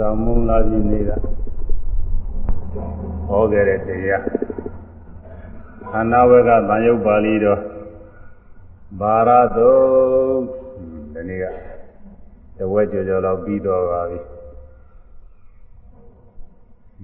[0.00, 1.16] ဇာမုံလာပြည်နေတာ
[3.28, 4.24] ဟောခဲ့တဲ့တရား
[5.90, 7.60] ခန္ဓာဝကသံယုတ်ပါဠိတော်
[9.00, 9.70] ဘာရသု
[11.12, 11.44] ဒီနေ့က
[12.58, 14.20] တဝက်ကြော်ကြော်လောက်ပြီးတော့ပါပြီ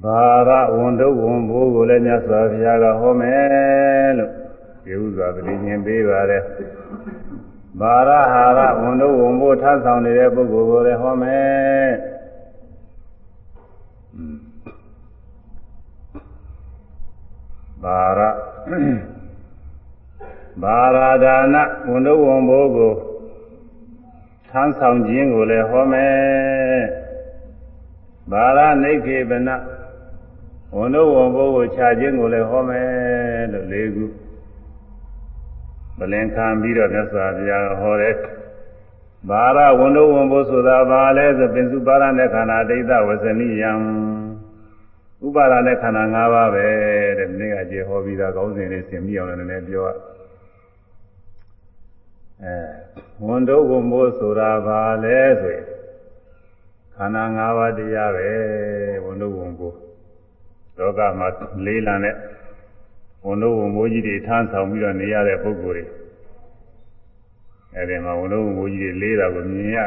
[0.03, 4.31] ဘာရဝန်တုဝန်ဘိုးကိုလည်းမြတ်စွာဘုရားကဟောမယ်လို့
[4.85, 6.43] ဒီဥစွာပဋိဉင်ပေးပါတယ်
[7.81, 12.16] ဘာရဟာရဝန်တုဝန်ဘိုးထမ်းဆောင်နေတဲ့ပုဂ္ဂိုလ်ကိုလည်းဟောမယ်
[17.83, 18.21] ဘာရ
[20.63, 21.57] ဘာရာဒါန
[21.89, 22.93] ဝန်တို့ဝန်ဘိုးကို
[24.51, 26.83] ထမ်းဆောင်ခြင်းကိုလည်းဟောမယ်
[28.31, 29.49] ဘာရနိခေပန
[30.77, 34.05] ဝန်တို့ဝန်ဘိုးကိုခြာခြင်းကိုလည်းဟောမယ်လို့လေးခု
[35.99, 38.15] ဗလင်ခံပြီးတော့မြတ်စွာဘုရားဟောတဲ့
[39.29, 43.73] ဘာရဝန်တို့ဝန်ဘိုးဆိုတာဘာလဲဆိုပင်စုပါရနဲ့ခန္ဓာဒိဋ္ဌဝဇနိယံ
[45.25, 46.67] ဥပါဒနဲ့ခန္ဓာ၅ပါးပဲ
[47.19, 49.91] တဲ့ဒီနေ့ကကျေဟောပြီးသားကောင်းစဉ်လေးသင်ပြီးအောင်လည်းနည်းနည်းပြောရ
[52.43, 52.55] အဲ
[53.25, 55.65] ဝန်တို့ဝန်မိုးဆိုတာဘာလဲဆိုရင်
[56.95, 58.31] ခန္ဓာ၅ပါးတရားပဲ
[59.05, 59.77] ဝန်တို့ဝန်မိုး
[60.79, 61.29] လောကမှာ
[61.67, 62.15] လေးလံတဲ့
[63.27, 65.85] ဝန်တို့ဝန်မိုးကြီးတွေထမ်းဆောင်ပြီးတော့နေရတဲ့ပုဂ္ဂိုလ်တွေ
[67.75, 69.79] အဲဒီမှာဝန်တို့ဝန်မိုးကြီးတွေလေးတာကိုမြင်ရ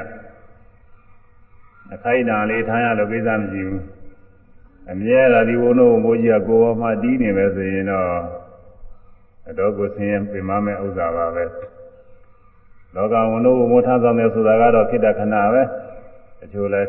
[1.93, 3.83] အခိုက်အတန့်လေးထမ်းရလို့ကိစ္စမရှိဘူး
[4.91, 8.07] အမြဲတမ်းဒီဝုံတို့မိုးကြီးကကိုယ်ပေါ်မှာတီးနေပဲဆိုရင်တော့
[9.49, 11.43] အတော့ကိုဆင်းရဲပြင်မမဲ့ဥစ္စာပါပဲ
[12.95, 15.61] လောကဝုံတို့မိုးထမ်းဆောင်တယ်ဆိုတာကတော့ဖြစ်တဲ့ခဏပဲ
[16.39, 16.81] တချို့လဲ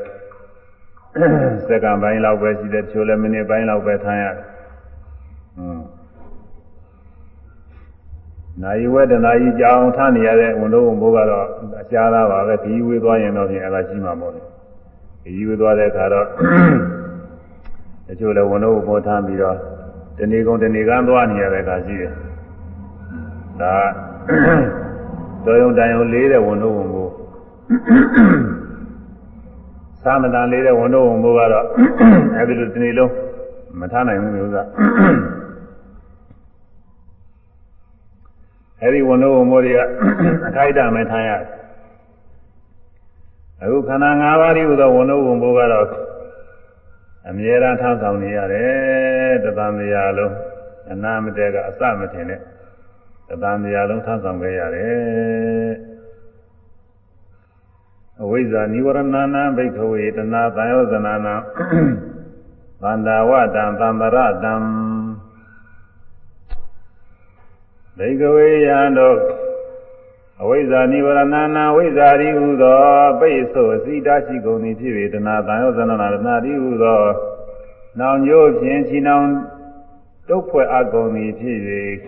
[1.69, 4.37] စက္ကန့်ပိုင်းလောက်ပဲရှိတယ်တချို့လဲမိနစ်ပိုင်းလောက်ပဲထမ်းရတယ်
[5.57, 5.85] ဟွန်း
[8.63, 11.47] နိုင်ဝဲတနာကြီးကြောင်ထမ်းနေရတဲ့ဝုံတို့ဝုံမိုးကတော့
[11.81, 14.47] အရှားသားပါပဲဒီဝေးသွားရင်တော့ပြင်အဲ့ဒါရှိမှာမဟုတ်ဘူး
[15.25, 16.27] ဒီဝေးသွားတဲ့အခါတော့
[18.11, 19.57] တချို့လည်းဝန်တော့ပေါ်ထားပြီးတော့
[20.19, 22.13] တဏီကုံတဏီကန်းသွားနေရတဲ့အခါရှိတယ်
[23.61, 23.75] ဒါ
[25.45, 27.09] တော်ယုံတန်ယုံလေးတဲ့ဝန်တော့ဝန်ကို
[30.05, 31.67] သာမတန်လေးတဲ့ဝန်တော့ဝန်ကိုကတော့
[32.37, 33.13] အဲဒီလိုတဏီလုံး
[33.81, 34.63] မထားနိုင်ဘူးလို့ဥစ္စာ
[38.83, 39.81] အဲဒီဝန်တော့ဝန်မိုးတွေက
[40.49, 41.43] အခိုက်အတန့်ပဲထားရတယ်
[43.63, 45.87] အခုခန္ဓာ၅ပါးဒီဟူသောဝန်တော့ဝန်မိုးကတော့
[47.29, 50.35] အမြဲတမ်းထမ်းဆောင်နေရတယ်တသံတရားလုံး
[50.93, 52.41] အနာမတဲကအစမထင်နဲ့
[53.29, 55.73] တသံတရားလုံးထမ်းဆောင်ခဲ့ရတယ်
[58.23, 59.01] အဝိဇ္ဇာនិဝရဏ
[59.35, 61.35] နာဘိက္ခဝေတနာသံယောဇနာနာ
[62.83, 64.55] သန္တာဝတံသံဗရတံ
[67.99, 69.17] ဘိက္ခဝေယံတို့
[70.43, 71.23] အဝိဇ္ဇာនិဝရဏ
[71.55, 72.79] နာဝိဇ္ဇာရိဟုသော
[73.21, 77.03] ပိတ်ဆိုအစိတရှိကုန်သည်ဖြစ်၍တဏှာတန်ရောဇနနာတဏှာရိဟုသော
[77.99, 79.27] နောင်ကျိုးဖြင့်ချီနောင်
[80.29, 81.59] တုတ်ဖွဲ့အပ်ကုန်သည်ဖြစ်၍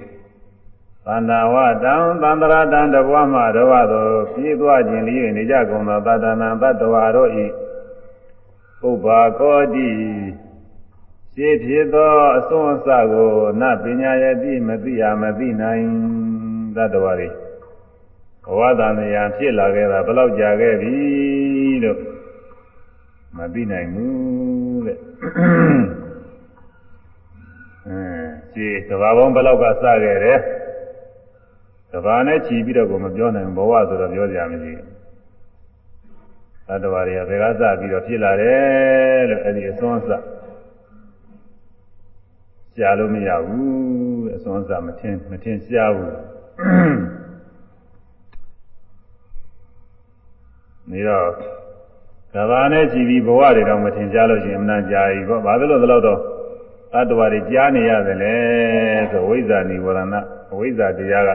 [1.06, 1.54] သန္တာဝ
[1.84, 7.31] တံသန္တရာတံတဘွားမှတဘသောပြေးသွားခြင်းလေးနေကြကုန်သောတတနာတတ္တဝါတို့၏
[8.88, 9.88] ဥပ္ပါကောတိ
[11.34, 15.87] ရှင်းဖြစ်သောအစွန်းအစကိုနပညာယတိမသိရမသိနိုင်
[16.76, 17.41] တတ္တဝါတွေ
[18.44, 20.94] ဘဝတန်တရားဖြစ်လာခဲ့တာဘယ်လောက်ကြာခဲ့ပြီ
[21.84, 21.98] လို့
[23.36, 24.98] မသိနိုင်ဘူးတဲ့
[27.86, 28.00] အဲ
[28.54, 30.38] ဒီကဘာပေါင်းဘယ်လောက်ကစခဲ့တယ်
[31.92, 34.88] ကဘာနဲ့ခြီးပြီးတော့ကိုမပြောနိုင်ဘဝဆိုတော့ပြောကြရမရှိဘူး
[36.66, 40.10] သတ္တဝါတွေကဘယ်ကစပြီးတော့ဖြစ်လာတယ်လို့အဲ့ဒီအစွန်းအစ
[42.74, 46.12] ရှားလို့မရဘူးအစွန်းအစမထင်မထင်ရှားဘူး
[50.91, 51.28] နေတော့
[52.34, 56.20] ကဘာနဲ့ကြည်ပြီးဘဝတွေတော့မထင်ရှားလို့ရှိရင်အမှန်ကြာပြီပေါ့ဘာလို့လဲတော့တော့
[56.93, 58.37] တတ္တဝါတွေကြားနေရတယ်လေ
[59.10, 60.15] ဆိုဝိဇ္ဇာနိဝရဏ
[60.53, 61.31] အဝိဇ္ဇာတရားက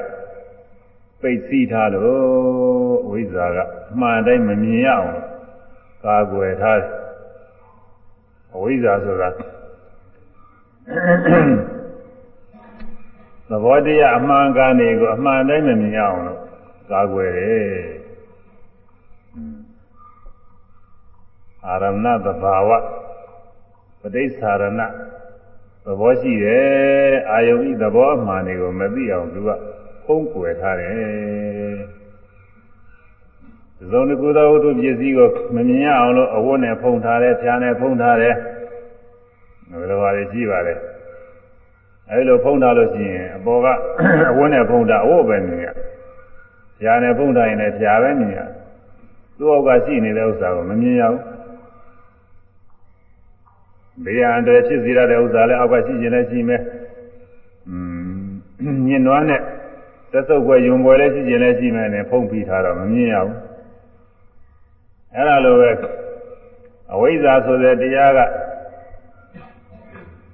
[1.21, 3.57] ပိတ်စီးထားလို့အဝိဇ္ဇာက
[3.91, 5.09] အမှန်တိုင်းမမြင်ရအောင်
[6.05, 6.91] ကာကွယ်ထားတယ်
[8.55, 9.29] အဝိဇ္ဇာဆိုတာ
[13.49, 16.39] သဘောတရားအမှန်ကနေကိုအမှန်တိုင်းမမြင်ရအောင်လို့
[16.91, 17.96] ကာကွယ်တယ်
[21.69, 22.69] အာရဏသဘာဝ
[24.01, 24.81] ပဋိစ္ဆာရဏ
[25.85, 29.49] သဘောရှိတယ်အာယုံဤသဘောအမှန်တွေကိုမသိအောင်သူက
[30.05, 31.77] ဖုံးကွယ်ထားတယ်
[33.91, 38.35] သုံးခုသောဝတ္ထုပစ္စည်းကိုမမြင်ရအောင်လို့အဝတ်နဲ့ဖုံးထားတယ်ဖြာနဲ့ဖုံးထားတယ်
[39.79, 40.73] ဘယ်လိုပါလဲကြည့်ပါလေ
[42.09, 43.67] အဲဒီလိုဖုံးထားလို့ရှိရင်အပေါ်က
[44.31, 45.67] အဝတ်နဲ့ဖုံးတာအဝတ်ပဲမြင်ရ
[46.79, 48.39] ဖြာနဲ့ဖုံးထားရင်လည်းဖြာပဲမြင်ရ
[49.37, 51.36] သူ့အောက်ကရှိနေတဲ့ဥစ္စာကိုမမြင်ရဘူး
[54.03, 56.61] ဘေးရန်အတွက်ဖြစ်စေရတဲ့ဥစ္စာလည်းအောက်ကရှိခြင်းလည်းရှိမယ်
[57.69, 57.77] อื
[58.17, 59.41] มညင်နွားနဲ့
[60.11, 63.37] သက်စုပ်ွယ်ယုံွယ်လည်းရှိခြင်းလည်းရှိမယ်နဲ့ဖုံးပြီးထားတော့မမြင်ရဘူး
[65.13, 65.71] အဲ့ဒါလိုပဲ
[66.93, 68.19] အဝိဇ္ဇာဆိုတဲ့တရားက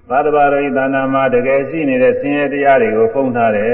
[0.10, 3.74] သတ္တဗာရိသနာမှာတကယ်ရှိနေတဲ့ဆင်းရဲတရားတွေကိုဖုံးထားတယ်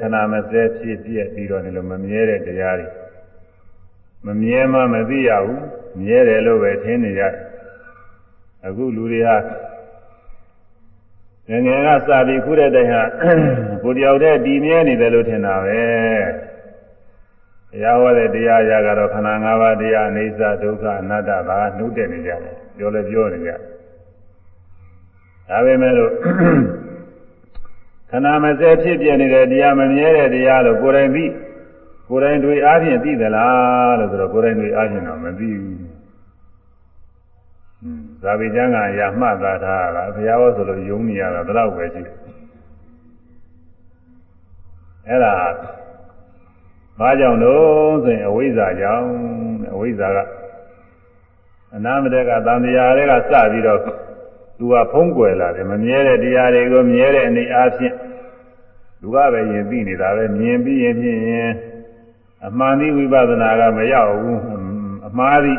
[0.00, 2.88] ခဏမစဲဖြစ်ပြက်ပြီးတော့လည်းမမြဲတဲ့တရားတွေ
[4.26, 5.62] မမြဲမှမသိရဘူး
[6.00, 7.51] မြဲတယ်လို့ပဲထင်နေကြတယ်
[8.66, 9.36] အခုလူတွေဟာ
[11.48, 13.02] ငငယ်ကစပြီးခုတဲ့တိုင်ဟာ
[13.82, 15.82] ကိုတယောက်တည်းတည်မြဲနေတယ်လို့ထင်တာပဲ
[17.70, 26.12] တရားဟောတဲ့တရားရာကတော့ခန္ဓာ၅ပါးတရားအိစ္ဆဒုက္ခအနတ္တဒါကနှုတ်တဲ့နေကြတယ်ပြောလဲပြောနေကြဒါပေမဲ့လို့
[28.10, 31.24] ခန္ဓာမစဲဖြစ်ပြနေတဲ့တရားမမြဲတဲ့တရားလို့ကိုယ်တိုင်သိ
[32.08, 35.81] ကိုယ်တိုင်တွေ့အားဖြင့်သိသလားလို့ဆိုတော့ကိုယ်တိုင်တွေ့အားဖြင့်တော့မသိဘူး
[38.22, 42.16] ဇာတိကျမ်းကရာမှတ်သားထားတာဘုရားဟောဆိုလို့ယုံနေရတာတော့ပဲရှိတယ်
[45.08, 45.34] အဲ့ဒါ
[46.98, 49.06] ဘာကြောင့်လို့ဆိုရင်အဝိဇ္ဇာကြောင့်
[49.72, 50.18] အဝိဇ္ဇာက
[51.74, 53.80] အနာမတက်ကတန်တရားတွေကစပြီးတော့
[54.58, 57.94] သူကဖုံးကွယ်လာတယ်မမြဲတဲ့တရားတွေကိုမြဲတဲ့အနေအားဖြင့်
[59.00, 61.20] လူကပဲယင်သိနေတာပဲမြင်ပြီးရင်ဖြင့်
[62.46, 64.40] အမှန်ဒီဝိပဿနာကမရောက်ဘူး
[65.06, 65.58] အမှားသည်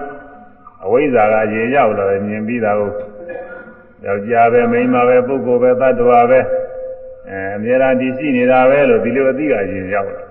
[0.85, 2.91] အဝိဇ္ဇာကရေရောက်လာတယ်မြင်ပြီးတာကို
[4.05, 6.39] ယောက်ျားပဲမိန်းမပဲပုဂ္ဂိုလ်ပဲသတ္တဝါပဲ
[7.29, 10.23] အဲအများအားဒီရှိနေတာပဲလို့ဒီလိုအသိကရေရောက်လာ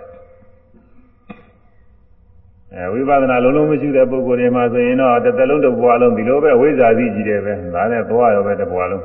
[2.74, 9.04] အဲဝိပဿနာလုံးလုံးမရှိတဲ့ပုဂ္ဂိုလ်တွေမှာဆိုရင်တော့တစ်သက်လုံးတစ်ဘဝလုံးဒီလိုပဲဝိဇ္ဇာသိကြည့်တယ်ပဲဒါနဲ့သွားရောပဲတစ်ဘဝလုံး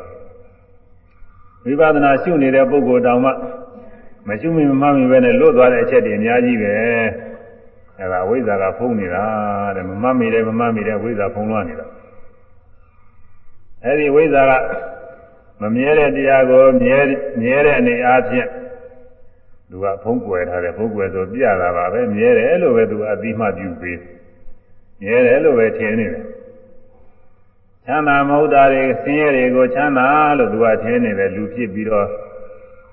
[1.65, 3.31] ဝိပဿနာရှုနေတဲ့ပုဂ္ဂိုလ်တောင်မှ
[4.27, 6.73] မရှုမိမမှမိပဲနဲ့လွတ်သွားတဲ့အချက်တွေအများကြီးပဲ
[7.99, 9.23] အဲဒါဝိဇ္ဇာကဖုံးနေတာ
[9.75, 11.87] တဲ့မမှတ်မိတယ်မမှတ်မိတယ်ဝိဇ္ဇာဖုံးလွှမ်းနေတာ
[13.83, 14.51] အဲဒီဝိဇ္ဇာက
[15.61, 16.99] မမြဲတဲ့တရားကိုမြဲ
[17.41, 18.47] မြဲတဲ့အနေအားဖြင့်
[19.69, 23.99] သူကဖုံးကွယ်ထားတယ်ဖုံးကွယ်ဆိုပြတာပါပဲမြဲတယ်လို့ပဲသူအတိမပြုပေး
[25.01, 26.23] မြဲတယ်လို့ပဲထင်နေတယ်
[27.85, 30.07] ချမ်းသာမဟုတ်တာတွေဆင်းရဲတွေကိုချမ်းသာ
[30.37, 32.07] လို့သူကထင်နေတယ်လူဖြစ်ပြီးတော့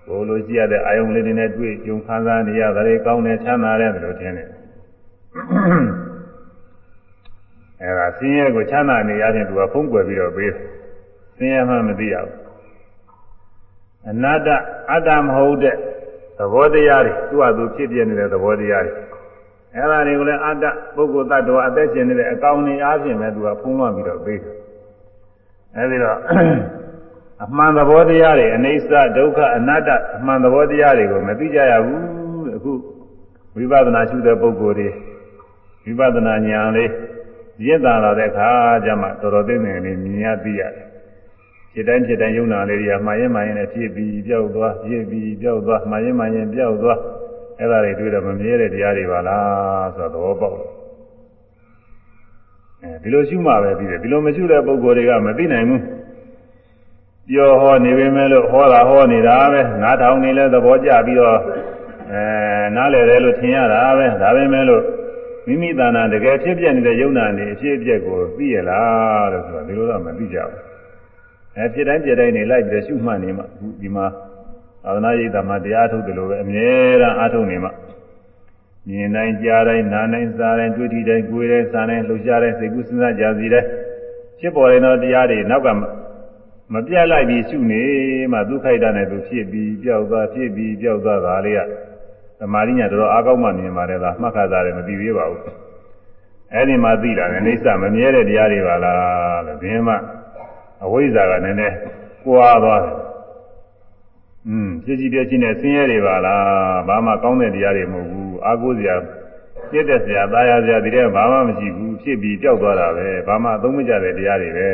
[0.06, 4.48] ဘိုးလိုရှိရတဲ့အာယုံလေးတွေနဲ့တွေ့ကြုံခံစားနေရတာတွေကောင်းတယ်ချမ်းသာတယ်လို့ထင်တယ်
[7.82, 10.56] အဲဒါဆင်းရဲကိုချမ်းသာနေရခြင်းသူကဖုံးကွယ်ပြီးတော့ပေးတယ်
[11.36, 12.34] ဆင်းရဲမှမသိရဘူး
[14.10, 14.48] အနတ္တ
[14.90, 15.76] အတ္တမဟုတ်တဲ့
[16.38, 18.92] သဘောတရားတွေသူ့ဟာသူဖြစ်ပြနေတဲ့သဘောတရားတွေ
[19.74, 20.64] အဲဒါတွေကိုလည်းအတ္တ
[20.94, 24.54] ပုဂ္ဂိုလ်တ attva အသက်ရှင်နေတဲ့အကောင်တွေအားဖြင့်ပဲသူကဖုံးလွှမ်းပြီးတော့ပေးတယ်
[25.76, 26.18] အဲဒီတော့
[27.44, 32.02] အမှန်သဘောတရားတွေအနေဆဒုက္ခအနတ္တအမှန်သဘောတရားတွေကိုမသိကြရဘူး
[32.56, 32.72] အခု
[33.56, 34.88] ဝိပဿနာရှုတဲ့ပုဂ္ဂိုလ်တွေ
[35.84, 36.90] ဝိပဿနာဉာဏ်လေး
[37.66, 38.50] ရင့်တာလာတဲ့အခါ
[38.84, 40.86] ကျမှတော်တော်သိနေနေမြင်ရသိရတယ်
[41.72, 46.98] ဖြစ်တိုင်းဖြစ်တိုင်းယုံနာလေးတွေကမှားရင်မှားရင်နဲ့ဖြစ်ပြီးပြောက်သွားဖြစ်ပြီးပြောက်သွားမှားရင်မှားရင်ပြောက်သွား
[47.58, 50.70] အဲ့ဒါတွေတွေ့တော့မမြဲတဲ့တရားတွေပါလားဆိုတော့သဘောပေါက်တယ်
[52.82, 55.82] အဲဒီလိုရှုမှပဲသိတယ်ဒီလိုမရှုတဲ့ပုဂ္ဂိုလ်တွေကမသိနိုင်ဘူး
[57.28, 61.38] ပြောဟောနေပေမဲ့လို့ဟောတာဟောနေတာပဲနားထောင်နေလဲသဘောကျပြီးတော့
[62.12, 62.22] အဲ
[62.76, 64.82] နားလည်တယ်လို့ထင်ရတာပဲဒါပဲမဲ့လို့
[65.46, 70.60] မိမိတဏ္ဍာတကယ်ဖြစ်ပြနေတဲ့ယုံနာနေအဖြစ်အပျက်ကိုသိရလားလို့ဆိုတော့ဒီလိုတော့မသိကြဘူး
[71.56, 74.06] အဲဖြစ်တိုင်းပြတိုင်းနေလိုက်ပြီးရှုမှတ်နေမှအခုဒီမှာ
[74.84, 76.68] သာသနာ့ရိပ်သာမှာတရားထုတ်တယ်လို့ပဲအမြဲ
[77.00, 77.70] တမ်းအားထုတ်နေမှ
[78.88, 83.68] မြင်တိုင်းကြားတိုင်းနားတိုင်းစားတိုင်းတွေ့ထိတိုင်းကိုယ်တိုင်းစားတိုင်းလှုပ်ရှားတိုင်းစိတ်ကူးစဉ်းစားကြစီတိုင်း
[84.40, 85.68] ဖြစ်ပေါ်တဲ့တော့တရားတွေနောက်က
[86.72, 87.82] မပြတ်လိုက်ပြီးရှုနေ
[88.32, 91.93] မှဒုက္ခိတနဲ့သူဖြစ်ပြီးပျောက်သွားဖြစ်ပြီးပျောက်သွားတာလေးကသ
[92.52, 95.42] မာဓိညာတော်တော်အားကောင်းမှမြင်ပါတယ်လားမှတ်ခါသားတယ်မသိသေးပါဘူး
[96.52, 99.96] အဲ့ဒီမှာသိတာလည်းအိဋ္ဌမမြဲတဲ့တရားတွေပါလားလို့ဒီမှာ
[100.84, 101.74] အဝိဇ္ဇာကနည်းနည်း
[102.26, 102.94] ကွာသွားတယ်။
[104.48, 106.42] อืมပြည့်ကြည်ပြည့်ချင်းနဲ့ဆင်းရဲတွေပါလား။
[106.88, 108.94] ဘာမှကောင်းတဲ့တရားတွေမဟုတ်ဘူး။အာကိုးစရာ
[109.70, 114.68] ပြည့်တဲ့စရာ၊သားရစရာဒီတဲ့ဘာမှမရှိဘူး။ဖြစ်ပြီးပျောက်သွားတာပဲ။ဘာမှအသုံးမကျတဲ့တရားတွေပဲ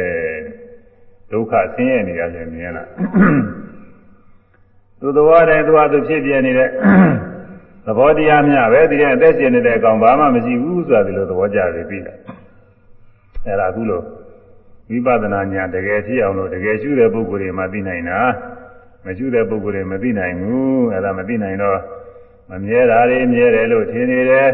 [1.30, 2.88] ။ဒုက္ခဆင်းရဲနေရခြင်းမြင်လား။
[5.00, 6.72] သူသဘောတည်းသူဟာသူဖြစ်ပြနေတဲ့သ
[7.98, 12.18] ဘောတရားများပဲဒီတဲ့အသက်ရှင်နေတဲ့အကောင်ဘာမှမရှိဘူးဆိုတာဒီလိုသဘောကျပြီးပြီလား။
[13.46, 14.04] အဲ့ဒါအခုလို့
[14.90, 18.20] ဝိပဿနာညာတကယ်ဖြစ်အောင်လို့တကယ်ရှုတဲ့ပုဂ္ဂိုလ်တွေမှသိနိုင်တာ
[19.04, 21.78] မရှုတဲ့ပုဂ္ဂိုလ်တွေမသိနိုင်ဘူးအဲ့ဒါမသိနိုင်တော့
[22.50, 24.48] မမြဲတာတွေမြဲတယ်လို့ထင်နေတယ်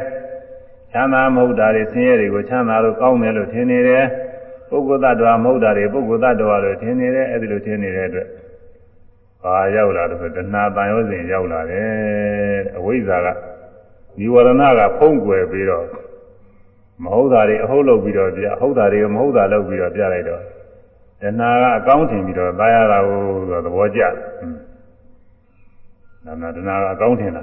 [0.92, 4.04] ချမ်းသာမဟုတ်တာတွေဆင်းရဲတွေကိုချမ်းသာလို့ကောင်းတယ်လို့ထင်နေတယ်
[4.70, 8.28] ပုဂ္ဂိုလ်တ attva မဟုတ်တာတွေပုဂ္ဂိုလ်တ attva လို့ထင်နေတယ်အဲ့ဒီလိုထင်နေတဲ့အတွက်
[9.42, 13.28] ဘာရောက်လာလို့ဆိုတဏှာတန်ရောစဉ်ရောက်လာတယ်အဝိဇ္ဇာက
[14.18, 15.86] និဝရဏကဖုံးကွယ်ပြီးတော့
[17.02, 20.42] မဟုတ်တာတွေအဟုတ်လုပ်ပြီးတော့ပြအဟုတ်တာတွေမဟုတ်တာလုပ်ပြီးတော့ပြလိုက်တော့
[21.22, 24.12] တဏှာကအကောင်းထင်ပြီးတော့သာရတာကိုဆိုသဘောကျတယ်
[26.24, 27.42] နာနာတဏှာကအကောင်းထင်တာ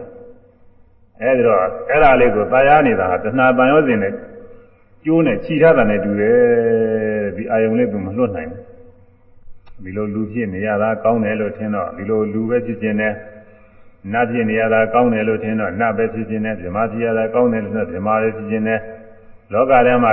[1.22, 1.60] အဲဒီတော့
[1.90, 4.14] အဲ့ဒါလေးကိုသာရနေတာတဏှာတန်ရောစဉ်နဲ့
[5.04, 6.38] ကျိုးနဲ့ခြိထားတာနဲ့တူတယ်
[7.36, 8.73] ဒီအာယုံလေးကမလွတ်နိုင်ဘူး
[9.84, 13.14] ဒီလိုလူဖြစ်နေရတာကောင်းတယ်လို့ထင်တော့ဒီလိုလူပဲဖြစ်ခြင်းနဲ့
[14.12, 18.80] နတ်ဖြစ်နေရတာကောင်းတယ်လို့ထင်တော့နတ်ပဲဖြစ်ခြင်းနဲ့ဗြဟ္မာဖြစ်ရတာကောင်းတယ်လို့ဆိုဗြဟ္မာပဲဖြစ်ခြင်းနဲ့
[19.54, 20.12] လောကထဲမှာ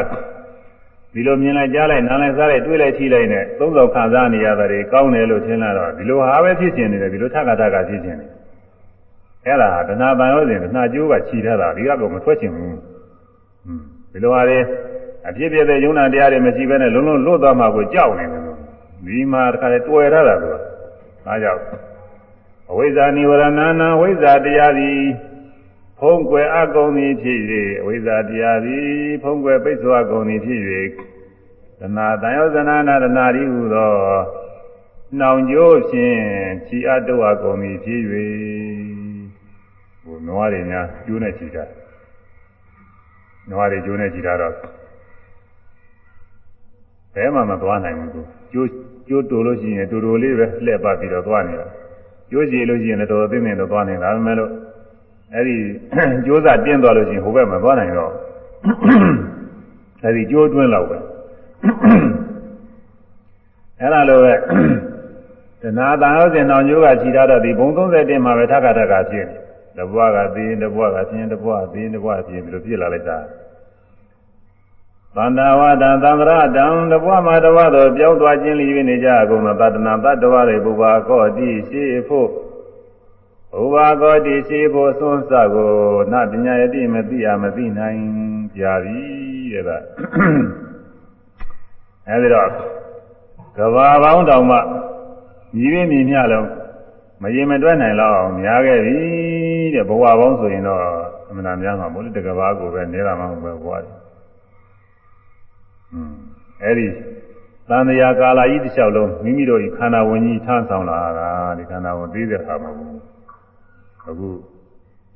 [1.13, 8.27] ဒီလိုမြင်လိုက်ကြားလိုက်နားလိုက်စားလိုက်တွေးလိုက်ထိလိုက်နဲ့သုံးဆောင်ခံစားနေရတာတွေကောင်းတယ်လို့ထင်လာတော့ဒီလိုဟာပဲဖြစ်ခြင်းနေတယ်ဒီလိုထက်ကထက်ကဖြစ်ခြင်းနေ
[9.47, 12.77] အဲ့ဒါတဏှာပံရောစဉ်တဏှာကျိုးကခြိထားတာဒီကတော့မထွက်ချင်ဘူး
[14.13, 14.59] ဒီလိုဟာတွေ
[15.29, 18.50] အဖြစ်ဖြစ်တဲ့ယုံနာတရားတွေမရှိဘဲနဲ့လုံးလုံးလွတ်သွားမှကိုကြောက်နေတယ်လို့
[19.07, 20.57] ဒီမှာတခါလေတွေ့ရတာကွာ
[21.27, 21.63] ဒါကြောင့်
[22.71, 23.45] အဝိဇ္ဇာနိဝရဏ
[23.81, 25.01] နာဝိဇ္ဇာတရားသည်
[25.99, 27.41] ဖုံးကွယ်အကုန်သည်ဖြစ်၍
[27.81, 28.91] အဝိဇ္ဇာတရားသည်
[29.23, 30.61] ဖုံးကွယ်ပိတ်ဆို့အကုန်သည်ဖြစ်၍
[31.81, 33.93] သနာတန်ယောဇနာနာတနာရီဟူသော
[35.19, 36.21] နှောင်ကြိုးဖြင့်
[36.67, 38.01] ခြိအပ်တော့အကုန်သည်ဖြစ်၍
[40.03, 41.65] ဟိုနွားတွေများကျိုးနဲ့ခြိတာ
[43.51, 44.55] နွားတွေကျိုးနဲ့ခြိတာတော့
[47.15, 48.69] ဘယ်မှမသွားနိုင်ဘူးသူကျိုး
[49.11, 51.67] ကျိုးတူလို့ရှိရင်တူတူလေးပဲလှည့်ပတ်ပြီးတော့သွားနေတာ
[52.31, 54.51] ကျိုးကြည့်လို့ရှိရင်လည်းတော်တော်သိနေတော့သွားနေတာဒါပေမဲ့လို့
[55.35, 55.57] အဲ့ဒီ
[56.27, 58.13] ကျိုးစားတင်းသွားလို့ရှိရင်ဟိုဘက်မှာသွားနိုင်တော့
[60.03, 60.99] အဲ့ဒီကျိုးတွင်းလောက်ပဲ
[63.81, 64.35] အဲ့ဒါလိုပဲ
[65.63, 69.41] တဏှာတန်ဟုတ်စဉ်တော်ကျိုးကခြိထားတော့ဒီဘုံ30တင်းမှာပဲထပ်ခါထပ်ခါဖြစ်နေ
[69.79, 73.19] တဘွားကသိရင်တဘွားကဖြစ်ရင်တဘွားသိရင်တဘွားဖြစ်ပြီးလို့ပြစ်လာလိုက်တာ
[75.17, 82.29] သန္တာဝတံသံဃာတံတဘွားမှာတဘွားတော့ပြောင်းသွားခြင်းလျေနေကြအကုန်သောတတနာတတ္တဝါတွေဘုရားကောတိရှိဖို့
[83.53, 85.71] ဘုရားကောတိရှိဖို့သွန်းစကို
[86.13, 88.01] နပညာယတိမသိရမသိနိုင်
[88.57, 89.01] ကြပြီ
[89.53, 89.71] တဲ့က
[92.09, 92.49] အဲဒီတော့
[93.57, 94.59] ကဘာပေါင်းတောင်မှ
[95.57, 96.49] မြည်ရင်းမြည်မြလုံး
[97.23, 98.97] မရင်မတွက်နိုင်တော့အောင်များခဲ့ပြီ
[99.75, 100.81] တဲ့ဘဝပေါင်းဆိုရင်တော့
[101.29, 104.00] အမှန်တရားမှာမို့လို့တကဘာကိုပဲနေတာမှမဟုတ်ဘဝတယ်
[106.63, 106.87] အဲ့ဒီ
[107.69, 111.29] သံဃာကာလကြီးတစ်လျှောက်လုံးမိမိတို့ဒီခန္ဓာဝင်ကြီးထမ်းဆောင်လာတာ
[111.59, 112.71] ဒီခန္ဓာဝင်သိတဲ့အခါမှာ
[114.09, 114.29] အခု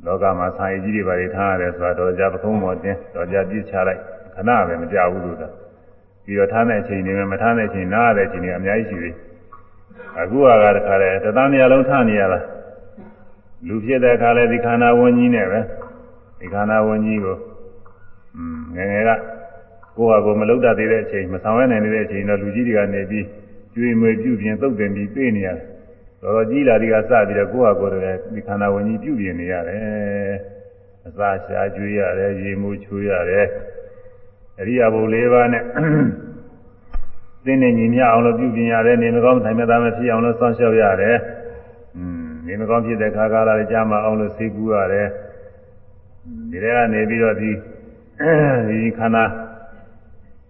[0.04, 4.00] လောကမှာဆာယကြီးတွေပါတွေထားရတယ်ဆိုတော့ကြာပခုံးပေါ်တင်းတော့ကြာပြစ်ချလိုက်
[4.34, 5.48] ခဏပဲမကြဘူးလို့သာ
[6.24, 9.14] ပြီးတော့ထားတဲ့အချိန်တွေမထားတဲ့အချိန်နားရတဲ့အချိန်တွေအများကြီးရှိသေး
[10.20, 12.40] အခုကတခါလဲတသံတရားလုံးထားနေရတာ
[13.68, 15.60] လူဖြစ်တဲ့အခါလဲဒီခန္ဓာဝင်ကြီးနဲ့ပဲ
[16.40, 17.36] ဒီခန္ဓာဝင်ကြီးကို
[18.36, 19.10] อืมငယ်ငယ်က
[19.96, 23.26] ကိုယ့်ဟာကိုယ်မလုဒ္ဒသေးတဲ့အချိန်မဆောင်ရနိုင်တဲ့အချိန်တော့လူကြီးတွေကနေပြီး
[23.74, 25.66] ကျွေးမွေပြုပြင်သုတ်တင်ပြီးပြေးနေရတယ်။
[26.20, 30.34] တော်တော်ကြီးလာဒီကစပြီးတော့ကိုယ့်ဟာကိုယ်တည်းဒီခန္ဓာဝင်ကြီးပြုပြင်နေရတယ်။
[31.06, 33.46] အစာရှားကျွေးရတယ်ရေမှုချိုးရတယ်။
[34.60, 35.62] အရိယာဘု၄ပါးနဲ့
[37.44, 41.16] သင်္နေညီမြအောင်လို့ပြုပြင်ရတယ်နေမကောင်းထိုင်မသားမဖြစ်အောင်လို့စောင့်ရှောက်ရတယ်။
[41.96, 45.08] อืมနေမကောင်းဖြစ်တဲ့ခါကာလလည်းကြားမအောင်လို့သိကူရတယ်။
[46.50, 47.50] ဒီထဲကနေပြီးတော့ဒီ
[48.68, 49.24] ဒီခန္ဓာ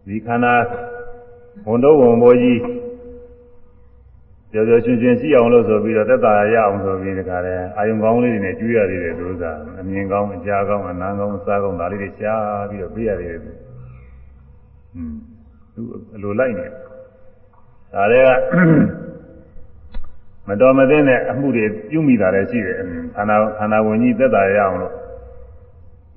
[0.07, 0.55] ဒီခန္ဓာ
[1.67, 2.61] ဝန်တော့ဝန်ဘောကြီး
[4.53, 9.45] ကြော်ကြော်ရှင်ရှင်ရှိအောင်လို့ဆိုပြီးတော့သက်သာရအောင်ဆိုပြီးဒီကရဲအာယုံကောင်းလေးတွေနဲ့ကျွေးရသေးတယ်သူက
[9.81, 13.51] အမြင်ကောင်းအကြားကောင်းအနားကောင်းအစားကောင်းဒါလေးတွေရှားပြီးတော့ပြရသေးတယ်သူ
[14.95, 15.15] อืม
[15.75, 15.83] သူ
[16.17, 18.29] အလိုလိုက်နေဒါတွေက
[20.49, 22.77] မတော်မသင့်တဲ့အမှုတွေပြုမိတာလည်းရှိတယ်
[23.17, 24.93] ခန္ဓာခန္ဓာဝင်ကြီးသက်သာရအောင်လို့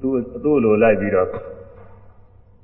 [0.01, 0.07] သူ
[0.43, 1.27] သူ့လိုလိုက်ပြီးတော့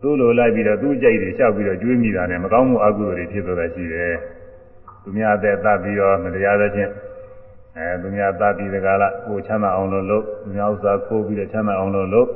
[0.04, 4.14] သူ့လိုလိုက်ပြီးတော့သူ့ကြိုက်တွေလျှောက်ပြီးတော့ကျွေးမိတာနဲ့မကောင်းမှုအကုသိုလ်တွေဖြစ်သွားတာရှိတယ်။
[5.04, 6.92] သူများအသက်သတ်ပြီးတော့မတရားသဖြင့်
[7.78, 12.30] အဲသူများသတ်ပြီးတကားလားကိုချမ်းသာအောင်လို့လုပ်သူများဥစ္စာခိုးပြီးတော့ချမ်းသာအောင်လို့လုပ်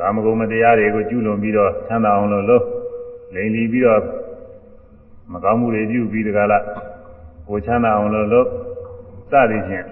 [0.00, 2.64] ကာမဂုဏ်မတရားတွေကိုကျူးလွန်ပြီးတော့ချမ်းသာအောင်လို့လုပ်
[3.34, 4.02] လိန်လီပြီးတော့
[5.32, 6.64] မကောင်းမှုတွေပြုပြီးတကားလား
[7.48, 8.48] ကိုချမ်းသာအောင်လို့လုပ်
[9.30, 9.86] စသည်ဖြင့်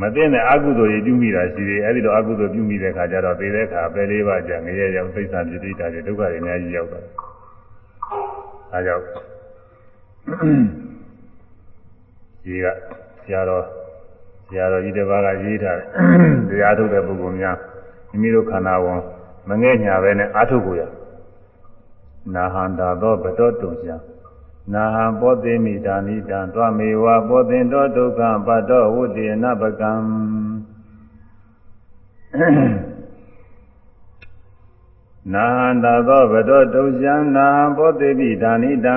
[0.00, 7.00] မသိတဲ့အကုသိုလ်တွေပြုမိတာရှိတယ်အဲဒီတော့အကုသိုလ်ပြုမိတဲ့ခါကျတော့သေတဲ့ခါပဲလေးပါးကြာငရဲရောက်သိစ္စာပြိဋိတာတွေဒုက္ခတွေအများကြီးရောက်တာ
[8.72, 9.04] အဲကြောင့်
[12.44, 12.66] ဒီက
[13.22, 13.64] ဆရာတော်
[14.48, 15.86] ဆရာတော်ကြီးတစ်ပါးကရေးထားတယ်
[16.48, 17.56] တရားထုတ်တဲ့ပုဂ္ဂိုလ်များ
[18.10, 19.00] မိမိတို့ခန္ဓာဝန်
[19.48, 20.82] မငဲ့ညာပဲနဲ့အာထုတ်ကိုရ
[22.34, 23.96] နာဟန္တာသောဗတောတုံရှာ
[24.72, 29.92] နာဟံပောသိမိတာနိတံတွမေဝပောသင်တောဒုက္ခပတ္တောဝုတေနပကံ
[35.32, 38.94] နာဟန္တာသောဗတောတုံရှာနာဟံပောသိမိတာနိတံ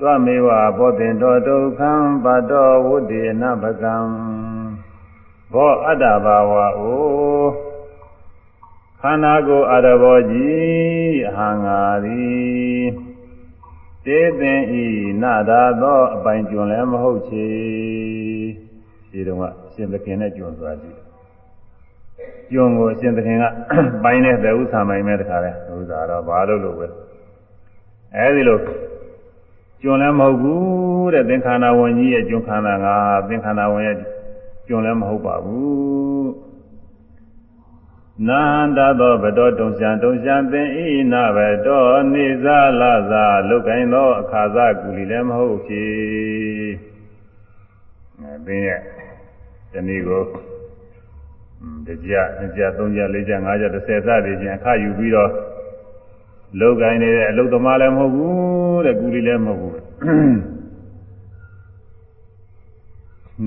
[0.00, 1.80] တွမေဝပောသင်တောဒုက္ခ
[2.24, 3.94] ပတ္တောဝုတေနပကံ
[5.52, 7.46] ဘောအတ္တဘာဝအို
[9.00, 13.13] ခန္ဓာကိုယ်အရဘောကြီးအဟံငါသည်
[14.06, 14.84] တေသင်ဤ
[15.22, 17.46] နာသာသောအပိုင်ကျွန်းလည်းမဟုတ်ချေ
[19.10, 19.42] ဒီတော့က
[19.72, 20.98] ရှင်သခင်နဲ့ကျွန်းသွားကြည့်
[22.50, 23.44] ကျွန်းကိုရှင်သခင်က
[24.04, 26.86] ပိုင်းတဲ့ဥစ္စာမိုင်းမဲ့တခါလဲဥစ္စာတော့ဘာလို့လို့ပဲ
[28.16, 28.58] အဲဒီလို
[29.82, 32.86] ကျွန်းလည်းမဟုတ်ဘူးတဲ့သင်္ခါရဝင်ကြီးရဲ့ကျွန်းခန္ဓာက
[33.28, 33.96] သင်္ခါရဝင်ရဲ့
[34.68, 36.28] ကျွန်းလည်းမဟုတ်ပါဘူး
[38.28, 45.90] နာန္တသောဗတောတုံရှံတုံရှံသင်ဤနာဗတောနေဇာလသာလုတ်ကိုင်းသောအခါသကူလီလည်းမဟုတ်ဖြစ်
[48.20, 48.80] အဲသင်ရဲ့
[49.72, 50.22] ဒီနေ့ကို
[51.86, 55.30] တကြနှစ်ကြသုံးကြလေးကြငါးကြ30စသည်ချင်းအခယူပြီးတော့
[56.60, 60.36] လုတ်ကိုင်းနေတဲ့အလုတ်သမားလည်းမဟုတ်ဘူးတဲ့ကူလီလည်းမဟုတ်ဘူး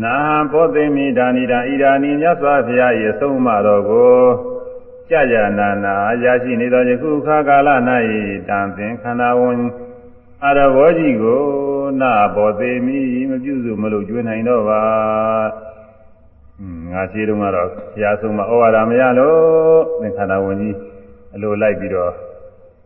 [0.03, 0.17] နာ
[0.51, 4.21] ဘောသိမိဒါနိဒာဣဒာနိမြတ်စွာဘုရားရဲ့ဆုံးမတော်ကို
[5.09, 7.69] ကြာကြာနာနာရရှိနေသောယခုခါကာလ၌
[8.47, 9.59] တံသင်ခန္ဓာဝန်
[10.45, 11.41] အရဘောကြီးကို
[12.01, 12.99] နာဘောသိမိ
[13.29, 14.81] မပြုစုမလို့ကျွေးနိုင်တော့ပါ
[16.91, 19.39] ငါရှိတုန်းကတော့ဘုရားဆုံးမဩဝါဒမရလို့
[20.01, 20.75] သင်ခန္ဓာဝန်ကြီး
[21.35, 22.13] အလိုလိုက်ပြီးတော့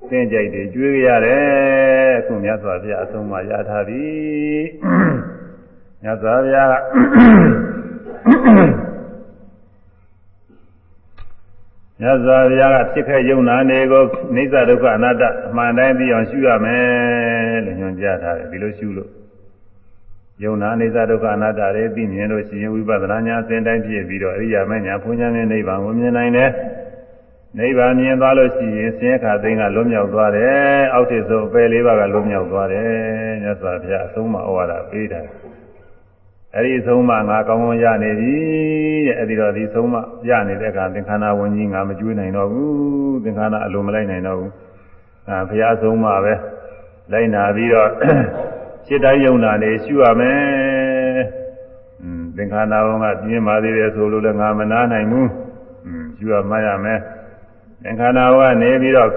[0.09, 4.05] သင်ကြိုက်တွေကျွေးရတယ်အခုမြတ်စွာဘုရားအဆုံးမရထားပြီ
[6.03, 6.73] မြတ်စွာဘုရားက
[12.01, 14.03] မြတ်စွာဘုရားကဖြစ်ခဲ့ယုံနာနေကို
[14.34, 19.10] အိစ္ဆဒုက္ခအနတ္တအမှန်တိုင်းသိအောင်ရှုရမယ်လို့ညွှန်ကြားထားတယ်ဒီလိုရှုလို့
[20.43, 26.51] ယုံနာအိစ္ဆဒုက္ခအနတ္တတွေသိမြင်လို့ရှိရင်ဝိပဿနာညာအစဉ်တိုင်းဖြစ်ပြီးတော့အရိယာမညာဘုံညာနဲ့နိဗ္ဗာန်ကိုမြင်နိုင်တယ်
[27.58, 32.88] နိဗ္ဗာန်မြင်သွားလို့ရှိရင်ဆင်းရဲခါသိမ်းကလွတ်မြောက်သွားတယ်အောက်ထစ်ဆုံးအပယ်လေးပါးကလွတ်မြောက်သွားတယ်
[33.43, 35.25] မြတ်စွာဘုရားအဆုံးမဩဝါဒပေးတယ်
[36.54, 38.34] အဲ့ဒီဆုံးမငါကောင်းကောင်းရနေပြီ
[39.06, 39.94] တဲ့အဲ့ဒီတော့ဒီဆုံးမ
[40.28, 44.52] ရနေတဲ့အခါသင်္ခါရဝင်ကြီးငါမကျွေးနိုင်တော့ဘူးသင်္ခါရအလိုမလိုက်နိုင်တော့ဘူး
[45.28, 46.34] အာဘုရားဆုံးမပဲ
[47.12, 47.90] လိုက်နာပြီးတော့
[48.86, 51.21] စိတ်တိုင်းယုံနာနေရှုရမယ်
[52.02, 55.28] อืมသင်္ခါရဝင်ကပြင်းပါသေးတယ်ဆိုလို့လည်းငါမနာနိုင်ဘူး
[55.86, 56.99] อืมရှုရမှရမယ်
[57.82, 59.10] သင်္ခါရဝင်ကနေပြီးတော့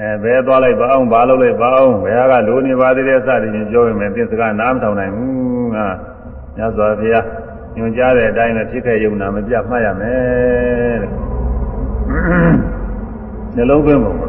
[0.00, 5.86] အဲဘယ်သွားလိုက်ပါအောင်ဘာလုပ်လိုက်ပါအောင်ဘယ်ဟာကလိုနေပါသေးတယ်စသည်ဖြင့်ပြောရင်မသိစကားနားမထောင်နိုင်ဘူးငါ
[6.56, 7.24] မြတ်စွာဘုရား
[7.76, 11.10] ညွှန်ကြားတဲ့အတိုင်းပဲဖြစ်ခဲ့ယုံနာမပြမှတ်ရမယ်တဲ့
[13.56, 14.28] နှလုံးသွင်းပုံမှာ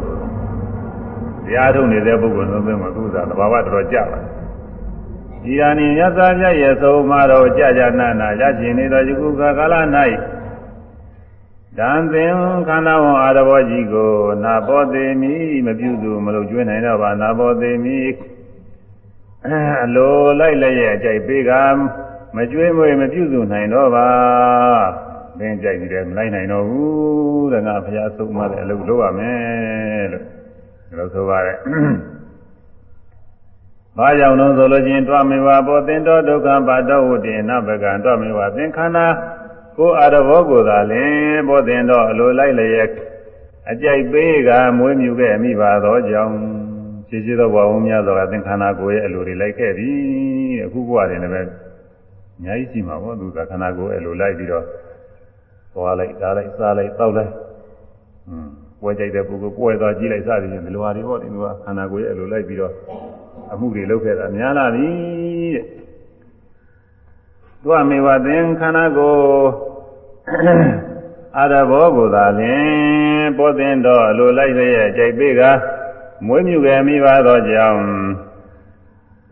[1.46, 4.18] တရားထုတ်နေတဲ့ပုဂ္ဂိုလ်နှလုံးသွင်းမှာသူ့သာသဘာဝတော်တော်ကြပါ
[5.44, 9.74] ဒီဟာနိမြတ်စွာဘုရားရဲ့ဆုံးမတော်ကြာကြာနာနာရရှိနေသောယခုကာလ၌
[11.78, 12.34] တံသင်
[12.68, 14.12] ခန္ဓာဝန်အာရဘောကြီးကို
[14.44, 15.34] နာဘောသေးမိ
[15.66, 17.98] မပြုသူမလို့ကျွေးနိုင်တော့ပါနာဘောသေးမိ
[19.84, 21.52] အလိုလိုက်လည်းရဲ့အကြိုက်ပေးက
[22.36, 24.08] မကျွေးမွေမပြုစုနိုင်တော့ပါ
[25.38, 30.24] သင်ကြိုက်ပြီးတယ်မလိုက်နိုင်တော့ဘူးတဲ့ငါဘုရားဆုံးမတဲ့အလုပ်လုပ်ရမယ်လို့
[30.88, 31.58] ဒီလိုဆိုပါတယ်
[33.98, 39.06] ဘာကြောင့်လို့ဆိုလို့ချင်းတွားမေဝါဘောသင်တော်ဒုက္ခပါတော်ဝတ္တေနဘကံတွားမေဝါသင်္ခန္ဓာ
[39.76, 42.90] ကိုအာရဘောကိုသာလင်ဘောသင်တော့အလိုလိုက်လျက်
[43.70, 46.34] အကြိုက်ပေးကမွေးမြူခဲ့မိပါသောကြောင့်
[47.08, 49.90] ရှိရှိသောဘဝများသောသင်္ခန္ဓာကိုယ်ရဲ့အလိုတွေလိုက်ခဲ့ပြီ
[50.64, 54.64] အခုဘဝတွေလည်းပဲအများကြီးရှိမှာပေါ့သူကခန္ဓာကိုယ်အလိုလိုက်ပြီးတော့
[55.74, 57.32] သွားလိုက်ဓာလိုက်စားလိုက်တောက်လိုက်
[58.28, 58.48] อืม
[58.80, 62.72] ပွဲကြိုက်တဲ့ပုဂ္ဂိုလ်ပွဲသွားကြည့်လိုက်စသည်ဖြင့်ဒီလိုဟာတွေပေါ့ဒီလိုကခန္ဓာကိုယ်ရဲ့အလိုလိုက်ပြီးတော့
[63.52, 64.88] အမှုတွေလုပ်ခဲ့တာများလာပြီ
[65.54, 65.64] တဲ့
[67.64, 69.16] သူကမေဝသင်ခန္ဓာကို
[71.36, 75.42] အာရဘောကိုသာလင်ပေါ်တင်တော့လိုလိုက်ရဲ့ကြိုက်ပေးက
[76.26, 77.82] မွေးမြူခဲ့မိပါသောကြောင့်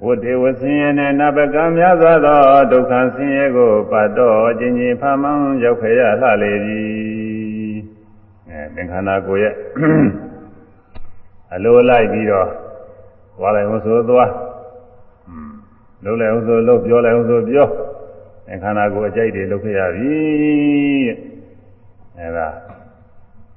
[0.05, 2.41] ဝတ္တေဝဆင်းရဲနဲ့နဘကံများစွာသော
[2.73, 6.83] ဒုက္ခဆင်းရဲကိုပတ်တော့ခြင်းချင်းဖမှန်ရောက်ခဲ့ရလှလေပြီ
[8.49, 9.55] အဲသင်္ခန္ဓာကိုယ်ရဲ့
[11.55, 12.49] အလိုလိုက်ပြီးတော့
[13.37, 14.31] သွားလိုက်အောင်ဆိုသွား
[16.05, 17.69] လုံးလိုက်အောင်ဆိုလုံးပြောလိုက်အောင်ဆိုပြော
[18.63, 20.15] ခန္ဓာကိုယ်အကြိုက်တွေလုပ်ခဲ့ရပြီ
[21.07, 21.17] တဲ့
[22.19, 22.49] အဲဒါ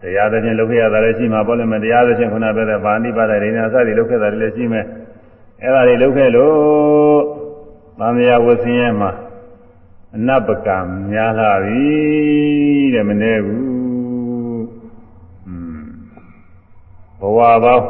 [0.01, 4.86] တရားသဖြင့်လုပ်ခဲ့ရတာလည်းရှိမှာပေါ့လေမတရားသဖြင့်ခုနပြောတဲ့ဗာဏိပါဒဒိညာစသည်လုပ်ခဲ့တာလည်းရှိမယ်
[5.62, 7.21] အဲဒါတွေလုပ်ခဲ့လို့
[7.99, 9.12] သံဃာဝဆင်းရဲမှာ
[10.15, 10.77] အနပကံ
[11.12, 11.86] များလာပြီ
[12.93, 13.63] တဲ့မနေဘူး
[17.19, 17.86] ဘဝပေါင်း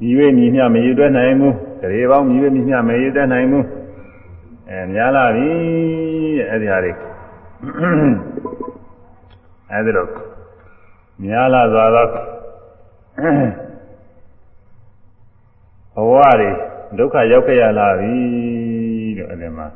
[0.00, 3.64] ညီဝေညီမျှမရည်တွက်နိုင်ဘူးတရေပေါင်းညီဝေညီမျှမရည်တွက်နိုင်ဘူး
[4.68, 5.50] အဲများလာပြီ
[6.38, 6.92] တဲ့အဲ့ဒီဟာတွေ
[9.70, 10.10] အဲ့ဒါတော့
[11.24, 12.08] များလာသွားတော့
[15.94, 16.50] ဘဝတွေ
[16.98, 18.14] ဒုက္ခရောက်ခဲ့ရလာပြီ
[19.18, 19.66] တဲ့အဲ့ဒီမှာ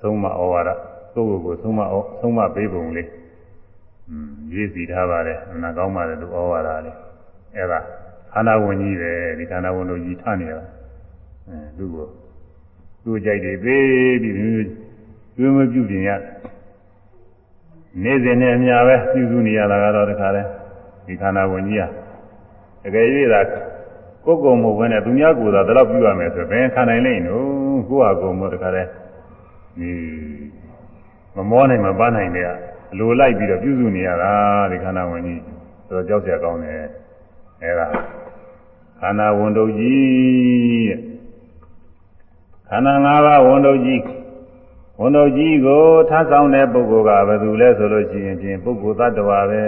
[0.00, 0.70] သုံးမဩဝါဒ
[1.14, 1.86] ကိုယ့်ကိုယ်ကိုသုံးမဩ
[2.20, 3.08] သုံးမပေးပုံလေး
[4.08, 6.96] อืมရေးစီထားပါတယ်အနာကောင်းပါတယ်သူဩဝါဒလေး
[7.56, 7.80] အဲ့ဒါ
[8.32, 10.54] ခန္ဓာဝင်ကြီးပဲဒီခန္ဓာဝင်တို့ကြီးထနေရ
[11.48, 12.06] အဲသူ့ကို
[13.04, 14.66] သူ့ကြိုက်တွေပေးပြီးမျိုး
[15.38, 16.10] မျိုးမပြုပြင်ရ
[18.02, 20.42] နေ့စဉ်နဲ့အများပဲပြုစုနေရတာကတော့တခါလဲ
[21.06, 21.88] ဒီခန္ဓာဝင်ကြီး
[22.82, 23.40] ကတကယ်၍သာ
[24.24, 28.82] ကိုယ်ကုံမဟုတ်ဘဲနဲ့သူများကိုယ်သာဒီလောက်ပြုရမယ်ဆိုဘယ်ခံနိုင်လိမ့်နော်ကိုယ့်ဟာကိုယ်မို့တခါလဲ
[29.78, 29.90] ဒီ
[31.36, 32.46] မမောနိုင်မပန်းနိုင်တဲ့
[32.92, 34.32] အလိုလိုက်ပြီးတော့ပြုစုနေရတာ
[34.70, 35.40] ဒီခန္ဓာဝင်ကြီး
[35.88, 36.82] ဆိုတော့ကြောက်ကြကောင်းတယ်
[37.62, 37.86] အဲဒါ
[39.00, 41.13] ခန္ဓာဝန်တုပ်ကြီးတဲ့ခ
[42.76, 44.02] န္ဓာ၅ပါးဝန်တုပ်ကြီး
[45.00, 49.62] ဝန်တုပ်ကြီးကိုထားဆောင်တဲ့ပုဂ္ဂိုလ်ကဘယ်သူလဲဆိုလို့ရှိရင်ဖြင့်ပုဂ္ဂိုလ်သတ္တဝါပဲ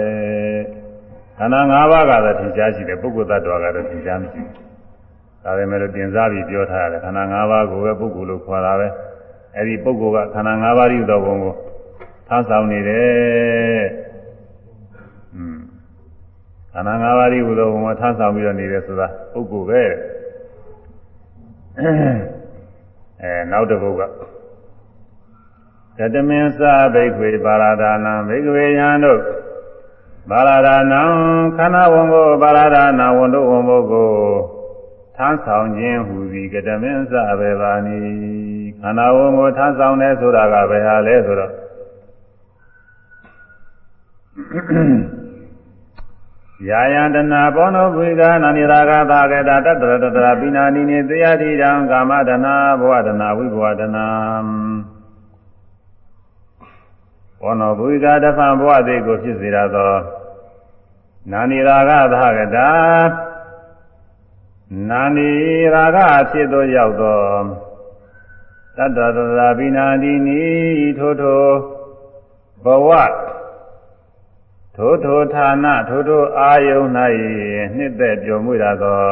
[1.37, 4.67] ခန္ဓာ၅ပါးကတော့သင်ကြားရှိတယ်ပုဂ္ဂိုလ်သတ္တဝါကတော့သင်ကြားမရှိဘူး
[5.43, 8.87] ဒါပေမဲ့လို့တင်စားပြီးပြောထားရတယ်ခန္ဓာ၅ပါးကိုပဲပုဂ္ဂိုလ်လို့ခေါ်တာပဲ
[9.57, 11.53] အဲဒီပုဂ္ဂိုလ်ကခန္ဓာ၅ပါးဤသောဘုံကို
[12.27, 13.83] ထားဆောင်နေတယ်
[15.35, 15.57] อืม
[16.73, 19.83] ခန္ဓာ၅ပါးဤဟူသောဘုံမှာထားဆောင်ပြီးတော့နေတယ်ဆိုတာပုဂ္ဂိုလ်ပဲ
[23.21, 24.13] အဲနောက်တစ်ပုဂ္ဂိုလ်
[25.97, 29.21] ကတတမင်းစာဘိက္ခွေပါရဒါနံဘိက္ခွေယံတို့
[30.29, 31.01] ပါရဒါနံ
[31.57, 34.11] ခန္ဓာဝန်ကိုပါရဒါနဝန်တို့ဝန်ဘုကို
[35.15, 37.97] ထမ်းဆောင်ခြင်းဟူသည်ကတမင်းစာဘေပါနီ
[38.81, 41.53] ခန္ဓာဝန်ကိုထမ်းဆောင်တယ်ဆိုတာကဘယ်ဟာလဲဆိုတော့
[46.65, 54.05] ယာယံတနာဘောနောဘုရားနာနိရာဂသာကေတာတတရတတရာပိနာနိနေသေယတိတံကာမတနာဘဝတနာဝိဘဝတနာ
[57.41, 59.93] ဘောနောဘုရားတဖန်ဘဝသေးကိုဖြစ်စေရသော
[61.31, 62.69] နာနိရာဂသာကေတာ
[64.89, 65.29] နာနိ
[65.73, 65.97] ရာဂ
[66.31, 67.21] ဖြစ်သောရောက်သော
[68.77, 70.43] တတရတတရာပိနာနိနိ
[70.97, 71.45] ထိုထို
[72.63, 72.89] ဘဝ
[74.79, 76.89] ထိုထိုဌာနထိုထိုအာယုန်၌
[77.75, 79.03] နှစ်သက်ပျော်မွေ့ရသော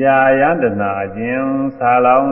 [0.00, 1.46] ယာယန္တနာအခြင်း
[1.78, 2.30] သာလောင်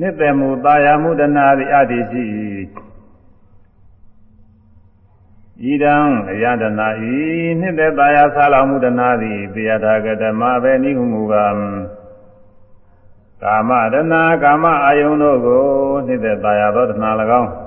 [0.00, 2.24] နှစ်သက်မှုတာယာမှုတနာသည်အတ္တိရှိ
[5.70, 5.96] ဤတံ
[6.30, 7.14] အယတနာဤ
[7.60, 11.34] နှစ်သက်တာယာသာလောင်မှုတနာသည်တေယထာကဓမ္မပဲနိဟုမူက
[13.42, 15.64] ကာမတနာကာမအာယုန်တို့ကို
[16.06, 17.10] နှစ်သက်တာယာသောတနာ၎
[17.42, 17.65] င်း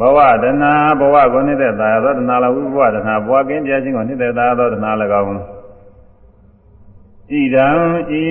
[0.00, 0.64] ဘဝတဏ
[1.00, 4.86] ဘဝကိုနေတဲ့သာသောတဏလဝိဘဝတဏဘဝကင်းပြခြင်းကိုနေတဲ့သာသောတဏ၎
[5.20, 5.40] င်း
[7.40, 7.68] ဤတံ
[8.22, 8.24] ဤ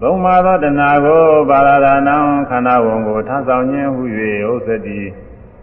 [0.00, 2.16] သုံးပါသောတဏကိုပါရဒနာ
[2.50, 4.02] ခန္ဓာဝန်ကိုထမ်းဆောင်ခြင်းဟု၍
[4.50, 5.00] ဥစ္စတိ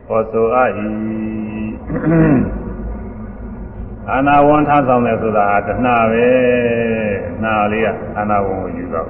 [0.07, 0.71] ဟောဆိုအပ်၏
[4.07, 6.27] ခန္ဓာဝန်ထမ်းဆောင်တယ်ဆိုတာတဏပဲ
[7.43, 9.09] နာလေးကခန္ဓာဝန်ကိုယူတော့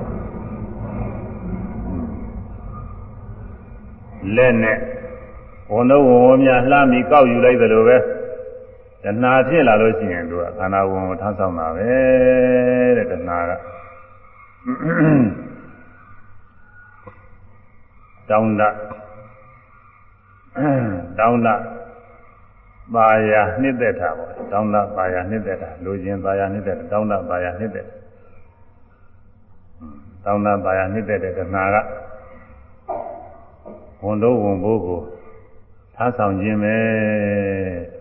[4.36, 4.78] လက်နဲ့
[5.71, 7.97] ဝန်တော့ဝန်ဝန်များလှမ်းပြီးကောက်ယူလိုက်သလိုပဲ
[9.03, 11.89] တဏှာဖြစ်လာလို့ရှိရင်သူကခန္ဓာဝန်ကိုထမ်းဆောင်တာပဲ
[12.97, 13.51] တဲ့တဏှာက
[18.30, 18.62] တောင်းတ
[21.19, 21.49] တောင်းတ
[22.95, 27.88] ပါရနှစ်သက်တာပေါ့တောင်းတပါရနှစ်သက်တာလူချင်းပါရနှစ်သက်တောင်းတပါရနှစ်သက်
[30.25, 31.75] တောင်းတပါရနှစ်သက်တဲ့တဏှာက
[34.03, 34.99] ဝန်တော့ဝန်ဘိုးကို
[35.98, 36.78] ထားဆောင်ခြင်းပဲ။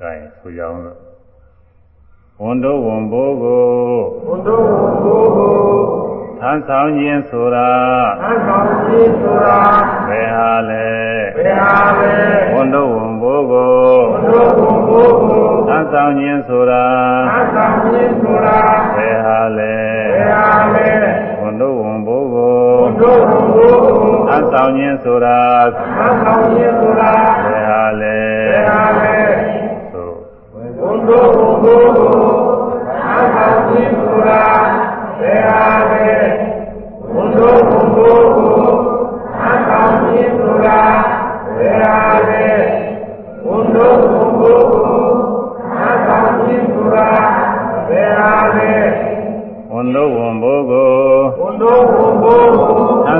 [0.00, 0.98] ဒါရင်ဆိုကြအောင်လို့
[2.42, 3.68] ဝန်တို့ဝန်ဘိုးကို
[4.26, 5.54] ဝန်တို့ဝန်ဘိုးကို
[6.40, 7.70] ထားဆောင်ခြင်းဆိုတာ
[8.22, 9.58] ထားဆောင်ခြင်းဆိုတာ
[10.08, 10.49] ဘယ်ဟာ
[24.52, 25.40] ဆောင်ခြင်းဆိုတာ
[25.78, 27.10] ထားဆောင်ခြင်းဆိုတာ
[27.44, 28.18] ဘယ်ဟာလဲ
[28.50, 29.14] ဘယ်ဟာလဲ
[29.92, 30.08] ဆို
[30.82, 32.12] ဝန်တို့ဝန်ဘိုးကို
[33.00, 34.42] ထားဆောင်ခြင်းဆိုတာ
[35.20, 35.99] ဘယ်ဟာလဲ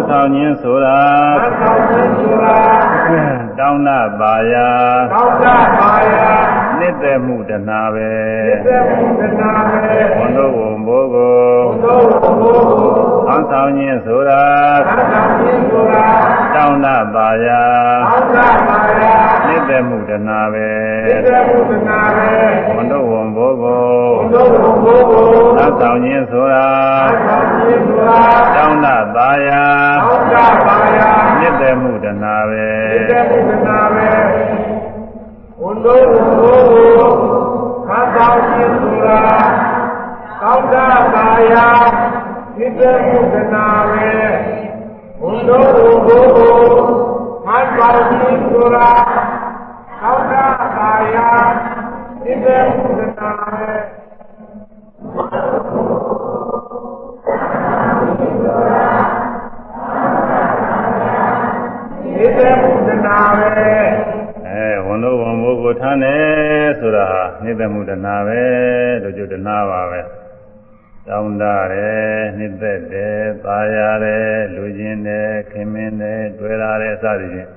[0.00, 1.00] ကိုထားဆောင်ခြင်းဆိုတာ
[1.40, 2.56] ထားဆောင်ခြင်းဆိုတာ
[3.58, 4.68] တောင်းတပါရာ
[5.12, 5.46] တောင်းတ
[5.80, 6.28] ပါရာ
[6.78, 8.10] နှစ်သက်မှုတဏှာပဲ
[8.46, 9.82] နှစ်သက်မှုတဏှာပဲ
[10.18, 11.34] ဝန်တို့ဝန်ဘိုးကို
[11.66, 12.92] ဝန်တို့ဝန်ဘိုးကို
[13.26, 14.44] ထောင်းဆောင်ခြင်းဆိုတာ
[14.86, 16.04] ထောင်းဆောင်ခြင်းဆိုတာ
[16.54, 17.62] တောင်းတပါရာ
[18.06, 19.14] တောင်းတပါရာ
[19.46, 20.70] နှစ်သက်မှုတဏှာပဲ
[21.06, 22.30] နှစ်သက်မှုတဏှာပဲ
[22.76, 23.99] ဝန်တို့ဝန်ဘိုးကို
[24.40, 25.24] ဝန်တို့ဝန်ဘိုးကို
[25.58, 26.66] ထောင်းဆောင်ခြင်းဆိုတာ
[27.08, 28.20] ထောင်းဆောင်ခြင်းဆိုတာ
[28.56, 29.64] တောင်းတပါရာ
[30.00, 30.34] တောင်းတ
[30.66, 34.10] ပါရာနှစ်သက်မှုတဏှာပဲနှစ်သက်မှုတဏှာပဲ
[35.62, 36.90] ဝန်တို့ဝန်ဘိုးကို
[37.88, 39.20] ဟန်ဆောင်ခြင်းဆိုတာ
[40.42, 41.66] ကောင်းတာပါယာ
[42.56, 44.10] ဒီတဲ့ဘုဒ္ဓနာပဲ
[45.20, 46.30] ဘုံတော်ဘုဘိုး
[47.44, 48.90] ဟန်ဆောင်ခြင်းဆိုတာ
[50.00, 51.28] ကောင်းတာပါယာ
[52.22, 53.99] ဒီတဲ့ဘုဒ္ဓနာပဲ
[63.38, 63.48] ပဲ
[64.46, 68.42] အဲဝန်တို့ဝန်မိုးကိုထားတယ်ဆိုတာဟာနိသက်မှုတဏပဲ
[69.02, 70.00] တို့ကျတဏပါပဲ
[71.08, 77.50] တောင်းတတယ်နှစ်သက်တယ်သာရတယ်လူချင်းတယ်ခင်မင်းတယ်တွေ့ရတယ်စသည်ဖြင့်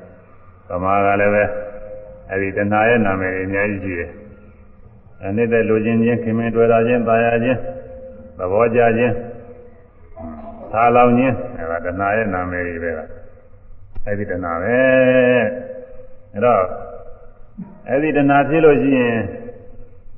[0.69, 1.43] ဗမာကလည်းပဲ
[2.31, 4.12] အဲဒီတဏရဲ့နာမည်တွေအများကြီးရှိတယ်
[5.21, 7.59] အဲနှစ်သက်လူချင်းချင်းခင်မင်းတွေ့တာချင်းသာရချင်း
[8.38, 9.15] သဘောကြချင်း
[10.71, 12.91] သာလောင်ချင်းအဲဒါတဏရဲ့နာမည်တွေပဲ
[14.05, 15.62] အဲဒီတဏပဲ
[16.34, 16.63] အဲတော့
[17.88, 19.17] အဲ့ဒီတဏှာဖြစ်လို့ရှိရင်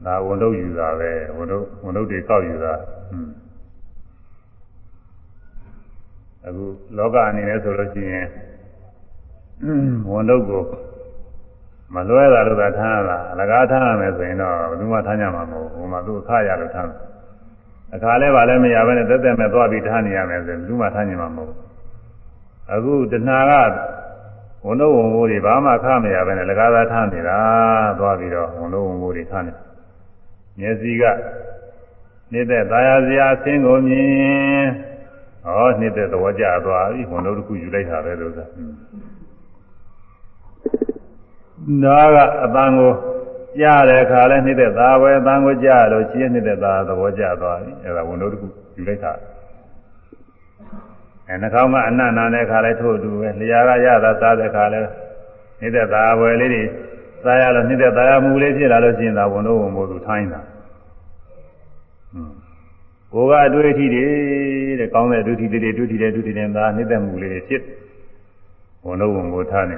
[0.06, 2.74] ဒါဝန်ထုတ်ယူတာပဲဝန်ထုတ်ဝန်ထုတ်တွေကောက်ယူတာ
[3.10, 3.32] ဟွန်း
[6.48, 6.66] အခု
[6.98, 8.26] လောကအနေနဲ့ဆိုလို့ရှိရင်
[10.12, 10.64] ဝန်ထုတ်ကို
[11.94, 17.00] မလွဲတာလို့သာထားရတာအလကားထားရမယ်ဆိုရင်တော့ဘယ်သူမှထားကြမှာမဟုတ်ဘူးဟိုမှာသူအခါရလို့ထားတယ်
[17.96, 21.58] အခါလဲပါလဲမရဘဲနဲ့တက်တက်မဲ့သွားပြီးထားနေရမယ်ဆိုရင်ဘယ်သူမှထားကြမှာမဟုတ်ဘူး
[22.74, 23.54] အခုတဏှာက
[24.66, 27.38] ဝန်တော့ဝန်မိုးတွေဘာမှခမရပဲနဲ့လကားသားထားနေတာ
[28.00, 29.54] သွားပြီးတော့ဝန်တော့ဝန်မိုးတွေထားနေ
[30.60, 31.04] မျက်စိက
[32.34, 34.66] နေတဲ့သာယာစရာအဆင်းကိုမြင်
[35.46, 38.48] ဟောနေတဲ့သဘောကျသွားပြီဝန်တော့တစ်ခုယူလိုက်တာပဲလို့ဆို
[41.84, 42.92] နားကအတန်ကို
[43.60, 48.48] ကြားတဲ့အခါလဲနေတဲ့သာပဲအတန်ကိုကြားလို့ရှင်းနေတဲ့သာသဘောကျသွားပြီအဲဒါဝန်တော့တစ်ခု
[48.78, 49.14] ယူလိုက်တာ
[51.30, 54.82] အဲနှာခေါင်းကအနတ်နာတဲ့ခါလဲထို့အတူပဲလျှာကရတာစားတဲ့ခါလဲ
[55.62, 56.64] နေတဲ့သာဝယ်လေးတွေ
[57.24, 60.42] စားရလို့နေတဲ့သာရမှုလေးဖြစ်လာလို့ရှိရင်သာဝန်တော့ဝန်မို့သူထိုင်းတာ
[62.12, 62.34] ဟွန်း
[63.14, 64.06] ကိုကအတွေ့အထိတွေ
[64.80, 67.62] တဲ့ကောင်းတဲ့အတွေ့အထိတွေတွေ့ထိတယ်တွေ့ထိတယ်သာနေတဲ့မှုလေးတွေဖြစ်
[68.86, 69.78] ဝန်တော့ဝန်မို့ထားနေ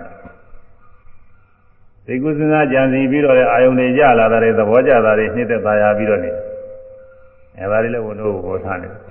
[2.06, 6.32] သိကုစဉ်းစားကြံစီပြီးတော့အာယုန်တွေကြလာတဲ့သဘောကြတာတွေနေတဲ့သာယာပြီးတော့နေ
[7.58, 9.07] အဲဒါလေးလည်းဝန်တော့ဝန်မို့ထားနေတယ်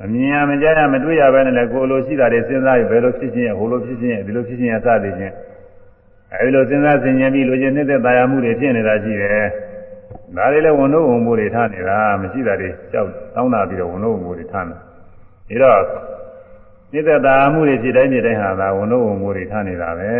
[0.00, 5.34] မမြင်ရမကြားရမတွေ့ရပဲနဲ့လည်းကိုယ်လိုရှိတာတွေစဉ်းစားပြီးဘယ်လိုဖြစ်ခြင်းဟိုလိုဖြစ်ခြင်းဒီလိုဖြစ်ခြင်းအစသည်ချင်း
[6.32, 9.46] အဲဒီလိုစဉ်းစားဆင်ခြင်ပြီးလိုချင်နေတဲ့တရားမှုတွေဖြစ်နေတာရှိတယ်
[10.36, 14.66] ဒါတွေလည်းဝန်တို့ဝန်မှုတွေထားနေတာမရှိတာတွေကြောက်တောင်းတာပြီးတော့ဝန်တို့ဝန်မှုတွေထား
[15.48, 15.82] နေဒါတော့
[16.92, 20.10] နေတဲ့တရားမှုတွေဖြစ်တိုင်းဖြစ်တိုင်းဟာဒါဝန်တို့ဝန်မှုတွေထားနေတာပဲ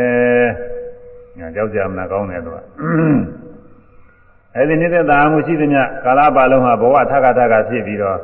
[1.38, 2.58] ညာကြောက်ကြမနာကောင်းတယ်သူက
[4.56, 8.18] အဲဒီနေတဲ့တရားမှုရှိသမျှကာလပါလုံးဟာဘဝထခါထခါဖြစ်ပြီးတော့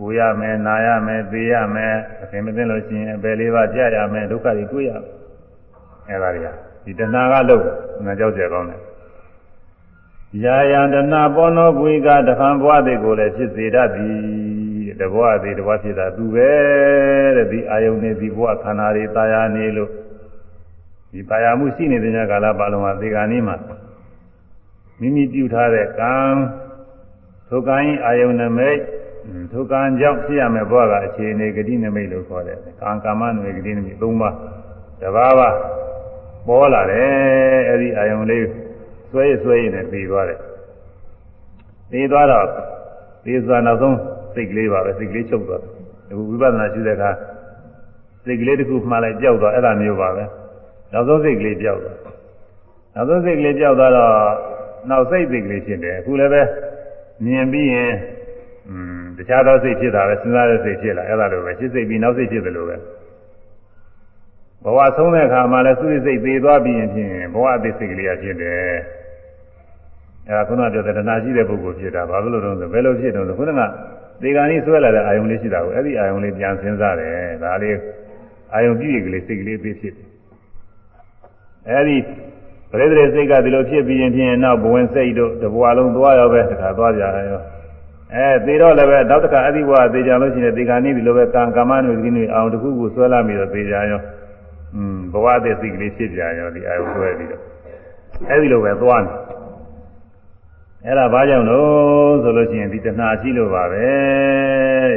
[0.00, 5.04] ပူရမယ်နာရမယ်သေရမယ်အခင်မသိလို့ရှိရင်အပယ်လေးပါးကြာရမယ်ဒုက္ခတွေတွေ့ရမယ်
[6.08, 6.48] အဲဒါတွေက
[6.84, 7.62] ဒီတဏှာကလို့
[8.04, 8.80] ငါကြောက်ကြကောင်းတယ်
[10.44, 16.50] ယာယံတဏှာပေါ်နောပွေကတဖန်ဘဝတွေကိုလည်းဖြစ်စေတတ်သည်တဘဝသေးတဘဝဖြစ်တာသူပဲ
[17.36, 19.90] တဲ့ဒီအာယုန်နဲ့ဒီဘဝခန္ဓာတွေတာယာနေလို့
[21.12, 23.56] ဒီပါရမှုရှိနေတဲ့ညကာလပါလုံးဟာဒီကနေ့မှာ
[25.00, 26.14] မိမိပြုထားတဲ့ကံ
[27.48, 28.78] ထိုကံဤအာယုန်နမိတ်
[29.52, 34.34] ထိုကံကြောင့်ဖြစ်ရမယ်ဘဝကအခြေအနေဂတိနမိတ်လို့ခေါ်တယ်။ကံကာမနမိတ်ဂတိနမိတ်၃ပါး
[35.00, 35.40] တဘာဝ
[36.46, 38.46] ပေါ်လာတယ်အဲ့ဒီအာယုံလေး
[39.10, 40.40] ဆွဲရဆွဲရနဲ့ပြီးသွားတယ်။
[41.90, 42.46] ပြီးသွားတော့
[43.24, 43.96] ပြီးသွားနောက်ဆုံး
[44.34, 45.70] စိတ်ကလေးပါပဲစိတ်ကလေးချုပ်သွားတယ်။
[46.10, 47.10] အခုဝိပဿနာရှုတဲ့အခါ
[48.24, 50.24] စိတ်ကလေးတစ်ခုမှလိုက်ကြောက်သွားအဲ့ဒါမျိုးပါပဲ။
[50.92, 51.96] နောက်ဆုံးစိတ်ကလေးကြောက်သွား။
[52.94, 54.12] နောက်ဆုံးစိတ်ကလေးကြောက်သွားတော့
[54.90, 56.42] နောက်စိတ်စိတ်ကလေးဖြစ်တယ်။အခုလည်းပဲ
[57.24, 57.94] မြင်ပြီးရင်
[58.70, 62.76] อืม တခြားသောစိတ်ဖြစ်တာပဲစဉ်းစားတဲ့စိတ်ဖြစ်လာအဲ့ဒါလိုပဲဖြစ်စိတ်ပြီးနောက်စိတ်ဖြစ်တယ်လို့ပဲ
[64.64, 68.72] ဘဝဆုံးတဲ့အခါမှာလည်းသူ့စိတ်သေးသွားပြီးရင်ဖြင့်ဘဝအသေးစိတ်ကလေးရဖြစ်တယ်
[70.28, 73.60] အဲ့ဒါခုနပြောတဲ့တဏှာရှိတဲ့ပုဂ္ဂိုလ်ဖြစ်တာဘာလို့လဲဆိုဘယ်လိုဖြစ်တော့ဆိုခုနက
[74.22, 77.76] ဒီကံကြီးဆွဲလာတဲ့အာယုံလေးရှိတာကိုအဲ့ဒီအာယုံလေးပြန်စဉ်းစားတယ်ဒါလေး
[78.54, 80.06] အာယုံပြည့်ရကလေးစိတ်ကလေးသေးဖြစ်တယ်
[81.68, 81.96] အဲ့ဒီ
[82.70, 87.40] ပရိသေစိတ်ကဒီလိုဖြစ်ပြီးရင်ဖြင့်နောက်ဘဝင်စိတ်တို့တဘဝလုံးသွားရောပဲတခါသွားကြရော
[88.15, 94.01] အဲသေတော့လည်းပဲနောက်တစ်ခါအဲ့ဒီဘဝသေကြလို့ရှိရင်ဒီကံនេះဒီလိုပဲကံကမ္မနုဒီနုအောင်တစ်ခုခုဆွဲလာပြီးတော့သေကြရော
[94.75, 97.41] อืมဘဝတည်းစိတ်ကလေးဖြစ်ကြရောဒီအာယုဆွဲပြီးတော့
[98.29, 99.11] အဲ့ဒီလိုပဲသွားနေ
[100.85, 103.87] အဲ့ဒါဘာကြောင့်လို့ဆိုလို့ရှိရင်ဒီတဏှာရှိလို့ပါပဲ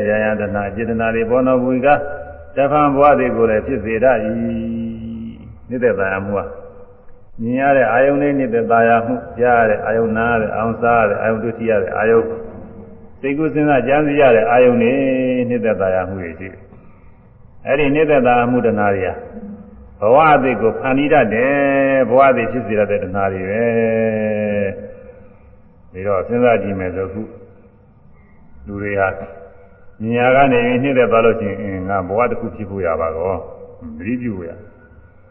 [0.08, 1.88] ရာယတဏှာစေတနာတွေဘောနောဘူက
[2.56, 4.16] တဖန်ဘဝတွေကိုလည်းဖြစ်စေတတ်၏
[5.68, 6.44] နေတဲ့တရားမှုဟာ
[7.42, 12.24] မြင်ရတဲ့အာယုန်လေးနေတဲ့တရားမှုကြားရတဲ့အာယုန်နားရတဲ့အာယုန်စားရတဲ့အာယုန်တွေ့ထိရတဲ့အာယုန်
[13.25, 14.93] စိတ်ကူးစဉ်းစားကြံစည်ရတဲ့အာယုန်နေ
[15.49, 16.61] နေတဲ့တရားမှုတွေရှိတယ်
[17.67, 19.13] အဲ့ဒီနေတဲ့တရားမှုတဏှာတွေဟာ
[19.99, 21.55] ဘဝအသေးကိုဖန်တီးတတ်တယ်
[22.09, 23.63] ဘဝအသေးဖြစ်စေရတဲ့တဏှာတွေပဲ
[25.91, 27.21] ဒီတော့စဉ်းစားကြည့်မယ်ဆိုခု
[28.65, 29.07] လူတွေဟာ
[30.01, 33.33] မြညာကနေနှိမ့်သက်သွားလို့ရှိရင်ငါဘဝတစ်ခုဖြစ်ဖို့ရပါကော
[33.97, 34.49] သတိပြုရ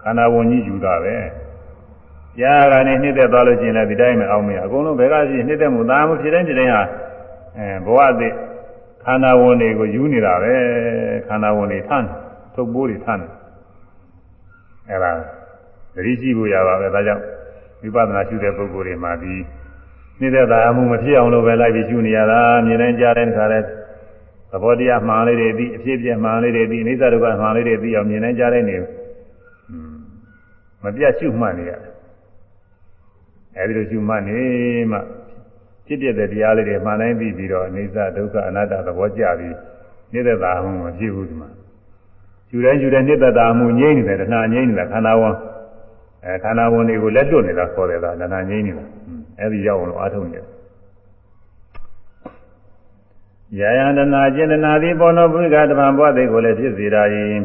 [0.02, 1.16] ခန္ဓာဝင်ကြီးယူတာပဲ
[2.38, 6.82] ကြားကနေနှိမ့်သက်သွားလို့ရှိရင်လည်းဒီတိုင်းမအောင်မရအကုန်လုံးဘယ်ကရှိနှိမ့်သက်မှုသာမှုဖြစ်တိုင်းဖြစ်တိုင်းဟာ
[7.58, 8.34] အဲဘဝအသစ်
[9.04, 10.54] ခန္ဓာဝင်တွေကိုယူနေတာပဲ
[11.26, 12.08] ခန္ဓာဝင်တွေထမ်း
[12.54, 13.24] ထုတ်ပိုးတွေထမ်း
[14.88, 15.12] အဲ့ဒါ
[15.94, 17.22] သတိရှိဖို့ရပါပဲဒါကြောင့်
[17.82, 19.34] ဝိပဿနာရှုတဲ့ပုဂ္ဂိုလ်တွေမှာဒီ
[20.20, 23.66] နှိမ့်သက်တာမှုမဖြစ်အောင်လို့ပဲလိုက်ပြီးရှုနေရတာမြင်တိုင်းကြားတိုင်းခါတဲ့သ
[24.62, 28.76] ဘောတရားမှန်လေးတွေသိအဖြစ်ပြမှန်လေးတွေသိအိဋ္ဌဒုက္ခမှန်လေးတွေသိအောင်မြင်တိုင်းကြားတိုင်းနေ
[30.82, 31.92] မပြတ်ရှုမှတ်နေရတယ်
[33.56, 34.40] အဲဒီလိုရှုမှတ်နေ
[34.90, 34.98] မှ
[35.86, 39.56] ဖြစ်ပြတဲ့တရားလေးတွေမှန်တိုင်းသိပြီးတော့အိဋ္ဌဒုက္ခအနတ္တသဘောကျပြီး
[40.12, 41.48] နှိမ့်သက်တာမှုမဖြစ်ဘူးဒီမှာ
[42.48, 45.34] ရှုတိုင်းရှုတိုင်းနှိမ့်သက်တာမှုငြိမ့်နေတယ်တဏှာငြိမ့်နေတာခန္ဓာဝန်
[46.24, 48.84] အဲခန္ဓာဝန်တွေကိုလက်တွနေတာခေါ်တယ်ကတဏှာငြိမ့်နေတာ
[49.40, 50.46] အဲဒီရောက်အောင်လို့အားထုတ်နေတယ်
[53.58, 57.42] ယာယန္တနာကျင်တနာသည်ဘောနောပုရိကတပံဘဝသိကိုလည်းဖြစ်စေတာယင်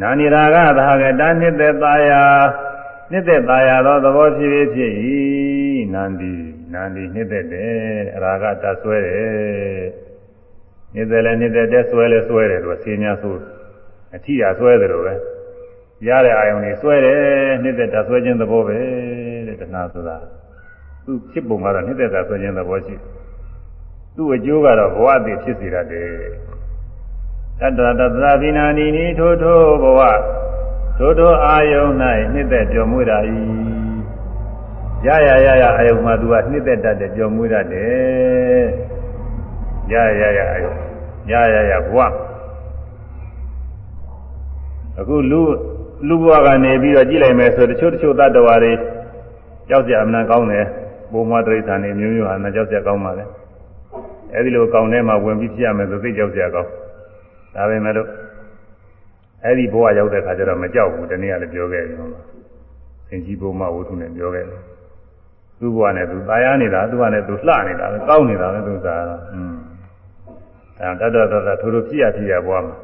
[0.00, 2.22] နာနိရာဂသာကတနှစ်သက်သာယာ
[3.12, 4.92] နှစ်သက်သာယာသောသဘောဖြစ်ဖြစ်ဖြစ်၏
[5.94, 6.32] နန္ဒီ
[6.72, 7.70] နန္ဒီနှစ်သက်တယ်
[8.16, 10.10] အရာကတဆွဲတယ်
[10.94, 13.34] နှစ်သက်လည်းနှစ်သက်တဲ့ဆွဲလည်းဆွဲတယ်သူကဆေးများဆို
[14.14, 15.14] အထီးရဆွဲတယ်လို့ပဲ
[16.08, 17.20] ရတဲ့အာယုန်တွေဆွဲတယ်
[17.62, 18.78] နှစ်သက်တဆွဲခြင်းသဘောပဲ
[19.46, 20.16] တဲ့တဏှာဆိုတာ
[21.04, 22.94] သူဖြစ်ပုံကတော့နှစ်သက်တာဆွဲခြင်းသဘောရှိ
[24.16, 26.10] သူ့အကျိုးကတော့ဘဝတည်ဖြစ်စေရတယ်
[27.60, 30.00] တတ္တတသဗိနာနီနီထိုထိုဘဝ
[30.99, 31.91] ထိုထိုအာယုန်၌
[32.33, 33.17] နှစ်သက်ကြော်မွေးတာ၏
[35.05, 38.65] ရရရရအာယုန်မှာသူကနှစ်သက်တတ်တယ်ကြော်မွေးတတ်တယ်
[39.91, 40.77] ရရရအာယုန်
[41.31, 41.99] ရရရဘဝ
[44.99, 45.41] အခုလူ
[46.07, 48.71] လူဘဝကနေပြီးတော့ကြည့်လိုက်မယ်ဆိုတချို့တချို့တ attva တွေ
[49.69, 50.65] ကြောက်ကြအမှန်ကောင်းတယ်
[51.11, 53.25] ပုံမှန်တိရစ္ဆာန်တွေမျိုးမျိုးဟာနဲ့ကြောက်ကြကောင်းပါလေ
[54.33, 56.69] အဲဒီလိုကောင်းတဲ့မှာဝင်ပြီးဖြစ်ရမယ်ဆိုသိကြောက်ကြကောင်း
[57.55, 58.09] ဒါပဲမဲ့လို့
[59.43, 62.25] အဲ့ဒီဘဝရောက်တဲ့ခါကျတော့မကြောက်ဘူးတနည်းအားလည်းပြောခဲ့တယ်ဟုတ်လား
[63.09, 64.61] သင်ကြီးဘုံမဝုထုနဲ့ပြောခဲ့တယ်
[65.59, 69.01] သူ့ဘဝနဲ့သူตายရနေတာသူ့ဘဝနဲ့သူလှနေတာပဲကောင်းနေတာပဲသူစား
[69.33, 69.55] อืม
[70.79, 72.75] အဲတတ်တတ်တတ်ထိုးထိုးဖြစ်ရဖြစ်ရဘဝမှာ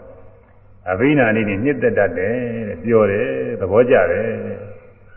[0.91, 2.36] အဘိနာနေနဲ့နှစ်သက်တတ်တယ်
[2.67, 3.27] တဲ့ပြောတယ်
[3.60, 4.27] သဘောကျတယ်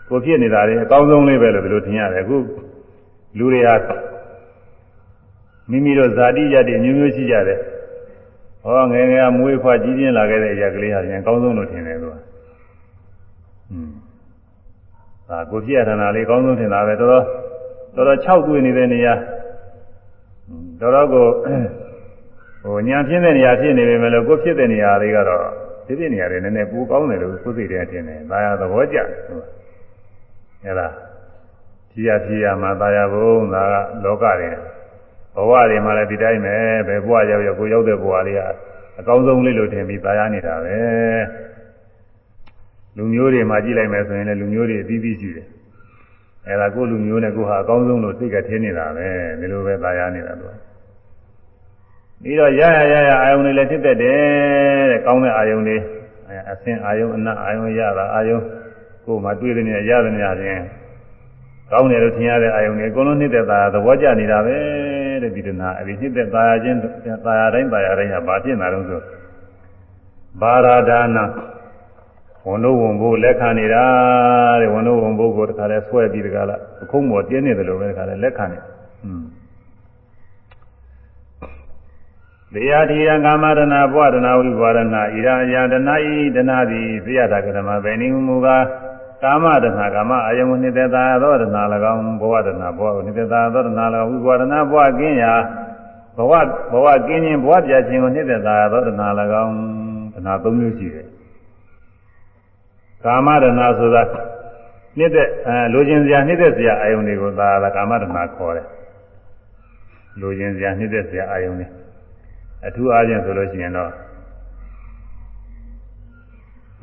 [0.09, 2.37] ကိုဖြစ်နေတာလေအကောင်းဆုံးလေးပဲလို့ဒီလိုထင်ရတယ်အခု
[3.39, 3.77] လူတွေဟာ
[5.71, 7.61] မိမိတို့ဇာတိရတ္တိမျိုးမျိုးရှိကြတယ်
[8.64, 12.16] ဟောငယ်ငယ်မွေးဖွားကြီးပြင်းလာခဲ့တဲ့အရာကလေးဟာပြန်အကောင်းဆုံးလို့ထင်တယ်သူက
[13.72, 13.92] อืม
[15.28, 17.24] ဒါကိုဖြစ်ရထနာလေးအကောင်းဆုံးထင်တာပဲတော်တော်
[17.96, 19.14] တော်တော်6တွေ့နေတဲ့နေရာ
[20.80, 21.26] တော်တော်ကို
[22.64, 25.46] ဟိုညာဖြစ်တဲ့နေရာဖြစ်နေပေမဲ့လို့ကိုဖြစ်တဲ့နေရာတွေကတော့
[25.86, 29.46] ဒီပြနေရာတွေနည်းနည်းပူကောင်းတယ်လို့ကိုယ်စိတ်ထဲထင်တယ်။ဒါရသဘောကျတယ်ဟုတ်။
[30.66, 30.88] အဲဒါ
[31.92, 34.50] ဖြီးရဖြီးရမှာဒါရဘုံဒါကလောကတွေ
[35.36, 36.56] ဘဝတွေမှာလည်းဒီတိုင်းပဲ
[36.88, 38.42] ဘယ်ဘဝရောက်ရောက်ကိုရောက်တဲ့ဘဝလေးက
[39.00, 40.78] အကောင်းဆုံးလေးလို့ထင်ပြီးဒါရနေတာပဲ။
[42.98, 45.48] လူမျိုးတွေမှာကြည့်လိုက်မယ်ဆိုရင်လည်းလူမျိုးတွေအသီးသီးရှိတယ်။
[46.48, 49.08] အဲဒါကိုလူမျိုးနဲ့ကိုဟာအကောင်းဆုံးလို့သိကထင်းနေတာပဲ
[49.40, 50.56] ဒီလိုပဲဒါရနေတာတော့။
[52.22, 54.20] ပြီးတော့ရရရရအာယုန်တွေလည်းဖြစ်တတ်တယ်
[54.92, 55.78] တဲ့ကောင်းတဲ့အာယုန်တွေ
[56.52, 58.44] အဆင်းအာယုန်အနတ်အာယုန်ရတာအာယုန်
[59.06, 60.64] ကိုယ်မှတွေ့တဲ့နေရာရတဲ့နေရာချင်း
[61.72, 64.58] ကောင်းတယ်လို့ထင်ရတဲ့အာယုန်တွေအကုန်လုံးနှိမ့်သက်သာသဘောကျနေတာပဲ
[65.24, 66.80] တဲ့ဒီတနာအဲဒီနှိမ့်သက်သာခြင်း
[67.26, 69.02] သာယာတိုင်းသာယာတိုင်းဟာဘာဖြစ်နေတော့ဆို
[70.42, 71.24] ဘာရာဒါနာ
[72.48, 73.86] ဝန်တို့ဝန်ဖို့လက်ခံနေတာ
[74.62, 78.60] တဲ့ဝန်တို့ဝန်ဖို့ကိုတခါလဲဆွဲပြီးတခါလားအခုံးပေါ်တင်းနေတယ်လို့ပဲတခါလဲလက်ခံနေ
[79.06, 79.24] อืม
[82.54, 83.62] သေယတိယကာမရဏ
[83.94, 88.64] ဘဝရဏဝိဘဝရဏဣရာယတနာဤတနာသည်သေယတာကရမဗေနိမူကား
[89.24, 91.44] ကာမရဏကာမအယုံနိတ္တသာသောရဏ၎
[91.94, 93.70] င်းဘဝရဏဘဝနိတ္တသာသောရဏ၎
[94.02, 95.34] င်းဝိဘဝရဏဘဝကင်းရာ
[96.18, 96.34] ဘဝ
[96.72, 98.90] ဘဝကင်းခြင်းဘဝပြခြင်းကိုနိတ္တသာသောရဏ၎
[99.44, 99.54] င်း
[100.14, 101.08] တနာ၃မျိုးရှိတယ်
[103.04, 103.46] ကာမရဏ
[103.80, 104.04] ဆိုတာ
[104.98, 105.18] နိတ္တ
[105.48, 108.68] အဲလိုချင်စရာနိတ္တစရာအယုံတွေကိုသာကာမရဏခေါ်တယ်
[110.22, 111.68] လိုချင်စရာနိတ္တစရာအယုံတွေ
[112.68, 113.92] အထူးအားဖြင့်ဆိုလို့ရှိရင်တော့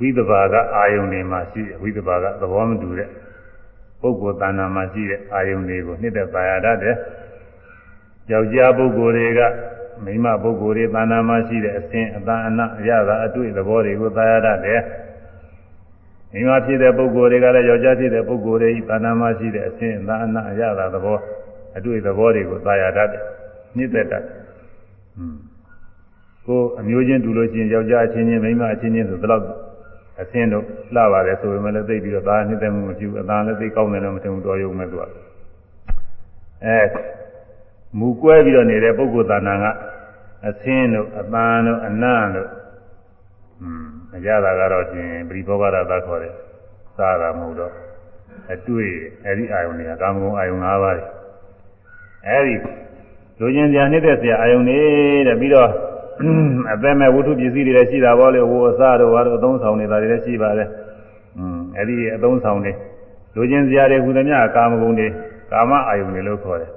[0.00, 3.08] ဝိသဘာကအာယုန်တွေမှာရှိဝိသဘာကသဘောမတူတဲ့
[4.00, 6.96] ပုဂ္ဂိုလ်တဏ္ဍာမှာရှိတဲ့အာယုန်တွေကိုနှစ်သက်ပါရတတ်တယ်။
[8.30, 9.40] ယောက်ျားပုဂ္ဂိုလ်တွေက
[10.04, 14.80] မိန်းမပုဂ္ဂိုလ်တွေတဏ္ဍာမှာရှိတဲ့အစဉ်အတန်အနအရသာအတွေ့သဘောတွေကိုသာရတတ်တယ်။
[16.32, 21.18] မိန်းမဖြစ်တဲ့ပုဂ္ဂိုလ်တွေကလည်းယောက်ျားဖြစ်တဲ့ပုဂ္ဂိုလ်တွေတဏ္ဍာမှာရှိတဲ့အစဉ်အတန်အနအရသာသဘော
[21.76, 23.22] အတွေ့သဘောတွေကိုသာရတတ်တယ်။
[23.76, 24.34] နှစ်သက်တတ်တယ်။
[25.16, 25.56] ဟွန်း
[26.46, 29.44] ကိုအမျိုးချင်းတူလို့ရှိရင်ယောက်ျားအချင်းချင်းမိန်းမအချင်းချင်းဆိုဒီလောက်
[30.20, 30.64] အစင်းတို့
[30.94, 35.02] လှပါတယ်ဆိုပေမဲ့လည်းသိပြီးတော့ဒါနှစ်သက်မှုမရှိဘူးအသာလည်းသိကောင်းတယ်လို့မထင်ဘူးတော်ရုံမဲ့သူက
[36.64, 36.78] အဲ
[37.98, 39.66] မူကွဲပြီးတော့နေတဲ့ပုဂ္ဂိုလ်တဏ္ဍာက
[40.48, 42.50] အစင်းတို့အပန်းတို့အနံ့တို့
[43.60, 43.86] อืม
[44.16, 46.34] အကြတာကတော့ရှင်ပရိဘောဂရသခေါ်တယ်
[46.96, 47.72] စားတာမဟုတ်တော့
[48.52, 48.90] အတွေ့
[49.24, 51.04] အဲ့ဒီအာယုန်တွေကကာမဂုဏ်အာယုန်၅ပါးတွေ
[52.28, 52.54] အဲ့ဒီ
[53.38, 54.80] လူချင်းစရာနှိမ့်သက်စရာအာယုန်တွေ
[55.28, 55.70] တဲ့ပြီးတော့
[56.72, 60.68] အသက်မဲ့ဝတ္ထုပစ္စည်းတွေလည်းရှိတာပေါ့လေဝိုးအစားတို့ဘာတို့အသုံးဆောင်နေတာတွေလည်းရှိပါတယ်
[61.38, 62.72] อืมအဲ့ဒီအသုံးဆောင်တွေ
[63.34, 65.08] လူချင်းစရာတွေဟူသမျှကာမဂုဏ်တွေ
[65.52, 66.72] ကာမအာယုန်တွေလို့ခေါ်တယ်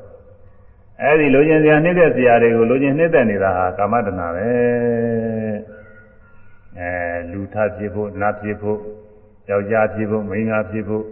[1.02, 4.48] အဲ့ဒီလူချင်းစရာနှိမ့်သက်စရာတွေကိုလူချင်းနှိမ့်သက်နေတာဟာကာမတဏပဲ
[6.80, 6.92] အဲ
[7.32, 8.80] လူထဖြစ်ဖို့နတ်ဖြစ်ဖို့
[9.50, 11.06] ယောက်ျားဖြစ်ဖို့မိန်းမဖြစ်ဖို့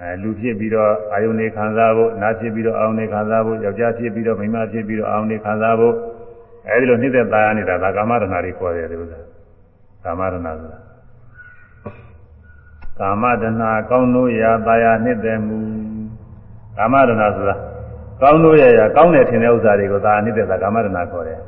[0.00, 5.94] အဲလူဖြစ်ပြီးတော့အာယုန်တွေခံစားဖို့နတ်ဖြစ်ပြီးတော့အာယုန်တွေခံစားဖို့ယောက်ျားဖြစ်ပြီးတော့မိန်းမဖြစ်ပြီးတော့အာယုန်တွေခံစားဖို့
[6.68, 9.18] အဲဒီလိုနှိမ့်သက်သားရနေတာဒါကာမတဏတွေခေါ်တယ်ဒီဥစ္စာ
[10.04, 10.78] ကာမတဏဆိုတာ
[12.98, 15.58] ကာမတဏကောင်းလို့ရာတာယာနှိမ့်သက်မှု
[16.76, 17.56] ကာမတဏဆိုတာ
[18.22, 21.40] ကောင်းလို့ရရာကောင်းတယ်ထင်တဲ့ဥစ္စာတွေကိုသာနှိမ့်သက်တာကာမတဏခေါ်တယ်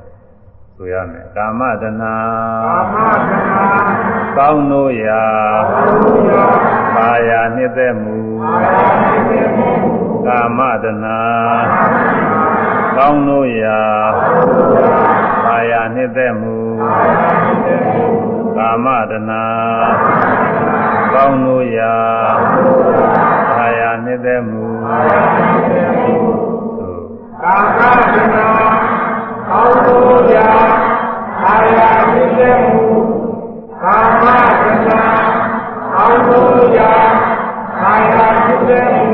[0.76, 2.14] ဆိုရမယ်ကာမတဏကာ
[2.94, 3.44] မတဏ
[4.38, 5.22] ကောင်းလို့ရာ
[6.96, 8.16] ပါယာနှစ်သက်မှု
[10.26, 12.53] ကာမတဏကော
[13.10, 13.80] င်းလို့ရာ
[15.44, 16.56] ပါယာနှစ်သက်မှု
[18.56, 19.32] ကာမတဏ
[21.12, 21.94] ကောင်းလို့ရာ
[23.54, 24.66] ပါယာနှစ်သက်မှု
[27.42, 27.80] ကာမ
[28.14, 30.48] တဏကောင်းလို့ရာ
[31.42, 32.82] ပါယာနှစ်သက်မှု
[33.82, 34.24] ကာမ
[34.60, 34.90] တဏ
[35.94, 36.92] ကောင်းလို့ရာ
[37.80, 39.12] ပါယာနှစ်သက်မှု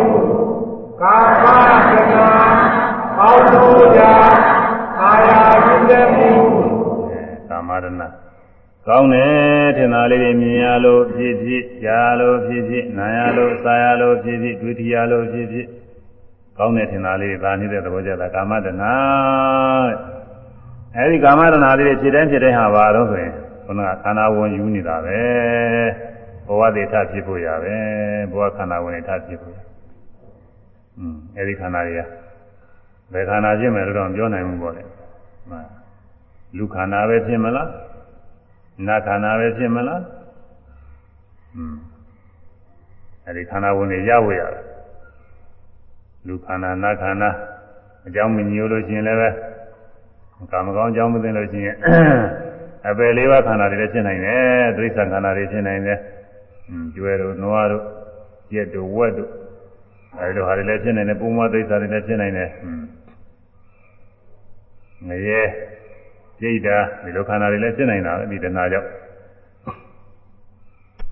[1.00, 1.46] ကာမ
[1.90, 2.39] တဏ
[3.30, 4.12] ကောင်းလို့ရာ
[4.98, 6.30] ပါယာနှစ်သက်မှု
[7.48, 8.02] ကာမတဏ
[8.86, 15.66] ကောင်းတယ်ထင်တာလေးတွေမြင်ရလို့ဖြစ်ဖြစ်ကြားရလို့ဖြစ်ဖြစ်နားရလို့စားရလို့ဖြစ်ဖြစ်တွေ့ထရလို့ဖြစ်ဖြစ်
[16.58, 18.82] ကောင်းတယ်ထင်တာလေးဒါနေတဲ့သဘောကျတာကာမတဏ
[20.96, 23.32] အဲဒီကာမတဏလေးတွေဖြစ်တိုင်းဖြစ်တိုင်းဟာပါတော့ဆိုရင်
[23.64, 25.20] ခုနကခန္ဓာဝင်ယူနေတာပဲ
[26.46, 27.76] ဘဝသေထဖြစ်ဖို့ရပဲ
[28.32, 29.56] ဘဝခန္ဓာဝင်ထဖြစ်ဖို့
[30.98, 32.00] อืมအဲဒီခန္ဓာတွေက
[33.12, 34.82] ဘယ်ခန္ဓာဖြစ်မယ်လို့တော့ပြောနိုင်ဘူးပေါ့လေ
[35.50, 35.66] မှန်
[36.56, 37.68] လူခန္ဓာပဲဖြစ်မလား
[38.86, 40.02] နာခန္ဓာပဲဖြစ်မလား
[41.56, 41.76] อืม
[43.26, 44.64] အဲဒီခန္ဓာဝင်နေရဝေရတယ်
[46.26, 47.30] လူခန္ဓာနာခန္ဓာ
[48.06, 49.28] အကြောင်းမညို့လို့ရှိရင်လည်းပဲ
[50.52, 51.76] ကာမကောင်းအကြောင်းမသိလို့ရှိရင်
[52.88, 55.98] အပယ်လေးပါးခန္ဓာတွေလည်းဖြစ်နိုင်တယ်တိရစ္ဆာန်ခန္ဓာတွေဖြစ်နိုင်တယ်
[56.94, 57.84] ကျွဲတို့နွားတို့
[58.54, 59.30] ရက်တို့ဝက်တို့
[60.18, 62.84] အဲဒီလိုဟာတွေလည်းဖြစ်နိုင်တယ်ပုံမတိရစ္ဆာန်တွေလည်းဖြစ်နိုင်တယ်ဟွန်း
[65.08, 65.40] ငရဲ
[66.38, 68.88] ပြိတ္တာဒီလိုခန္ဓာတွေလည်းဖြစ်နိုင်တာဒီတဏှာကြောင့်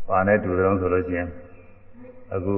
[0.08, 1.28] ဘာနဲ့တူတယ်ဆိုလို့ရှိရင်
[2.34, 2.54] အခု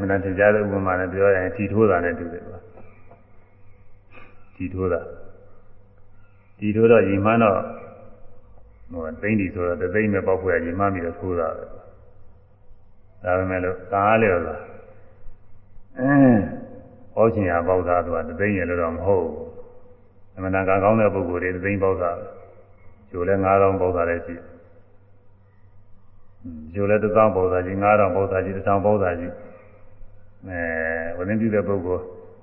[0.00, 2.58] မနတင်ကြတဲ့ဥပမာနဲ့ပြောရင်ထီထိုးတာနဲ့တူတယ်ကွာ
[4.54, 5.00] ထီထိုးတာ
[6.58, 7.58] ထီထိုးတော့ညီမတော့
[8.92, 11.64] ဟိုသိမ့်ဒီဆိုတော့သိမ့်မဲ့ပေါက်ဖွယ်ညီမမိတော့ထိုးတာပဲ
[13.22, 14.54] ဒါပေမဲ့လို့ကားလေတော့အဲ
[17.14, 19.43] ဟောချင်ရပေါက်တာသူကသိမ့်ရလို့တော့မဟုတ်ဘူး
[20.36, 22.10] အမှန်တန်ကကောင်းတဲ့ပုဂ္ဂိုလ်တွေသိမ့်ပေါက်တာ
[23.10, 24.46] ကျိုးလဲ9000ပေါက်တာလည်းရှိတယ်
[26.74, 29.32] ကျိုးလဲ1000ပေါက်တာကြီး9000ပေါက်တာကြီး1000ပေါက်တာကြီး
[30.48, 30.60] အဲ
[31.16, 32.02] ဝိနည်းပြုတဲ့ပုဂ္ဂိုလ်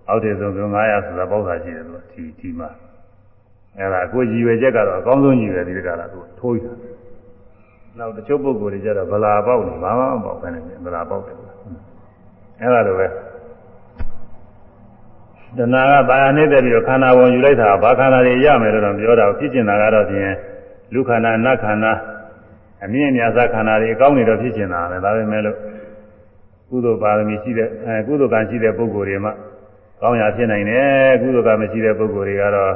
[0.09, 2.69] အောက်တည်ဆုံးဆုံး900ဆိုတာပေါက်တာရှိတယ်သူဒီဒီမှာ
[3.77, 6.73] အဲဒါကိုကြည်ရွယ်ချက်ကတော့အကောင်းဆုံးကြည်ရွယ်ဒီကလာသူထိုးရတာ
[7.97, 11.35] နောက်တချို့ပုဂ္ဂိုလ်တွေကျတော့ဗလာပေါက်နေဘာမှမပေါက်ဘဲနဲ့ဗလာပေါက်တယ်
[12.61, 13.07] အဲဒါလိုပဲ
[15.57, 20.33] တဏှာကဘာယာနေတဲ့ပြီးတော့ခန္ဓာဝင်ယူလိုက်တာဘာခန္ဓာတွေရမယ်လို့တော့ပြောတာဖြစ်ကျင်တာကတော့ဖြင့်
[20.93, 21.93] လူခန္ဓာနတ်ခန္ဓာ
[22.83, 25.57] အမြင့်အများစားခန္ဓာတွေအကောင်းနေတော့ဖြစ်ကျင်တာပဲဒါပေမဲ့လို့
[26.69, 29.31] ကုသိုလ်ပါရမီရှိတဲ့အဲကုသိုလ်ကံရှိတဲ့ပုဂ္ဂိုလ်တွေမှ
[30.01, 32.73] ကောင်းရာဖြစ်နိုင်တယ်ကုသိုလ်ကံမရှိတဲ့ပုဂ္ဂိုလ်တွေကတော့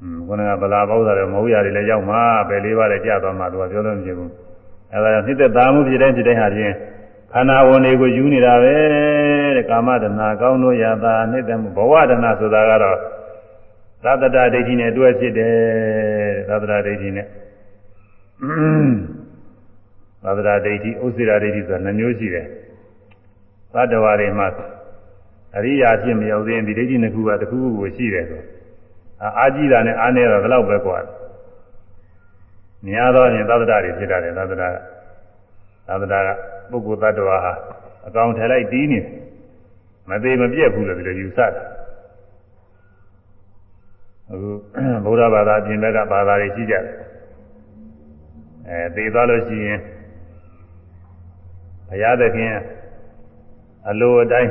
[0.00, 4.30] อืมခုနကဗလာပေါက်တာလည်းမဟုတ်ရတယ်လည်းရောက်မှာပဲလေးပါးလည်းကြာသွားမှာသူကပြောလို့မဖြစ်ဘူး
[4.92, 6.74] အဲဒါကြောင့်နှိမ့်သက်သားမှုဖြစ်တဲ့ဖြစ်တဲ့ဟာချင်း
[7.31, 8.75] ခန္ဓာဝင်တွေကိုယူနေတာပဲ
[9.55, 12.97] တဲ့ကာမတဏကောင်းလို့ရတာနှိမ့်သက်မှုဘဝတဏဆိုတာကတော့
[14.03, 15.53] သတ္တတဒိဋ္ဌိနဲ့တွဲဖြစ်တယ်
[16.49, 17.27] သတ္တတဒိဋ္ဌိနဲ့
[20.23, 22.47] သတ္တတဒိဋ္ဌိဥစ္စေရဒိဋ္ဌိဆိုတာနှမျိုးရှိတယ်
[23.73, 24.47] သတ္တဝါတွေမှာ
[25.57, 28.41] အရိယာဖြစ်မရောက်သေးရင်ဒီဒိဋ္ဌိနှစ်ခုကတစ်ခုခုကိုရှိတယ်ဆို
[29.39, 30.99] အာကြည့်တာနဲ့အားနေတော့ဘယ်တော့ပဲกว่า
[32.87, 34.71] များသောရင်သတ္တတတွေဖြစ်တာတယ်သတ္တတက
[35.87, 36.29] သတ္တတက
[36.72, 37.52] ပုဂ္ဂိုလ်သတ္တဝါဟာ
[38.06, 39.00] အကောင်ထည်လိုက်တီးနေ
[40.10, 41.48] မသေးမပြက်ဘူးလို့ဒီလိုယူဆတာ
[44.30, 44.50] အခု
[45.04, 46.84] ဗုဒ္ဓဘာသာပြင်ဘက်ကဘာသာတွေရှိကြတယ်
[48.68, 49.78] အဲသေသွားလို့ရှိရင်
[51.88, 52.52] ဘုရားသခင်
[53.88, 54.50] အလိုအတိုင်း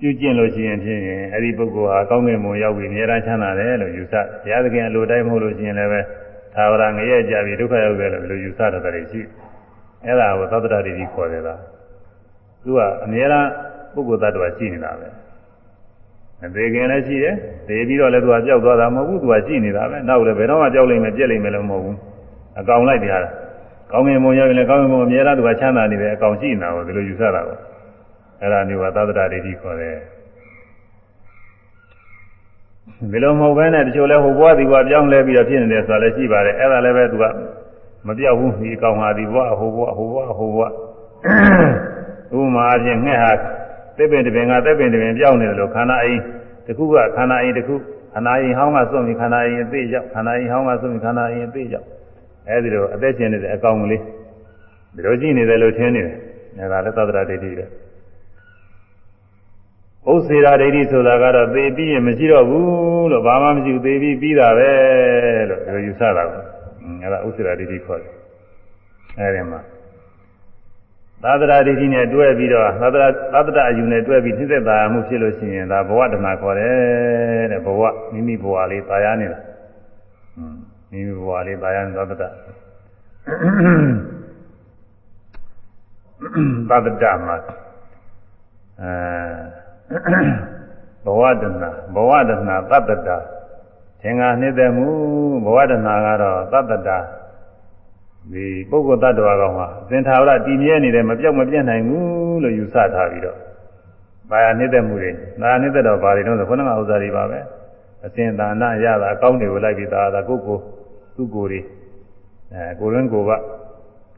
[0.00, 1.00] ပြုကျင့်လို့ရှိရင်ဖြင့်
[1.32, 6.00] အဲ့ဒီပုဂ္ဂိုလ်ဟာကောင်းကင်ဘုံရောက်ပြီးအများအားချမ်းသာတယ်လို့ယူဆဘုရားသခင်အလိုတိုင်းမဟုတ်လို့ရှိရင်လည်းပဲ
[6.54, 9.20] သာဝရငရဲကြပြီးဒုက္ခရောက်တယ်လို့ဒီလိုယူဆတတ်တယ်ရှိ
[10.04, 11.60] အဲ့ဒါကိုသတ္တရတိခေါ်တယ်လား
[12.64, 13.46] သူကအများအား
[13.94, 15.08] ပုဂ္ဂိုလ်တ attva ရှိနေတာပဲ
[16.44, 17.34] အသေးခင်လည်းရှိတယ်
[17.68, 21.96] သေပြီးတော့လည်းသူကကြောက်သွားတာမဟုတ်ဘူးသူကရှိနေတာပဲနောက်လည်းဘယ်တော့မှကြောက်လိမ့်မယ်ပြက်လိမ့်မယ်လို့မဟုတ်ဘူး
[22.60, 23.24] အကောင်လိုက်တရား
[23.92, 27.58] ကောင်းငင်ဘုံရောက်ရင်လည်းကောင်းငင်ဘုံအများအားသူကချမ်းသာနေတယ်အကောင်ရှိနေတာကိုဒီလိုယူဆတာကို
[28.40, 29.96] အဲ့ဒါမျိုးကသတ္တရဒိဋ္ဌိခေါ်တယ်
[33.12, 37.24] ဒီလိုမဟုတ်ဘဲနဲ့တချို့လဲဟိုဘွားဒီဘွားပြောင်းလဲပြီးတော့ဖြစ်နေတယ်ဆိုတာလည်းရှိပါတယ်အဲ့ဒါလည်းပဲသူက
[38.06, 40.72] မပြောက်ဘူးဒီအကောင်ဟာဒီဘွားဟိုဘွားဟိုဘွားဟိုဘွား
[42.38, 43.32] ဥမာအပြင်ငှက်ဟာ
[43.96, 46.20] သစ်ပင်တစ်ပင်ကသစ်ပင်တစ်ပင်ပြောင်းနေတယ်လို့ခန္ဓာအိမ်
[46.66, 47.74] တစ်ခုကခန္ဓာအိမ်တစ်ခု
[48.14, 51.86] ခန္ဓာအိမ်ဟောင်းကစွန့်ပြီးခန္ဓာအိမ်အသေးရောက်ခန္ဓာအိမ်ဟောင်းကစွန့်ပြီးခန္ဓာအိမ်အသေးရောက်
[52.48, 54.02] အဲဒီလိုအသက်ရှင်နေတဲ့အကောင်ကလေး
[54.94, 56.16] ဒီလိုကြည့်နေတယ်လို့ထင်နေတယ်
[56.58, 57.64] အဲဒါလည်းသတ္တရဒိဋ္ဌိပဲ
[60.10, 64.70] ဥစ္စေရာဒိဋ္ဌိဆိုတာကတော့သေပြီးရင်မရှိတော့ဘူးလို့ဘာမှမရှိဘူးသေပြီးပြီးတာပဲ
[65.48, 66.55] လို့ဒီလိုယူဆတာကို
[67.03, 68.13] အဲဒါဥစ္စေရာဒိဋ္ဌိခေါ်တယ်
[69.19, 69.61] အဲဒီမှာ
[71.23, 77.81] သာသနာဒိဋ္ဌိနဲ့တွဲပြီးတော့သာသနာသာသနာအယူနဲ့တွဲပြီးနှိမ့်သက်သာမှုဖြစ်လို့ရှိရင်ဒါဘဝတဏခေါ်တယ်တဲ့ဘဝ
[78.13, 79.39] မိမိဘဝလေးตายရနေတာ
[80.91, 82.27] မိမိဘဝလေးตายရနေသာသနာ
[86.69, 87.37] သာသနာမှာ
[88.81, 90.19] အဲ
[91.05, 91.63] ဘဝတဏ
[91.95, 93.17] ဘဝတဏသတ္တတာ
[94.02, 94.88] သင်္ဃာနှိမ့်သက်မှု
[95.44, 96.98] ဘဝတဏကတော့သတ္တတာ
[98.32, 103.38] ဒီပုဂ္ဂိုလ်တ attva ကောင်ဟာသင်္ထာဝရတည်မြဲနေတယ်မပြောက်မပြတ်နိုင်ဘူးလို့ယူဆထားပြီးတော့
[104.30, 107.38] ဘာယာနှိမ့်သက်မှုတွေဒါနှိမ့်သက်တော့ဘာတွေတော့ဆိုခုနကဥစ္စာတွေပါပဲ
[108.06, 110.58] အစဉ်သာနာရတာအကောင်းတွေကိုလိုက်ပြီးသာသာကိုယ်ကို
[111.16, 111.60] သူ့ကိုယ်တွေ
[112.52, 113.30] အဲကိုယ်ရင်းကိုယ်က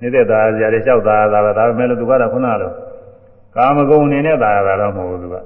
[0.00, 2.74] နှိမ့်သက်တာဇာတွေလျှောက်တာသာပဲဒါပေမဲ့လို့သူကတော့ခုနကတော့
[3.56, 5.36] ကာမဂုဏ်အနေနဲ့သာတာတော့မဟုတ်ဘူးသူက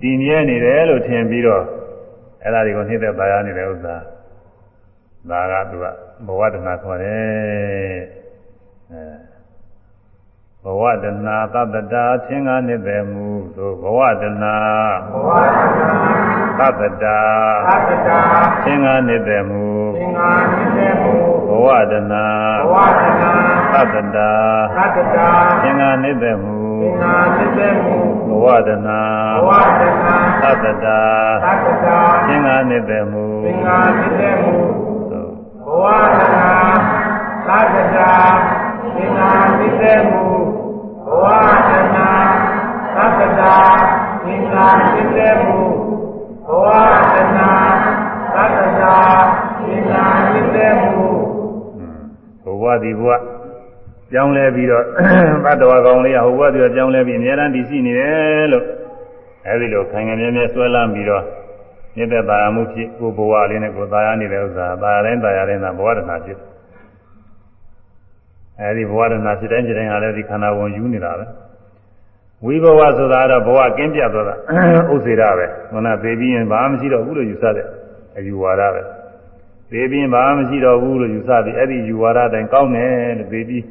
[0.00, 1.64] တည်မြဲနေတယ်လို့ထင်ပြီးတော့
[2.42, 3.96] အဲ့ဒါတွေကိုနှိမ့်သက်ပါရနေတဲ့ဥစ္စာ
[5.30, 5.86] ဒါကသူက
[6.26, 8.00] ဘဝတဏခေါ်တယ်
[8.92, 9.04] အဲ
[10.64, 13.26] ဘဝတဏသတ္တတာသင်္ဃာနှစ်သက်မှု
[13.56, 14.44] သို့ဘဝတဏ
[15.12, 15.92] ဘဝတဏ
[16.58, 17.18] သတ္တတာ
[17.88, 18.20] သတ္တတာ
[18.64, 19.66] သင်္ဃာနှစ်သက်မှု
[19.96, 21.12] သင်္ဃာနှစ်သက်မှု
[21.48, 22.14] ဘဝတဏ
[22.62, 23.24] ဘဝတဏ
[23.72, 24.30] သတ္တတာ
[24.96, 25.28] သတ္တတာ
[25.62, 26.36] သင်္ဃာနှစ်သက်
[26.82, 27.96] မှုသင်္ဃာနှစ်သက်မှု
[28.28, 28.88] ဘဝတဏ
[29.36, 30.06] ဘဝတဏ
[30.42, 31.00] သတ္တတာ
[31.44, 34.56] သတ္တတာသင်္ဃာနှစ်သက်မှုသင်္ဃာနှစ်သက်မှု
[35.80, 36.52] ဝါဒနာ
[37.46, 38.12] သတ္တတာ
[38.96, 40.24] သင်္ဃာသိတဲ့မူ
[41.06, 41.24] ဘဝ
[41.70, 42.10] ဒနာ
[42.96, 43.54] သတ္တတာ
[44.24, 45.58] သင်္ဃာသိတဲ့မူ
[46.46, 46.66] ဘဝ
[47.14, 47.52] ဒနာ
[48.34, 48.96] သတ္တတာ
[49.66, 50.94] သင်္ဃာသိတဲ့မူ
[52.44, 53.10] ဘဝဒီဘဝ
[54.10, 54.84] ပြောင်းလဲပြီးတော့
[55.44, 58.64] ဘတ်တော်ကောင်လေးကဟိုဘဝဒီပြောင်းလဲပြီးအများအားတည်ရှိနေတယ်လို့
[59.46, 61.24] အဲဒီလိုခိုင်ခိုင်မြဲမြဲဆွဲလမ်းပြီးတော့
[61.96, 66.38] မြင့်တဲ့သာယာမှုဖြစ်ကိုဘဝလေးနဲ့ကိုသာယာနေတဲ့ဥစ္စာသာယာတိုင်းသာယာတိုင်းသာဘဝတနာဖြစ်
[68.60, 71.26] အဲဒီဘဝတနာဖြစ်တိုင်းဖြစ်တိုင်းဟာလည်းဒီခန္ဓာဝင်ယူနေတာပဲ
[72.44, 74.34] ဝိဘဝဆိုတာတော့ဘဝကင်းပြတ်သွားတာ
[74.92, 77.66] ဥစ္စေရပဲခန္ဓာသေးပြီးရင်ဘာမှမရှိတော့ဘူးလို့ယူဆတဲ့
[78.18, 78.82] အယူဝါဒပဲ
[79.70, 83.64] သေးပြီးရင်ဘာမှမရှိတော့ဘူးလို့ယူဆပြီးအဲ့ဒီယူဝါဒတိုင်းကောင်းတယ်လို့သေးပြီး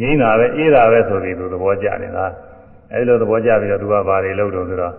[0.00, 2.26] ငြိမ်းတာပဲအေးတာပဲဆိုပြီးသူသဘောကျနေတာ
[2.92, 4.92] အဲဒီလိုသဘောကျပြီးတော့သူကဘာတွေလုပ်တော့ဆိုတော့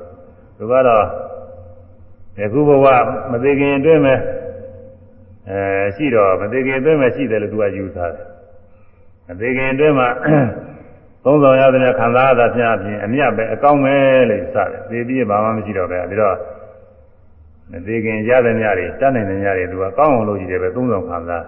[0.57, 1.03] သူကတော့
[2.39, 2.85] ယခုဘဝ
[3.31, 4.19] မသေးခင်အတွင်းမဲ့
[5.49, 5.59] အဲ
[5.95, 8.25] ရှိတော့မသေးခင်အတွင်းမဲ့ရှိတယ်လို့သူကယူဆတယ်
[9.27, 10.09] မသေးခင်အတွင်းမှာ
[11.23, 13.95] သုံးဆောင်ရတဲ့ခံစားရတာဖြင့်အပြင်အမြတ်ပဲအကောင်းပဲ
[14.29, 16.35] လို့ယူဆတယ်သေပြီးဘာမှမရှိတော့ပဲပြီးတော့
[17.71, 21.43] မသေးခင်ရတဲ့ညတွေတတ်နိုင်တဲ့ညတွေသူကကောင်းအောင်လုပ်ကြည့်တယ်ပဲသုံးဆောင်ခံစား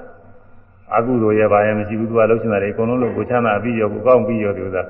[0.95, 4.83] အကုသိုလ်ရပါရဲ့မရှိဘူးသူကလှုပ်ရှင်တာတွေအကုန်လုံးလို့ကိုချမ်းသာပြီးရောကိုကောင်းပြီးရောဒီဥစ္စာ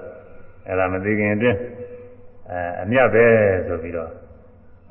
[0.68, 1.58] အဲ့ဒါမသေးခင်အတွင်း
[2.50, 3.26] အဲအမြတ်ပဲ
[3.68, 4.10] ဆိုပြီးတော့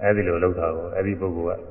[0.02, 1.62] အဲဒီလိုလုပ်တာကိုအဲဒီပုဂ္ဂိုလ်က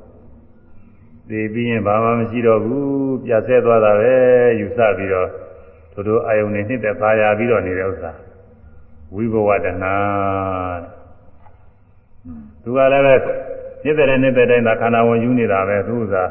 [1.30, 4.14] သိပြီးရင်ဘာမှမရှိတော့ဘူးပြတ်ဆဲသွားတာပဲ
[4.60, 5.28] ယူဆပြီးတော့
[5.94, 8.12] တို့တို့အာယုန်နဲ့နှစ်သက်ပါရပြီးတော့နေတဲ့ဥစ္စာ
[9.16, 9.96] ဝိဘဝတနာ
[12.64, 13.14] သူကလည်းပဲ
[13.84, 16.24] နှစ်သက်တဲ့နှစ်သက်တိုင်းသာခန္ဓာဝင်ယူနေတာပဲသူဥစ္စာ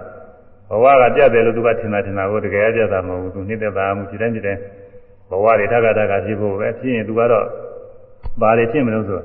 [0.70, 4.60] ဘဝကပြတ်တယ်လို့သူကထင်တာထင်တာကိုတကယ်ပြတ်တာမဟုတ်ဘူးသူနှစ်သက်ပါမှုဒီတိုင်းဒီတိုင်း
[5.30, 5.94] ဘဝတွေထပ်ထပ်
[6.26, 7.44] ဖြစ်ဖို့ပဲဖြစ်ရင်သူကတော့
[8.40, 9.20] ဘာတွေဖြစ်မလို့ဆို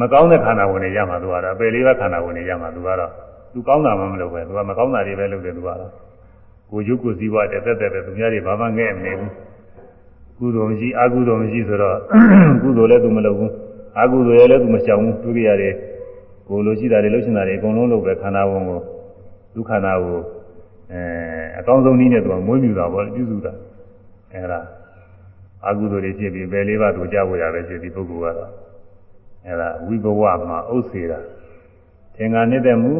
[0.00, 3.10] မကောင်းတဲ့ခန္ဓာဝင်တွေရမှာသူကတော့အပေလေးပဲခန္ဓာဝင်တွေရမှာသူကတော့
[3.52, 5.90] သူကောင်းတာမှမလုပ်ပဲသူကမကောင်းတာတွေပဲလုပ်တယ်သူကတော့
[6.70, 9.32] ကိုရုပ်ကိုစည်းဝါးတဲ့တက်တက်ပဲသူများတွေဘာမှငဲ့မနေဘူး
[10.38, 11.96] ကုသိုလ်မရှိအကုသိုလ်မရှိဆိုတော့
[12.62, 13.52] ကုသိုလ်လည်းသူမလုပ်ဘူး
[14.00, 15.74] အကုသိုလ်လည်းသူမရှောင်ဘူးသူကြရတယ်
[16.48, 18.80] ကိုလိုရှိတာတွေလှုပ်ရှင်တာတွေအကုန်လုံးလုပ်ပဲခန္ဓာဝင်ကို
[19.54, 20.18] ဒုက္ခနာကို
[20.94, 23.52] အဲအဲအကောင်းဆုံးနည်းနဲ့သူကမွေးမြူတာပေါ့ပြုစုတာ
[24.34, 24.60] အဲဒါ
[25.68, 28.50] အကုသိုလ်တွေဖြစ်ပြီးဘယ်လေးပါးတို့ကြဖို့ရပဲဖြစ်ဒီပုဂ္ဂိုလ်ကတော့
[29.46, 31.18] အဲဒါဝိဘဝမှာဥစ္စေတာ
[32.16, 32.92] သင်္ဃာနေတဲ့မူ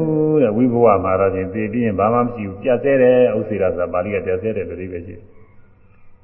[0.43, 5.15] တဲ့ဝိဘဝမှာတော့ပြင်သိပြီးရင်ဘာမှမရှိဘူးပြတ်ဆဲတယ်ဥစ္စေတာဆိုတာပါဠိကပြတ်ဆဲတယ်တတိပဲရှိ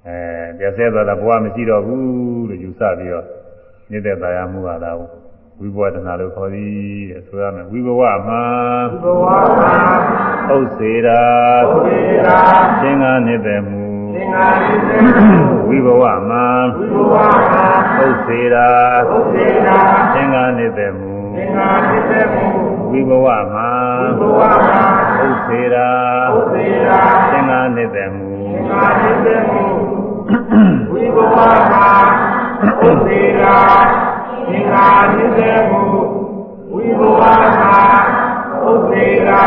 [0.07, 0.17] အဲ
[0.59, 3.27] ပြတ်ဆဲသွားတာဘဝမရှိတော့ဘူးလို့ယူဆပြီးတော့
[3.91, 5.20] နေတဲ့တရားမှုဟာတော့
[5.63, 6.73] ဝိဘဝတဏှာလို့ခေါ်သည်
[7.11, 8.43] တဲ့ဆိုရမယ်ဝိဘဝမှာ
[9.03, 9.25] ဘဝ
[9.59, 9.75] မှာ
[10.55, 11.23] ဥစ္စေတာ
[11.71, 12.39] ဥစ္စေတာ
[12.83, 13.83] သင်္ဃာနေတဲ့မူ
[14.15, 15.01] သင်္ဃာနေတဲ့
[15.69, 16.45] ဝိဘဝမှာ
[16.79, 17.15] ဝိဘဝ
[17.51, 17.67] မှာ
[17.99, 18.69] ဥစ္စေတာ
[19.11, 19.79] ဥစ္စေတာ
[20.15, 22.47] သင်္ဃာနေတဲ့မူသင်္ဃာနေတဲ့မူ
[22.91, 23.69] ဝိဘဝမှာ
[24.21, 24.83] ဝိဘဝမှာ
[25.23, 25.89] ဥစ္စေတာ
[26.37, 27.01] ဥစ္စေတာ
[27.31, 29.65] သင်္ဃာနေတဲ့မူသင်္ဃာနေတဲ့မူ
[30.93, 31.37] ဝိဘဝ
[31.73, 31.89] မှာ
[32.87, 33.57] ဥစ္စေတာ
[34.51, 35.83] သင်္ဃာနေတဲ့မူ
[36.73, 37.77] ဝိဘဝမှာ
[38.65, 39.43] ဥစ္စေတာ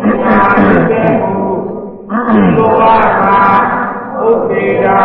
[0.00, 1.32] သင်္ဃာနေတဲ့မူ
[2.28, 2.82] ဝိဘဝ
[3.22, 3.40] မှာ
[4.24, 5.00] ဥစ္စေတာ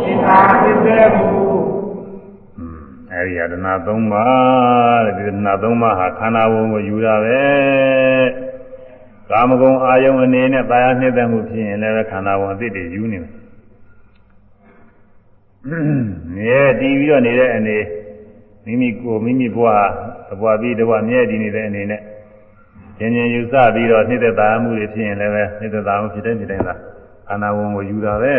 [0.00, 1.28] သင်္ဃာနေတဲ့မူ
[3.12, 7.44] အဲဒီယတနာ၃ပါးတဲ့ဒီယတနာ၃ပါးဟာခန္ဓာဝင်ကိုယူတာပဲ
[9.30, 13.36] ကာမဂုဏ်အာယုံအနေနဲ့တာယာနှိမ့်သက်မှုဖြစ်ရင်လည်းခန္ဓာဝင်အသစ်တွေယူနေတယ်
[16.34, 17.78] မြဲတည်ပြီးတော့နေတဲ့အနေ
[18.66, 19.68] မိမိကိုယ်မိမိဘဝ
[20.28, 22.00] သဘဝပြီးတဘဝမြဲတည်နေတဲ့အနေနဲ့
[22.98, 26.74] ဉာဏ်ဉာဏ်ယူဆပြီးတော့နှိမ့်သက်တာမှုတွေဖြစ်ရင်လည်းပဲနှိမ့်သက်တာမှုဖြစ်တဲ့ဖြစ်တဲ့သာ
[27.28, 28.34] ခန္ဓာဝင်ကိုယူတာပဲ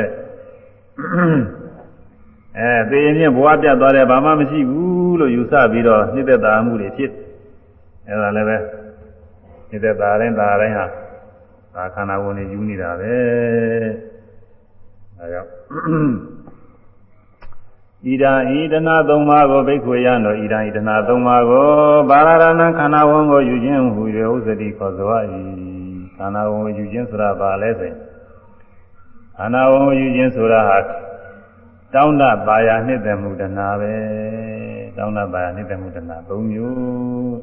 [2.58, 7.12] အဲသေရင်ချင်းဘဝပြတ်သွားတယ်ဘာမှမရှိဘူးလို့ယူဆပြီးတော့နှိမ့်သက်တာမှုတွေဖြစ်
[8.08, 8.58] အဲဒါလည်းပဲ
[9.70, 10.86] နှိမ့်သက်တာတိုင်းဒါတိုင်းဟာ
[11.76, 13.14] ဒါခန္ဓာဝင်တွေယူနေတာပဲ
[15.20, 15.50] အဲကြောင့်
[18.06, 21.68] ဣဒံဣဒနာသုံးပါးကိုဘိက္ခွေယံတို့ဣဒံဣဒနာသုံးပါးကို
[22.10, 22.30] ဘာရ
[22.60, 25.18] ဏံခန္ဓာဝန်ကိုယူခြင်းဟူ၍ဥစ္စတိခေါ်စွာ၏
[26.18, 27.98] ခန္ဓာဝန်ကိုယူခြင်းဆိုတာဘာလဲဆိုရင်
[29.38, 30.78] ခန္ဓာဝန်ကိုယူခြင်းဆိုတာဟာ
[31.94, 33.94] တောင်းတပါရနှစ်သက်မှုတဏှာပဲ
[34.98, 37.36] တောင်းတပါရနှစ်သက်မှုတဏှာ၃မျိုး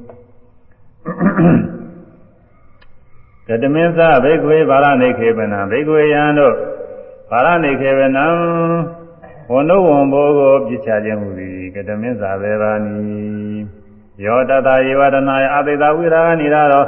[3.48, 6.55] ကတမင်းသဘိက္ခွေဘာရဏိခေပနံဘိက္ခွေယံတို့
[7.30, 8.26] ဘာရဏိခေပနံ
[9.53, 12.97] ဝန္ဒဝံဘောကိုပြစ်ချခြင်းဟူသည်ကတမင်းစာဘေဘာနီ
[14.24, 16.84] ယောတတယေဝဒနာယအသေတဝိရာဂနိရာရော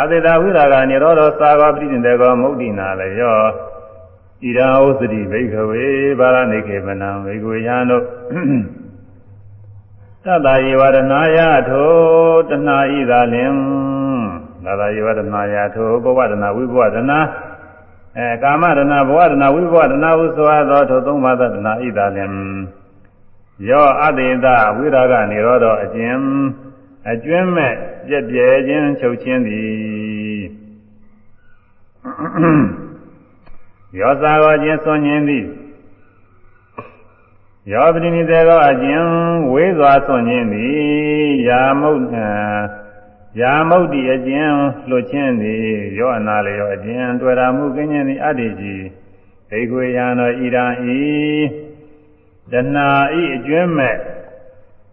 [0.00, 3.38] အသေတဝိရာဂနိရောသောသာဂောပိဋိတေကောမုဒ္ဒိနာလေယော
[4.42, 5.84] ဣရာဥစတိဘိခဝေ
[6.18, 8.04] ဘာရဏိခေမနံဘိကွေယံတို့
[10.24, 11.38] တတယေဝဒနာယ
[11.68, 11.92] ထို
[12.50, 13.54] တဏှာဤသာလင်
[14.64, 17.18] တတယေဝဒနာယထိုဘဝဒနာဝိဘဝဒနာ
[18.18, 22.32] အဲကာမရဏဘဝရဏဝိဘဝရဏဟုဆိုသောထိုသုံးပါးသောတဏှာဣဒလင်
[23.68, 24.46] ယောအတေတ
[24.76, 26.18] ဝိရာဂនិရောဓအကျဉ်
[27.10, 27.74] အကျွင်းမဲ့
[28.06, 30.42] ပြည့်ပြဲခြင်းချုပ်ခြင်းသည်
[33.98, 35.44] ယောသာကောခြင်းဆွန်ခြင်းသည်
[37.72, 39.04] ယောပတိနိတေကောအကျဉ်
[39.52, 40.74] ဝေးစွာဆွန်ခြင်းသည်
[41.48, 42.04] ယာမုတ်
[43.40, 44.50] ယာမုတ်တိအကျဉ်
[44.90, 45.64] လွတ်ခြင်းသည်
[45.98, 48.84] ယောအနာလေယောအကျဉ်တွေ့တာမှုကင်းခြင်းသည်အတ္တိကြီး
[49.50, 50.66] ဒိခွေယံတော်ဣဒံ
[50.98, 51.02] ဤ
[52.52, 52.88] တဏှာ
[53.20, 53.96] ဤအကျွမ်းမဲ့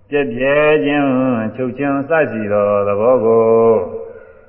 [0.10, 1.08] ပြည့်ပြဲခြင်း
[1.56, 3.46] ချုပ်ခြင်းစရှိသောသဘောကို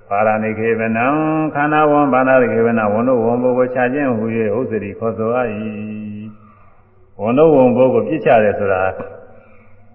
[0.09, 1.07] ပါရဏိခေဗနံ
[1.55, 4.25] ခန္ဓာဝံဘာနာခေဗနဝန္ဒဝံဘုကိုခြာခြင်းဟူ၍
[4.59, 5.39] ဥစ္စရိခေါ်ဆိုအ၏
[7.21, 8.83] ဝန္ဒဝံဘုကိုပြစ်ချတယ်ဆိုတာ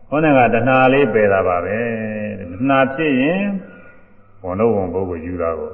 [0.09, 1.77] ဟောနေကတဏှာလေးပယ်တာပါပဲ
[2.39, 3.41] တဏှာဖြစ်ရင်
[4.47, 5.71] ဝန်တော့ဝန်ပုဂ္ဂိုလ်ယူတာကို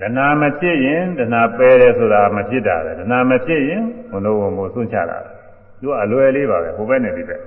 [0.00, 3.82] တဏှာမဖြစ်ရင်တဏှာပယ်တယ်ဆိုတာမဖြစ်တာပဲတဏှာမဖြစ်ရင်
[4.12, 5.18] ဝန်တော့ဝန်ကိုဆွန့်ချတာ
[5.80, 7.42] သူကအလွယ်လေးပါပဲဟိုဘက်နဲ့ဒီဘက်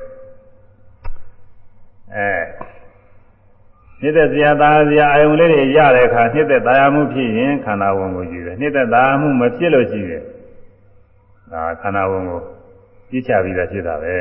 [2.16, 2.30] အဲ
[4.02, 10.24] နှစ်သက်စရာသားစရာအယုံလေးတွေရတဲ့အခါနှစ်သက်သားရမှုဖြစ်ရင်ခန္ဓာဝန်ကိုယူတယ်နှစ်သက်သားမှုမဖြစ်လို့ရှိရင်
[11.52, 12.41] ဒါခန္ဓာဝန်ကို
[13.10, 14.16] ပြစ်ချပြီးသားဖြစ်တာပဲ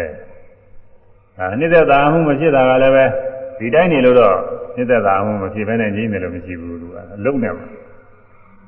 [1.38, 3.04] အဲနှစ်သက်သားမှုမဖြစ်တာကလည်းပဲ
[3.58, 4.36] ဒီတိုင်းနေလို့တော့
[4.74, 7.54] နှိမ့်သက်တာမှမဖြစ်ဘဲနဲ့ငြိမ့်တယ်လို့မရှိဘူးသူကအလုံးနဲ့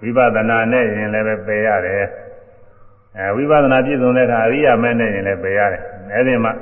[0.00, 2.06] ဝိပဿနာနဲ့ရင်လည်းပဲပယ်ရတယ်
[3.18, 5.82] အဲဝိပဿနာပြည့်စုံတဲ့အခါအရိယာမဲနဲ့ရင်လည်းပယ်ရတယ်
[6.14, 6.52] အဲဒီမှာ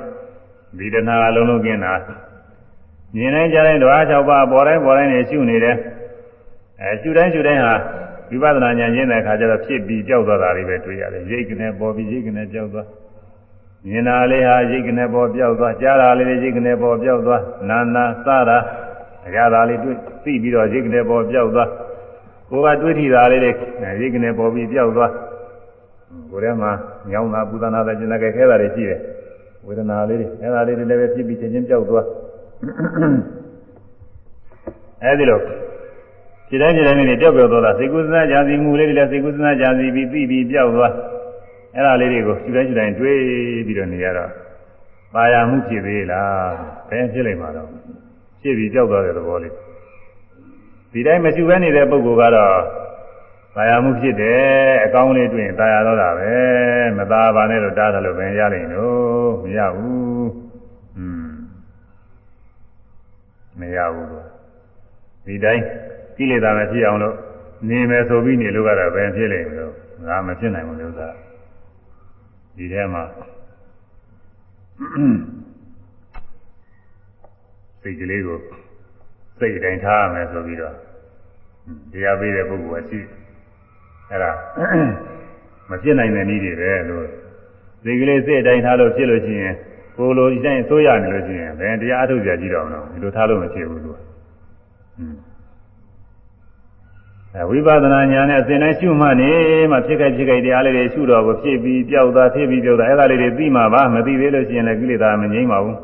[0.77, 1.93] ဒီတဏှာအလုံးလုံးကင်းတာ
[3.15, 5.75] မြင်တိုင်းကြားတိုင်းဓဝါ၆ပါးပေါ်တိုင်းပေါ်တိုင်းနေရှုနေတယ်
[6.81, 7.75] အဲရှုတိုင်းရှုတိုင်းဟာ
[8.29, 12.87] ဝိပဿနာဉာဏ်ကျင့်တဲ့အခါကျတော့ဖြစ်ပြီးကြောက်သွားတာတွေပဲတွေ့ရတယ်ရိတ်ကနေပေါ်ပြီးရိတ်ကနေကြောက်သွား
[13.85, 18.57] မြင်တာလေးဟာရိတ်ကနေပေါ်ပြောက်သွားကြားတာလေးရိတ်ကနေပေါ်ပြောက်သွားနာနာစတာ
[19.27, 21.69] အရာသာလေးတွေ့သိပြီးတော့ရိတ်ကနေပေါ်ပြောက်သွား
[22.49, 23.51] ကိုယ်ကတွေးထီတာလေးတွေ
[24.01, 25.11] ရိတ်ကနေပေါ်ပြီးပြောက်သွား
[26.31, 26.71] ကိုယ်ထဲမှာ
[27.11, 28.99] ညောင်းတာပူဇာနာတာကျင်တဲ့ခဲတာတွေရှိတယ်
[29.65, 32.05] ဝေဒနာလေးတွေအဲဒါလေးတွေလည်းပဲဖြစ်ပြီးချင်းချင်းပြောက်သွား
[35.03, 35.39] အဲဒီလို
[36.47, 40.91] ဖြစ်တိုင်းဖြစ်တိုင်းလေးတွေပြောက်ပြောက်သွားတာစိတ်ကူးစနာကြံစီမှုလေးတွေလည်းစိတ်ကူးစနာကြံစီပြီးပြီးပြီးပြောက်သွား
[41.74, 43.20] အဲ့ဒါလေးတွေကိုရှုတိုင်းရှုတိုင်းတွေး
[43.66, 44.30] ပြီးတော့နေရတော့
[45.14, 46.52] ပါရမှုဖြစ်သေးလား
[46.88, 47.68] ဘယ်ဖြစ်လိမ့်မှာတော့
[48.42, 49.54] ဖြစ်ပြီးပြောက်သွားတဲ့သဘောလေး
[50.92, 52.56] ဒီတိုင်းမရှုဘဲနေတဲ့ပုဂ္ဂိုလ်ကတော့
[53.54, 54.42] ပါရမှုဖြစ်တယ်
[54.84, 56.34] အကောင်းလေးတွေ့ရင်ตายရတော့တာပဲ
[56.96, 60.30] မသားပါနဲ့လို့တားတယ်လို့ပဲရလိမ့်လို့မရဘူး
[60.96, 61.32] อืม
[63.58, 64.08] မရဘူး
[65.26, 65.64] ဒီတိုင်း
[66.16, 67.16] ကိလေသာမဖြစ်အောင်လို့
[67.68, 69.72] နေမယ်ဆိုပြီးနေလို့ကတော့ဘယ်ဖြစ်လိမ့်မလို့
[70.06, 71.08] ငါမဖြစ်နိုင်ဘူးလို့သာ
[72.57, 73.03] ဒီထဲမှာ
[77.81, 78.37] စိတ်ကလေးကို
[79.39, 80.75] စိတ်တိုင်းထားရမယ်ဆိုပြီးတော့
[81.91, 82.99] တရားပေးတဲ့ပုဂ္ဂိုလ်ကရှိ
[84.09, 84.31] အဲ့ဒါ
[85.69, 87.05] မဖြစ်နိုင်တဲ့နည်းတွေပဲလို့
[87.83, 89.55] စိတ်ကလေးစိတ်တိုင်းထားလို့ဖြစ်လို့ရှိရင်
[89.97, 93.86] ကိုလိုဒီတိုင်းဆိုးရနေလို့ရှိရင်ဘယ်တရားအထုတ်ကြကြည့်တော့မလို့ဒီလိုထားလို့မဖြစ်ဘူး
[97.49, 99.31] ဝိပဿနာဉာဏ်နဲ့အစဉ်တိုင်းရှုမှနေ
[99.71, 105.77] မှဖြစ်ခဲ့ဖြစ်ခဲ့တရားလေးတွေရှုတော့ကိုဖြစ်ပြီးပျောက်သွားဖြစ်ပြီးပျောက်သွားအဲ့ဒါလေးတွေသိမှပါမသိသေးလို့ရှိရင်လည်းကိလေသာမငြိမ်းပါဘူး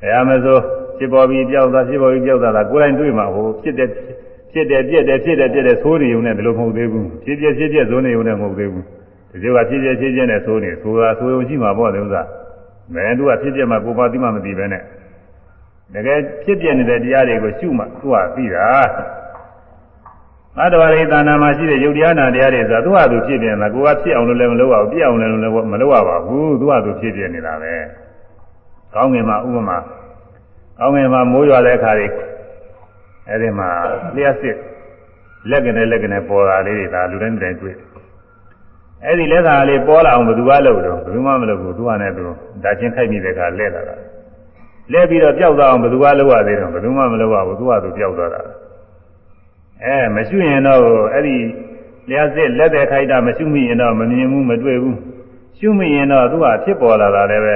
[0.00, 0.62] တရားမစိုး
[0.98, 3.88] ဖြစ်ပေါ်ပြီးပျောက်သွားဖြစ်ပေါ်ပြီးပျောက်သွားတာကိုယ်တိုင်တွေ့မှဟိုဖြစ်တဲ့
[4.52, 8.84] ဖြစ်တယ်ပြက်တယ်ဖြစ်တယ်ပြက်တယ်သိုးနေုံနဲ့ဒီလိုမဟုတ်သေးဘူးဖြစ်ပြဖြစ်ပြသိုးနေုံနဲ့မဟုတ်သေးဘူး
[9.30, 12.22] ဒီလိုကဖြစ်ပြဖြစ်ပြနဲ့သိုးနေဆိုတာသိုးုံရှိမှာပေါ့လေဥစ္စာ
[12.94, 14.82] မဲသူကဖြစ်ပြမှကိုပါသိမှမသိပဲနဲ့
[15.94, 18.68] တကယ်ဖြစ်ပြနေတဲ့တရားတွေကိုရှုမှသူကသိတာ
[20.56, 27.74] သတ္တဝါရိသာနာမှာရှိတဲ့ယုတ်တရားနာတရားတွေဆိုတာသူ့ဟာသူဖြစ်ပြနေတာကိုကဖြစ်အောင်လို့လည်းမလုပ်ရဘူးပြအောင်လည်းမလုပ်ရပါဘူးသူ့ဟာသူဖြစ်ပြနေတာပဲ
[28.94, 29.78] ကောင်းငင်မှာဥပမာ
[30.78, 32.06] ကောင်းငင်မှာမိုးရွာတဲ့အခါတွေ
[33.28, 33.68] အဲဒီမှာ
[34.16, 34.56] လျှက်စစ်
[35.50, 37.76] လက်ကနေလက်ကနေပေါ်တာလေးတွေဒါလူတိုင်းတိုင်းတွေ့
[39.04, 42.22] အဲဒီလက်သာလေးပေါ်လာအောင်ဘယ်သူကလုပ်တော့ဘယ်သူမှမလုပ်ဘူးသူကနဲ့သူ
[42.62, 43.96] ဒါချင်းခိုက်မိတဲ့အခါလက်လာတာ
[44.92, 48.42] လက်ပြီးတော့ပျောက်သွားအောင်ဘယ်သူကလုပ်ရသေးတော့ဘယ်သူမှမလုပ်ရဘူးသူကသူပျောက်သွားတာ
[49.84, 51.36] အဲမရှိရင်တော့အဲ့ဒီ
[52.08, 54.98] လျှက်စစ်လက်တဲ့ခိုက်တာမရှိမိရင်တော့မမြင်ဘူးမတွေ့ဘူး
[55.58, 57.54] ရှုမိရင်တော့သူကဖြစ်ပေါ်လာတာလည်းပဲ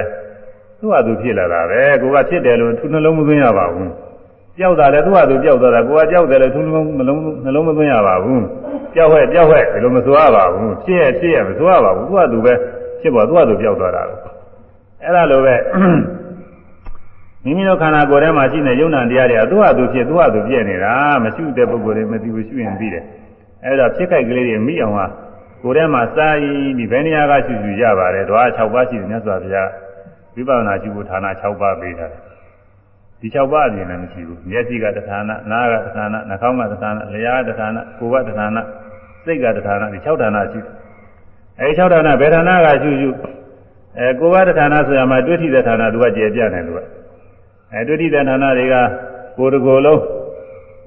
[0.79, 3.91] သူကသူဖြစ်လာတာပဲကိုကဖြစ်တယ်လို့သူနှလုံးမသွင်းရပါဘူး
[4.57, 8.43] ကြောက်တာလည်းသူကသူကြောက်တာကိုကကြောက်တယ်လို့သူနှလုံးနှလုံးနှလုံးမသွင်းရပါဘူး
[8.95, 12.53] ကြောက်ဟဲ့ကြောက်ဟဲ့ဒီလိုမဆိုရပါဘူးဖြစ်ရဖြစ်ရမဆိုရပါဘူးသူကသူပဲ
[12.99, 14.15] ဖြစ်ပေါ်သူကသူကြောက်သွားတာပဲ
[15.03, 15.55] အဲ့ဒါလိုပဲ
[17.43, 23.03] မိမိတို့ခန္ဓာကိုယ်ထဲမှာရှိတဲ့ယုံနာတရားတွေကသူ့ဟာသူဖြစ်သူ့ဟာသူပြည့်နေတာမရှိတဲ့ပုဂ္ဂိုလ်တွေမသိဘူးရှုရင်ပြီးတယ်
[23.65, 25.05] အဲ့ဒါဖြစ်ခိုက်ကလေးတွေမိအောင်ဟာ
[25.63, 29.69] ကိုယ်ထဲမှာစာရင်းပြီးဘယ်နေရာကရှုရှုရပါတယ်ဓဝါ6ပါးရှိတယ်မြတ်စွာဘုရား
[30.35, 32.21] ဝိပဿနာရှုဖို့ဌာန6ပါးပေးထားတယ်
[33.21, 38.57] ဒီ6ပါးအပြင်လည်းမရှိဘူးမျက်စိကတဌာနနားကတဌာနနှာခေါင်းကတဌာနလျှာကတဌာနကိုယ်ကတဌာန
[39.25, 40.71] စိတ်ကတဌာနဒီ6ဌာနရှိတယ်
[41.59, 43.09] အဲဒီ6ဌာနဘယ်ဌာနကရှုရှု
[43.99, 46.79] အဲကိုယ်ကတဌာနဆိုရမှာတွေ့ထိတဲ့ဌာနသူကကျေပြတယ်သူက
[47.73, 48.75] အဲတွေ့ထိတဲ့ဌာနတွေက
[49.37, 50.01] ကိုယ်တကိုယ်လုံး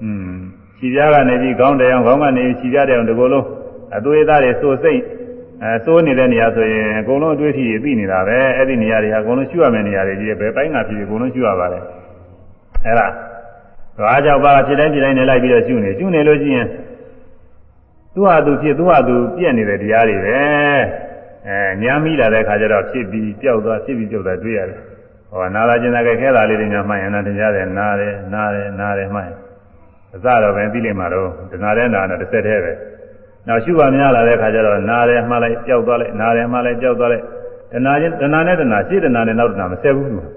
[0.03, 0.37] อืม
[0.77, 3.45] ခြေပြားကနေပြီးခေါင်းတရောင်ခေါင်းကနေခြေပြားတရောင်တကိုယ်လုံး
[3.97, 5.01] အသွေးသားတွေစိုးစိတ်
[5.63, 11.83] အဲစိုးနေတဲ့နေရာဆိုရင်အကုန်လုံးအတွေ့အထိပြီးနေတာပဲအဲ့ဒီနေရာတွေကအကုန်လုံးရှုရမယ့်နေရာတွေကြီးပဲဘယ်ပိုင်းကဖြစ်ဖြစ်အကုန်လုံးရှုရပါတယ်
[12.85, 13.07] အဲ့ဒါ
[13.97, 16.67] သွားကြောက်ပါဖြစ်တိုင်းဖြစ်တိုင်းနေလိုက်ပြီးတော့ရှုနေရှုနေလို့ရှိရင်
[18.13, 20.39] သူ့ဟာသူဖြစ်သူ့ဟာသူပြည့်နေတဲ့တရားတွေပဲ
[21.47, 24.79] အဲညာမိလာတဲ့ခါကျတော့ဖြစ်ပြီးပျောက်သွားဖြစ်ပြီးပျောက်သွားတွေ့ရတယ်
[25.31, 29.29] ဟောနာလာကျင်တာကခဲတာလေးတွေညာမှန်ရင်လည်းတရားတယ်နားတယ်နားတယ်နားတယ်မှန်
[30.15, 32.73] အစတော့ပဲသိလိမ့်မှာတော့တဏှာတဲ့နာနဲ့တစ်ဆက်တည်းပဲ
[33.47, 37.23] နောက်ရှုပါများလာတဲ့ခါကျတော့နားတယ်မှလိုက်ပျောက်သွားလိုက်နားတယ်မှလိုက်ပျောက်သွားလိုက်
[37.71, 40.29] တဏှာချင်းတဏှာနဲ့တဏှာရှင်းတဏှာနဲ့နောက်တဏှာမဆက်ဘူးလို့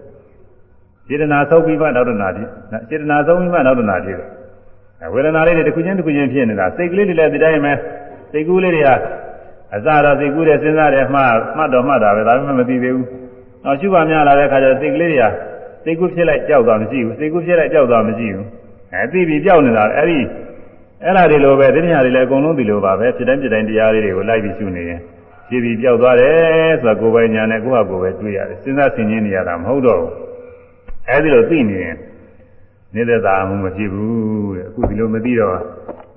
[1.07, 2.49] စေတနာဆုံးပြီးမှနောက်တနာဖြစ်
[2.89, 4.19] စေတနာဆုံးပြီးမှနောက်တနာဖြစ်
[5.15, 7.73] ဝေဒနာလေးတွေတစ်ခုချင်းတစ်ခုချင်းဖြစ်နေတာစိတ်ကလေးတွေလည်းဒီတိုင်းပဲ
[8.33, 8.89] စိတ်ကူးလေးတွေက
[9.75, 11.21] အစတော့စိတ်ကူးတယ်စဉ်းစားတယ်မှ
[11.57, 13.07] မှတ်တော့မှတ်တာပဲဒါပေမဲ့မသိသေးဘူး။
[13.65, 15.25] နောက်ရှုပါများလာတဲ့ခါကျစိတ်ကလေးတွေက
[15.85, 18.47] စိတ်ကူးဖြစ်လိုက်ကြောက်သွားမရှိဘူးစိတ်ကူးဖြစ်လိုက်ကြောက်သွားမရှိဘူး။
[18.93, 20.19] အဲသိပြီးကြောက်နေတာအဲ့ဒီ
[21.05, 25.01] အဲ့ဒါတွေလိုပဲတရားတွေလည်းအကုန်လုံးဒီလိုပါပဲဖြစ်တိုင်းဖြစ်တိုင်းတရားလေးတွေကိုလိုက်ပြီးရှုနေရင်
[25.49, 30.11] ဖြစ်ပြီးကြောက်သွားတယ်ဆိုတာကိုယ်ပိုင်ညာနဲ့ကိုယ့်ဟာကိုယ်ပဲတွေးရတယ်စဉ်းစားဆင်ခြင်နေရတာမဟုတ်တော့ဘူး။
[31.09, 31.97] အဲဒီလိုသိနေရင်
[32.95, 35.59] နေတဲ့သာမှုမဖြစ်ဘူးတဲ့အခုဒီလိုမသိတော့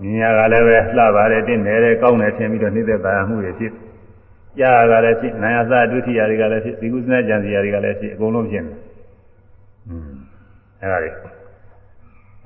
[0.01, 3.71] မြင်ရကလည်းပဲလှပါတယ်တင့်တယ်တဲ့ကောင်းတယ်ထင်ပြီးတော့နေတဲ့သာမှုတွေဖြစ်
[4.59, 8.73] ကြားရကလည်းဖြစ်နာယသဒုတိယတွေကလည်းဖြစ်ဒီကုသနာကြံစီယာတွေကလည်းဖြစ်အကုန်လုံးဖြစ်နေ
[9.89, 10.11] อืม
[10.81, 11.09] အဲ့ဒါတွေ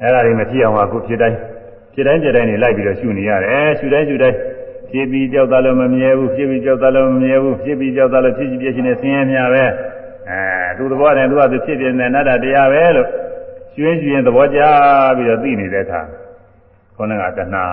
[0.01, 1.37] အဲ့ဒါတွေမဖြစ်အောင်အခုဖြစ်တိုင်း
[1.93, 4.37] ဖြစ်တိုင်းဖြစ်တိုင်းနေလိုက်ပြီးတော့ရှုနေရတယ်ရှုတိုင်းရှုတိုင်း
[4.91, 9.63] ဖြစ်ပြီးကြောက်သားလို့မမြဲဘူးဖြစ်ပြီးကြောက်သားလို့မမြဲဘူးဖြစ်ပြီးကြောက်သားလို့ဖြစ်ဖြစ်ပြည့်ချင်းနဲ့ဆင်းရဲများပဲ
[10.29, 10.39] အဲ
[10.77, 13.07] သူသဘောနဲ့သူကသူဖြစ်ပြနေတဲ့အတ္တတရားပဲလို့
[13.75, 14.59] ကျွင်းကျွင်းသဘောကျ
[15.17, 16.01] ပြီးတော့သိနေတဲ့အခါ
[16.95, 17.63] ခေါင်းကတဏှာ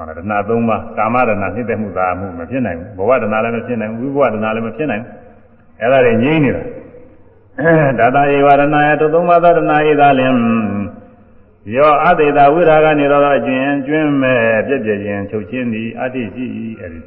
[0.00, 5.12] ဟောတဏှာ၃ပါးကာမတဏှာနှိမ့်သက်မှုသာမှုမဖြစ်နိုင်ဘူးဘဝတဏှာလည်းမဖြစ်နိုင်ဘူးဝိဘဝတဏှာလည်းမဖြစ်နိုင်ဘူး
[5.80, 6.62] အဲ့ဒါတွေငြိမ့်နေတာ
[7.98, 10.32] ဒါတာယေဝရဏယတုသုံးပါးသောတဏှာဤသာလင်
[11.76, 16.46] ယောအတေတာဝိရာဂနိရောဓအကျဉ်ကျွင်းမဲ့ပြည့်ပြည့်ရင်ချုပ်ချင်းသည်အတ္တိရှိ
[16.80, 17.00] အဲဒီ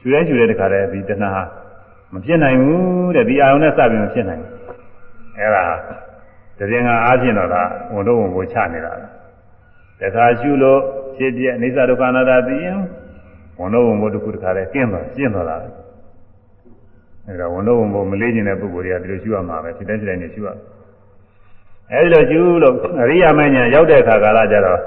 [0.00, 1.30] ကျွဲကျွဲတဲ့ခါတည်းဒီတဏှာ
[2.12, 4.54] မဖြစ်နိုင်ဘူးတဲ့ဒီအာယုန်နဲ့စပြီးမဖြစ်နိုင်ဘူး
[5.38, 5.64] အဲဒါ
[6.58, 7.56] တရင်ကအားဖြင့်တော့က
[7.94, 8.92] ဝန်တော့ဝန်ကိုချနေတာ
[10.00, 10.80] တခါရှုလို့
[11.20, 12.78] ဖြစ်ပြအိသဒုက္ခနာတာသိရင်
[13.58, 15.56] ဝန်တော့ဝန်ကိုတစ်ခုတစ်ခါတည်းကျင်းသွားကျင်းသွားတာ
[17.26, 20.48] အဲဒါဝန်တော့ဝန်ကိုမလေးကျင်တဲ့ပုဂ္ဂိုလ်တွေကဒီလိုရှုရမှာပဲဖြစ်တဲ့ဖြစ်တဲ့နေရှုရ
[21.92, 24.80] အဲဒီလိုရှုလို့အရိယာမဉ္ဇဉ်ရောက်တဲ့အခါကာလကျတော့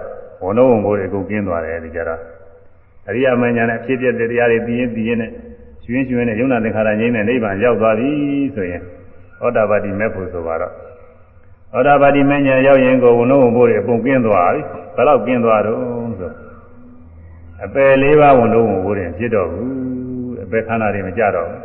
[0.43, 2.19] ဝန်တော့ဝန်ကိုတွေကုန်ကျင်းသွားတယ်ဒီကြတော့
[3.07, 5.31] အရိယာမဉ္ဇဉ်နဲ့ဖြစ်ပြတဲ့တရားတွေသိရင်သိရင်နဲ့
[5.83, 8.11] ကျွင်းကျွင်းနဲ့ယုံနာသင်္ခါရငြိမ်းတဲ့နိဗ္ဗာန်ရောက်သွားပြီ
[8.55, 8.81] ဆိုရင်
[9.43, 10.73] ဩတာပတိမဲ့ဖို့ဆိုပါတော့
[11.75, 14.61] ဩတာပတိမဉ္ဇဉ်ရောက်ရင်ကိုဝန်တော့ဝန်ကိုတွေအပုံကျင်းသွားပြီ
[14.95, 15.79] ဘယ်တော့ကျင်းသွားတော့
[16.19, 16.31] ဆို
[17.63, 19.71] အပယ်လေးပါးဝန်တော့ဝန်ကိုတွေဖြစ်တော့ဘူး
[20.43, 21.61] အပယ်ခန္ဓာတွေမကြတော့ဘူး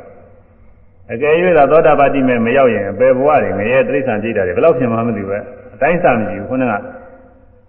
[1.12, 5.38] အကယ်၍သာသောတာပတိမဲ့မရောက်ရင်အပယ်ဘဝတွေငရဲတိရစ္ဆာန်ကြိတ်တာတွေဘယ်လောက်ဖြစ်မှမသိဘူးပဲ
[5.74, 6.72] အတိုင်းစာမရှိဘူးခုနက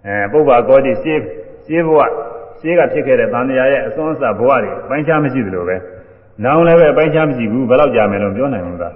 [0.05, 1.23] အဲပုဗ္ဗာကောတိရှင်း
[1.65, 1.99] ရှင်းဘဝ
[2.59, 5.75] ရှင်းကဖြစ်ခဲ့တဲ့သံဃာရဲ့အစွန်းအစဘဝတွေပိုင်းခြားမရှိသလိုပဲ
[6.43, 8.89] နောင်လည်းပဲပိုင်းခြားမရှိဘူးဘယ်လောက်ကြာမယ်လို့ပြောနိုင်မှာ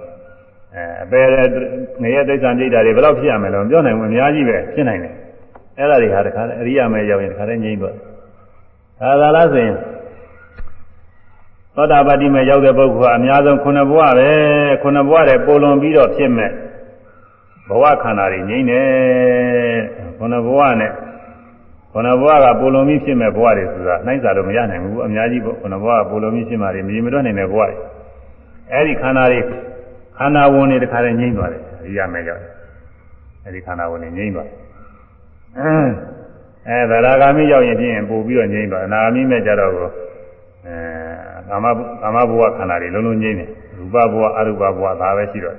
[0.74, 1.26] အဲအပယ်
[2.02, 5.14] ငရဲတိရစ္ဆာန်ကြိတ်တာတွေဘယ်လောက်ဖြစ်ရမယ်လို့ပြောနိုင်မှာအများကြီးပဲဖြစ်နိုင်တယ်
[5.78, 7.94] အဲ့ဒါတွေဟာတခါအရိယာမဲရောက်ရင်တခါတည်းငြိမ့်သွား
[9.00, 9.76] ဒါသာလားဆိုရင်
[11.74, 14.30] သောတာပတိမေရောက်တဲ့ပုဂ္ဂိုလ်ကအများဆုံးခုနှစ်ဘဝပဲ
[14.82, 16.50] ခုနှစ်ဘဝတည်းပိုလွန်ပြီးတော့ဖြစ်မဲ့
[17.68, 18.80] ဘဝခန္ဓာတွေငြိမ့်နေ
[20.18, 20.92] ခုနှစ်ဘဝနဲ့
[21.92, 27.68] ခုနှစ်ဘဝကပိုလွန်ပြီးဖြစ်မဲ့ဘဝတွေဆိုတာနှိုင်းစာလို့မရနိုင်ဘူးအများကြီးပေါ့ခုနှစ်ဘဝကပိုလွန်ပြီးဖြစ်မှတွေမြင်မတော့နိုင်တဲ့ဘဝတွေ
[28.72, 29.40] အဲဒီခန္ဓာတွေ
[30.18, 32.42] ခန္ဓာဝင်တွေတခါတည်းငြိမ့်သွားတယ်အရိယာမေရောက်
[33.44, 34.48] အဲဒီခန္ဓာဝင်တွေငြိမ့်သွား
[36.68, 39.88] အဲသရဂါမိရောက်ရင်ဖြင့်ပို့ပြီးတော့ငြိမ့်သွားအနာဂါမိမဲ့ကြတော့ကို
[40.66, 40.74] အဲ
[41.48, 41.66] ကာမ
[42.02, 45.58] ကာမဘဝခန္ဓာတွေလုံးလုံးငြိမ့်တယ်ရူပဘဝအရူပဘဝဒါပဲရှိတော့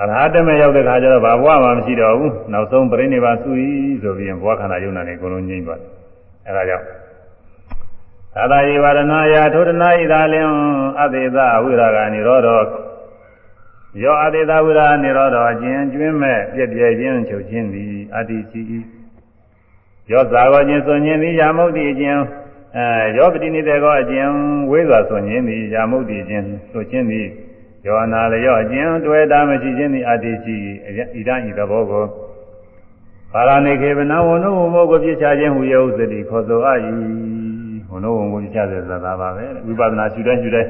[0.00, 3.68] အရဟတမေရောက်တဲ့ခါကျတော့ဘာဘဝမှမရှိတော့ဘူးနောက်ဆုံးပြိဋိဘာစုဤ
[4.02, 5.88] ဆိုပြီးရင်ဘဝခန္ဓာယုံနာတွေအကုန်လုံးငြိမ့်သွားတယ်
[6.46, 6.86] အဲဒါကြောင့်
[8.34, 10.48] သာသာယေဝရဏယာထိုတနာဤသာလင်
[11.00, 12.48] အသေသဝိရာဂနိရောဓ
[14.02, 18.62] ယောအသေသဝိရာနိရောဓအကျဉ်ကျွင်းမဲ့ပြည့်ပြည့်ချင်းချုပ်ခြင်းသည်အတ္တိစီ
[20.10, 22.16] ယောဇာကောခြင်းစွန်ခြင်းသည်ယာမုတ်တိအကျဉ်
[22.76, 24.28] အဲယောပတိနေတဲ့ကောအကျဉ်
[24.70, 27.26] ဝေးစွာစွန်ခြင်းသည်ယာမုတ်တိအကျဉ်ဆိုခြင်းသည်
[27.86, 30.56] ယောနာလယောအကျဉ်တွေ့တာမရှိခြင်းသည်အတ္တိစီ
[31.14, 32.04] ဣဒံဤသဘောကို
[33.32, 37.21] ပါရဏိခေဗနဝနုဝမောကိုပြစ်ချခြင်းဟူယဥစ္စတိခေါ်ဆိုအပ်၏ဝ
[38.02, 40.66] နုဝမောပြစ်ချတဲ့သသာပါပဲဝိပဿနာရှုတဲ့ရှုတဲ့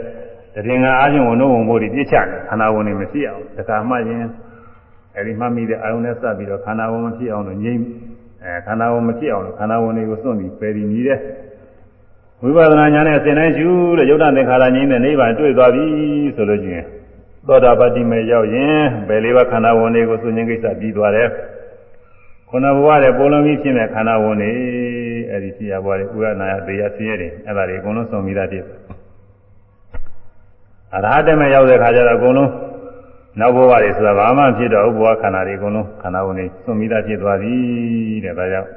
[0.54, 4.24] တရင်ကအားဖြင့်ဝနုဝမောတွေပြစ်ချတယ်ခန္ဓာဝင်တွေမဖြစ်အောင်တခါမှရင်
[5.16, 7.82] အဲဒီမှမိတဲ့အာယုန်နဲ့စပ်ပြီးတော့ခန္ဓာဝင်မဖြစ်အောင်လို့ငြိမ့်
[8.44, 11.18] အဲခန္ဓာဝင်မဖြစ်အောင်လို့ခန္ဓာဝင်တွေကိုစွန့်ပြီးပယ်ပြီးမြည်တဲ့
[12.42, 13.68] ဝိပဿနာဉာဏ်နဲ့အစဉ်တိုင်းရှု
[13.98, 15.84] တဲ့ယုတ်တသင်္ခါရငြိမ်းတဲ့နိဗ္ဗာန်တွေ့သွားပြီ
[16.36, 16.84] ဆိုလို့ချင်း
[17.46, 21.28] သောတာပတိမေရောက်ရင်ဘယ်လေးပါးခန္ဓာဝင်တွေကိုစွန့်ခြင်းကိစ္စပြီးသွားတယ်
[22.48, 24.52] ခုနဘဝတဲ့ပုံလုံးကြီးဖြစ်တဲ့ခန္ဓာဝင်တွေ
[25.32, 28.64] အဲ့ဒီဖြစ်ရဘဝတွေဥရနာယဘေယဆင်းရဲတွေအဲ့ဒါတွေအကုန်လုံးဆုံးပြီးသားဖြစ်
[30.94, 32.50] အရဟတမေရောက်တဲ့ခါကျတော့အကုန်လုံး
[33.40, 37.54] နောက်ဘဝတွေဆိုတာဘာမှဖြစ်တော့ဥဘဝခန္ဓာတွေအကုန်လုံးခန္ဓာဝင်တွေဆုံးပြီးသားဖြစ်သွားပြီ
[38.24, 38.70] တဲ့ဒါကြောင့်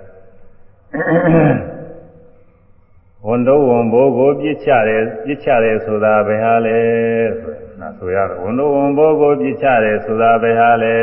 [3.28, 6.80] ဝန်တော်ဝန်ဘိုးကိုပြစ်ချတယ်ပြစ်ချတယ်ဆိုတာဘယ်ဟာလဲ
[7.42, 10.98] ဆိုနာဆိုရတယ်ဝန်တော်ဝန်ဘိုးကိုပြစ်ချတယ်ဆိုတာဘယ်ဟာလဲ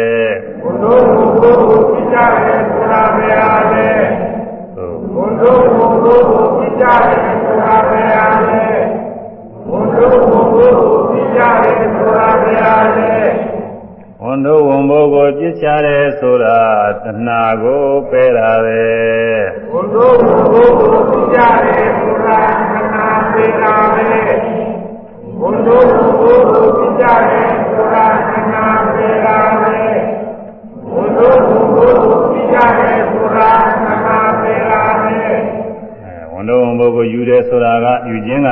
[0.64, 4.41] ဝန်တော်ဝန်ဘိုးကိုပြစ်ချတယ်ဆိုတာဘယ်ဟာလဲ
[5.16, 8.66] ဝန်တော်ဝန်ဘိုးကိုပြစ်ချတယ်ဆိုတာဘယ်ဟာလဲ
[9.68, 13.12] ဝန်တော်ဝန်ဘိုးကိုပြစ်ချတယ်ဆိုတာဘယ်ဟာလဲ
[14.22, 16.60] ဝန်တို့ဝန်ဘိုးကိုပြစ်ချတယ်ဆိုတာ
[17.04, 18.84] တဏှာကိုပယ်တာပဲ
[19.72, 22.38] ဝန်တို့ဝန်ဘိုးကိုပြစ်ချတယ်ဆိုတာ
[22.72, 24.10] တဏှာပယ်တာပဲ
[25.40, 29.76] ဝန်တို့ဝန်ဘိုးကိုပြစ်ချတယ်ဆိုတာတဏှာပယ်တာပဲ
[30.92, 33.71] ဝန်တို့ဝန်ဘိုးကိုပြစ်ချတယ်ဆိုတာတဏှာပယ်တာပဲအဲ
[36.42, 38.48] ဝန်တို့ဝန်ဘိုးကိုယူတယ်ဆိုတာကယူခြင်းက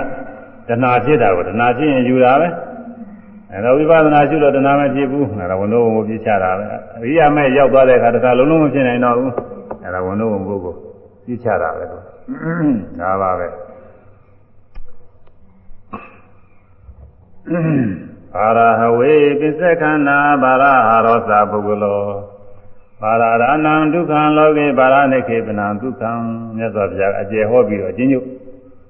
[0.68, 2.48] တဏှာဖြစ်တာကိုတဏှာဖြစ်ရင်ယူတာပဲ
[3.52, 6.64] အဲတော့ဝိပဿနာရှုလို့တဏှာမဖြစ်ဘူးအဲဒါဝန်တော့ဝန်ပြချတာပဲ
[6.96, 9.32] အရိယာမဲ့ရောက်သွားတဲ့အခါတခါလုံးလုံးမဖြစ်နိုင်တော့ဘူး
[9.84, 10.78] အဲဒါဝန်တော့ဝန်ပုဂ္ဂိုလ်
[11.26, 12.02] ပြချတာပဲတော့
[13.00, 13.48] ဒါပါပဲ
[18.36, 22.00] အာရဟဝေပစ္စကန္နာဘာရဟာရောသပုဂ္ဂလော
[23.02, 26.10] ဘာရရဏံဒုက္ခံလောကေဘာရနိခေပနံဒုက္ခံ
[26.56, 28.20] မြတ်စွာဘုရားအကျေဟောပြီးတော့အချင်းညု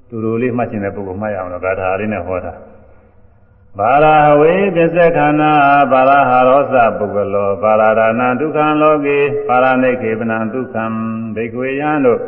[0.08, 2.52] တူတူလေးမှတ်ချင်တဲ့ပုဂ္ဂိုလ်မှတ်ရအောင်လို့ဂါထာလေးနဲ့ဟောတာ
[3.78, 4.06] ဘာရ
[4.40, 5.52] ဝေပစ္စခန္နာ
[5.92, 10.84] ဘာရဟာရောသပုဂ္ဂလောဘာရဒနာဒုက္ခံလောကေဘာရနိခေပနံဒုက္ခံ
[11.36, 12.20] ဒိကွေယံတို့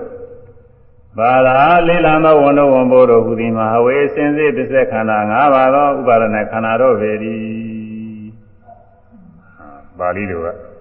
[1.18, 1.56] ဘာသာ
[1.88, 7.42] လေးလံသောဝန်တော်ဝန်ဘိုးတို့ဟူသည်မှာဝေစင်စစ်ပစ္စခန္ဓာ၅ပါးသောဥပါဒနာခန္ဓာတို့ပေသည်
[9.98, 10.71] ပါဠိလိုက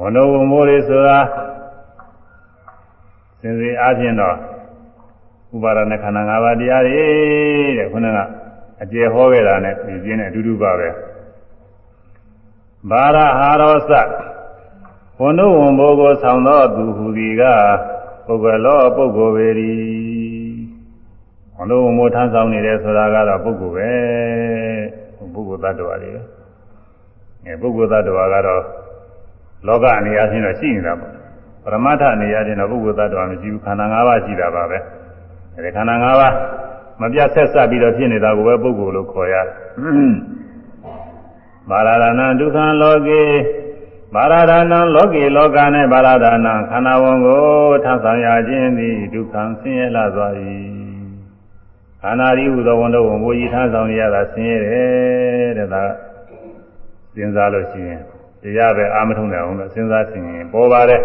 [0.00, 1.18] ဝန်တော်ဝန်မိုးလေးဆိုတာ
[3.40, 4.36] စင်စစ်အားဖြင့်တော့
[5.54, 7.04] ဥပါဒณะခန္ဓာ၅ပါးတရားတွေ
[7.78, 8.18] တဲ့ခုနက
[8.82, 10.88] အကျေဟောခဲ့တာနဲ့ပြင်းပြင်းနဲ့အတူတူပါပဲ
[12.90, 13.90] ဘာရဟာရောစ
[15.20, 17.42] ဝန်တော်ဝန်ဘိုးကိုဆောင်သောသူဟူသည်က
[18.26, 19.72] ပုဂ္ဂလောပုဂ္ဂိုလ်ပေရီ
[21.56, 23.90] ဝန်တော်ဝန်မိုးထမ်းဆောင်နေတယ်ဆိုတာကတော့ပုဂ္ဂိုလ်ပဲ
[25.34, 26.22] ပုဂ္ဂိုလ်တ attva တွေပဲ
[27.44, 28.62] အဲပုဂ္ဂိုလ်တ attva ကတော့
[29.66, 31.12] လောကအနေအချင်းတော့ရှိနေတာပေါ့
[31.64, 34.78] ပရမတ္ထအနေအချင်းတော့ပုဂ္ဂိုလ်တ attva မရှိဘူးခန္ဓာ၅ပါးရှိတာပါပဲ
[35.54, 36.34] အဲဒီခန္ဓာ၅ပါး
[37.00, 39.54] မပြတ်ဆက်စပ်ပြီးတော့ဖြစ်နေတာကိုပဲပုဂ္ဂိုလ်လို့ခေါ်ရတယ်
[41.70, 43.22] မာရဒနာဒုက္ခလောကေ
[44.14, 47.44] မာရဒနာလောကေလောကနဲ့မာရဒနာခန္ဓာဝန်ကို
[47.84, 50.32] ထပ်ဆောင်ရခြင်းသည်ဒုက္ခဆင်းရဲလာသွား၏
[52.02, 55.82] ခန္ဓာဤဟူသောဝန်တော်ဝန်ဘုရားထပ်ဆောင်ရတာဆင်းရဲတယ်တဲ့ဒါ
[57.14, 58.02] စဉ်းစားလို့ရှိရင်
[58.42, 61.02] တရားပဲအာမထုံနိုင်အောင်လို့စဉ်းစားသိရင်ပေါ်ပါတယ်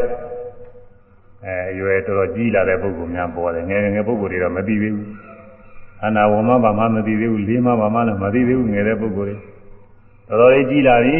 [1.45, 5.09] အဲအရွယ်တော်တော်ကြီးလာတဲ့ပုဂ္ဂိုလ်များပေါ်တယ်ငယ်ငယ်ပုဂ္ဂိုလ်တွေတော့မသိသေးဘူး
[5.99, 9.37] ခန္ဓာဝန်မှဘာမှမသိသေးဘူးလေးမှဘာမှလည်းမသိသေးဘူးငယ်တဲ့ပုဂ္ဂိုလ်တွေ
[10.27, 11.19] တော်တော်လေးကြီးလာပြီ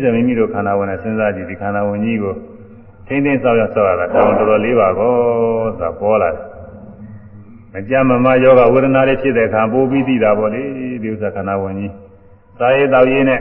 [0.00, 2.34] ဆိုမိမိတို့ခန္ဓာဝန်နဲ့စဉ်းစားကြည့်ဒီခန္ဓာဝန်ကြီးကို
[3.06, 5.12] ထိမ့်သိမ့်ဆောက်ရဆောက်ရတာတောင်းတော်တော်လေးပါကော
[5.78, 6.50] ဆိုတာပေါ်လာတယ်
[7.72, 10.62] မကြမ်းမမယောဂဝေဒနာတွေဖြစ်တဲ့အခါပိုးပြီးသိတာပေါ့လေ
[11.02, 11.92] ဒီဥစ္စာခန္ဓာဝန်ကြီး
[12.58, 13.40] သာရေးတောက်ရေးနဲ့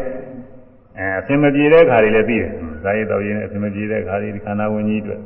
[1.00, 2.52] အဲအစင်မပြေတဲ့ခါတွေလည်းသိတယ်
[2.84, 5.22] ဇာယတော်ရင်အစင်မပြေတဲ့ခါတွေဒီခန္ဓာဝင်ကြီးအတွက်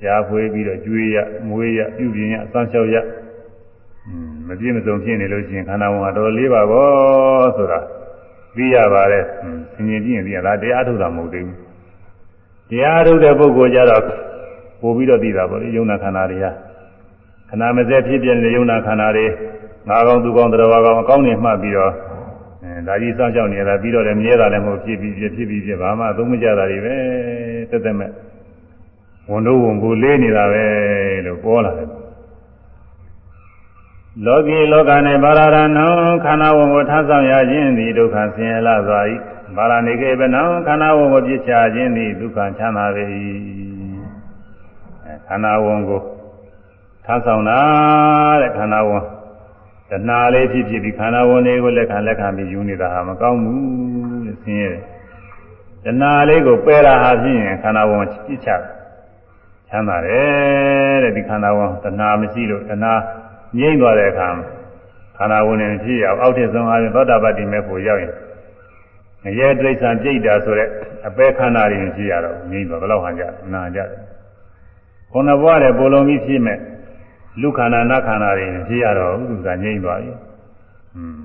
[0.00, 1.16] ရှားဖွေးပြီးတော့ကျွေးရ
[1.48, 2.96] မွေးရပြုပြင်ရအစမ်းလျှောက်ရ
[4.48, 7.80] မပြည့်မစုံဖြစ်နေလို့ရှိရင်ခန္ဓာဝင်ဟာတော်လေးပါဘောဆိုတာ
[8.56, 9.24] သိရပါတယ်
[9.74, 11.58] ဆင်ញင်ပြည့်ရင်သိရလားတရားထုတ်တာမဟုတ်သေးဘူး
[12.70, 14.02] တရားထုတ်တဲ့ပုဂ္ဂိုလ်ကြတော့
[14.80, 16.50] ပို့ပြီးတော့သိတာပေါ့လေယုံနာခန္ဓာတွေဟာ
[17.50, 19.26] ခန္ဓာမစဲဖြစ်ပြနေတဲ့ယုံနာခန္ဓာတွေ
[19.88, 22.05] ငါကောင်သူကောင်တရားကောင်အကောင်းနေမှတ်ပြီးတော့အဲ
[22.86, 26.96] ဒါကြီးစောင့်ရှောက်နေတာပြီးတော့လည်းမြဲတာလည်းမဟုတ်ဖြစ်ပြီးဖြစ်ပြီးဖြစ်ဘာမှအသုံးမကျတာတွေပဲ
[27.70, 28.10] တက်တက်မဲ့
[29.30, 30.64] ဝန်တို့ဝန်ကိုလေးနေတာပဲ
[31.26, 31.88] လို့ပြောလာတယ်
[34.24, 34.90] လောကီလောက၌
[35.24, 35.86] ဘာရရဏံ
[36.24, 39.00] ခန္ဓာဝန်ကိုထားဆောင်ရခြင်းသည်ဒုက္ခဆင်းရဲလာစွာ၏
[39.56, 43.04] ဘာရဏိကေပနံခန္ဓာဝန်ကိုပြစ်ချခြင်းသည်ဒုက္ခချမ်းသာပေ၏
[45.28, 46.00] ခန္ဓာဝန်ကို
[47.04, 47.58] ထားဆောင်တာ
[48.40, 49.04] တဲ့ခန္ဓာဝန်
[49.90, 54.82] တဏှာလေးဖြစ်ဖြစ်ပြီးခန္ဓာဝန်တွေကိုလက်ခံလက်ခံပြီးယူနေတာဟာမကောင်းဘူးလို့ဆင်းရဲတယ်
[55.84, 58.50] တဏှာလေးကိုပယ်တာဟာဖြင့်ခန္ဓာဝန်ပြစ်ချ
[59.68, 62.92] ချမ်းသာတယ်တဲ့ဒီခန္ဓာဝန်တဏှာမရှိလို့တဏှာ
[63.58, 64.28] ငြိမ့်သွားတဲ့အခါ
[65.16, 68.14] ခန္ဓာဝင်နေဖြစ်ရအောင်အောက်ထစ်ဆုံးအားဖြင့်သောတာပတ္တိမေဖို့ရောက်ရင်
[69.24, 70.68] ငရဲတိရစ္ဆာန်ပြိတ္တာဆိုတဲ့
[71.06, 73.88] အပေခန္ဓာတွေဖြစ်ရတော့ငြိမ့်သွားဘယ်လောက်ဟန်ကြနာကြတယ်
[75.12, 76.58] ခုနဘွားတဲ့ပိုလုံးကြီးဖြစ်မဲ့
[77.40, 80.12] လူခန္ဓာနတ်ခန္ဓာတွေဖြစ်ရတော့ဥဒ္ဒကငြိမ့်သွားပြီ
[80.96, 81.18] อืม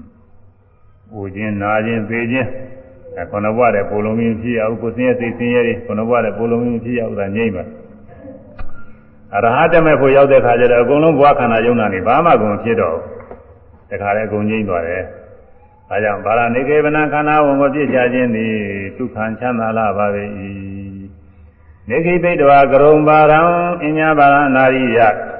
[1.09, 2.49] ပူခြင်းနာခြင်းသေခြင်း
[3.18, 7.64] အဲခုနဘွားတဲ့ပိုလုံးကြီးဖြစ်ရအောင်ကိုယ်စင်းရဲ့စိတ်စင်းရဲ့ခုနဘွားတဲ့ပိုလုံးကြီးဖြစ်ရအောင်ဒါငြိမ့်ပါ
[9.36, 12.97] အရဟတမေဖို့ရောက်တဲ့ခါကျတော့အကုန်လုံးဘဝခန္ဓာယုံနာနေဘာမှကုန်ဖြစ်တော့
[13.89, 15.03] တခါလေအကုန်ငြိမ့်သွားတယ်။
[15.89, 18.53] ဒါကြောင့်ဗာရဏိကေဗနခန္ဓာဝန်ကိုပြည့်ချခြင်းသည်
[18.97, 20.24] ဒုက္ခံချမ်းသာလာပါပေ၏။
[21.89, 23.41] နေခိပိတဝါကရုံပါရံ
[23.86, 25.31] အညာပါရနာရိယသ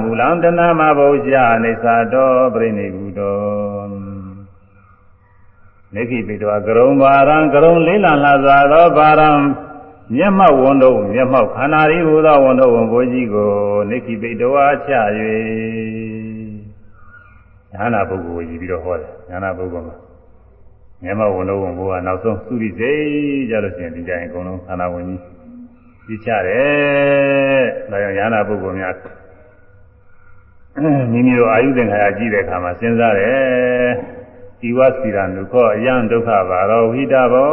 [0.00, 3.82] မူလံတဏမဘုရားအိသတောပြိနိကုတော
[5.94, 9.30] နေခိပိတဝါကရုံပါရံကရုံလေးလံလာစွာသောပါရံ
[10.14, 13.50] မျက်မှောက်ဝန်တို့မျက်မှောက်ခန္ဓာရီဟူသောဝန်တို့ဝန်ဘိုးကြီးကို
[13.90, 14.92] နိခိပိတဝါချ၍
[17.72, 19.96] ညာနာပုဂ္ဂိုလ်ကြီးပြီးတော့ဟောတယ်ညာနာပုဂ္ဂိုလ်မှာ
[21.02, 23.02] မျက်မှောက်ဝန်တို့ဝန်ဘိုးကနောက်ဆုံးသုရိစိတ်
[23.50, 25.20] ကြလို့ရှိရင်ဒီကြရင်အကုန်လုံးခန္ဓာဝင်ကြီး
[26.06, 28.94] ကြီးချတယ်ဒါကြောင့်ညာနာပုဂ္ဂိုလ်များ
[30.74, 33.88] မိမိတို့အာယုသင်္ခါရကြည့်တဲ့အခါမှာစဉ်းစားတယ်
[34.60, 37.52] ဒီဝစီရနုခောအယံဒုက္ခဘာရောဝိတာဘော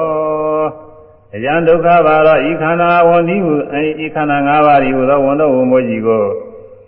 [1.36, 3.54] အယံဒုက္ခပါတော့ဤခန္ဓာဝန်ဒီဟု
[4.06, 6.26] ဤခန္ဓာ၅ပါးဒီဟုသောဝန်တော်ဝန်မိုးကြီးကို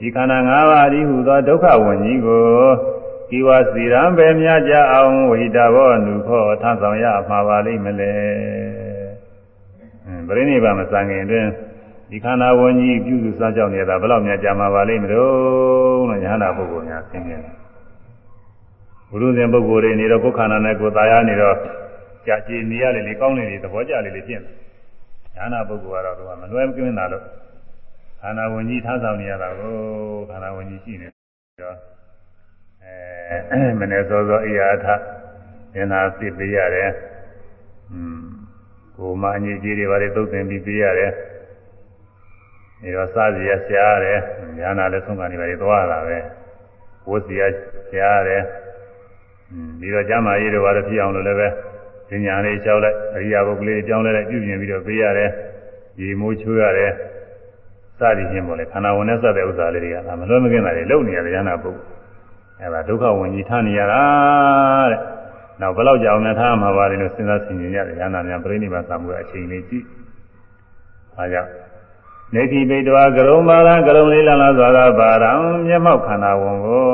[0.05, 2.45] ဤခန္ဓာ၅ပါးဒီဟုသောဒုက္ခဝန်ကြီးကို
[3.38, 8.13] ဤဝစီရံပဲမြကြအောင်ဝိတာဘောနုခောထဆောင်ရမှာပါလိမ့်မလဲ
[10.27, 11.47] ပရိနိဗ္ဗာန်မစံခင်တွင်
[12.12, 17.53] ဒီခန္ဓာဝန်ကြီးပြုစုစားကြောက်နေတာဘယ်လောက်များကြာမှာပါလိမ့်မလို့လို့ညာနာပုဂ္ဂိုလ်များသိနေတယ်
[19.09, 21.55] ဘုရုဇဉ်ပုဂ္ဂိုလ်တွေနေတော့ကိုယ်ခန္ဓာနဲ့ကိုယ်သာယာနေတော့
[22.28, 24.53] ကြာကြည်နေရလေလေကောင်းနေလေသဘောကျလေလေဖြစ်တယ်
[25.36, 27.24] ဉာဏပုဂ္ဂိုလ်ကတော့သူကမလွဲမကင်းတာလို့
[28.22, 29.76] ခန္ဓာဝင်ကြီးထားဆောင်နေရတာကို
[30.30, 31.07] ခန္ဓာဝင်ကြီးရှိနေ
[31.62, 31.78] တော့
[33.51, 34.95] အဲမနေ့စောစောအိယာထဉာ
[35.91, 36.91] ဏသိပေးရတယ်
[37.91, 38.24] อืม
[38.95, 41.14] ကိုမအညစ်အကြေးတွေဘာတွေသုတ်သင်ပြီးပေးရတယ်
[42.82, 44.19] ဒီတော့စားစီရဆရာရတယ်
[44.59, 46.17] ဉာဏလည်းဆုံးကနေပါလေသွားတာပဲ
[47.09, 47.41] ဝတ်စီရ
[47.89, 48.43] ဆရာရတယ်
[49.51, 55.29] อืมပြီးတော့ကျမ်းမာရေးတွေဘာတွေဖြစ်အောင်လို့လည်းပဲဉာဏ်လေးလျှောက်လိုက်အရိယာပုဂ္ဂိုလ်လေးကြောင်းလဲလိုက်ပြုပြင်ပြီးတော့ပေးရတယ်
[56.01, 56.91] ရေမိုးချိုးရတယ်
[57.99, 61.91] စသည်ဖြင့်ပေါ့လေခန္ဓာဝင်နဲ့စတဲ့ဥစ္စာလေးတွေကမလွဲမကင်းတာတွေလုံနေရတယ်ရဟနာပုဂ္ဂိုလ်
[62.61, 64.01] အဲဒါဒုက္ခဝင်ကြီးထားနေရတာ
[64.91, 64.99] တဲ့
[65.61, 69.86] နောက်ဘယ်လောက်ကြောင်နဲ့ထားမှာပါလဲလို့စဉ်းစားဆင်ခြင်ရတယ်ရဟနာများပြိဋိဘသံမှုအချိန်လေးကြည့်
[71.17, 71.49] အားကြောင့်
[72.36, 75.32] နေတိပိတဝါကရုံပါရကရုံလေးလလားသွားတာပါရံ
[75.65, 76.86] မျက်မှောက်ခန္ဓာဝန်ကို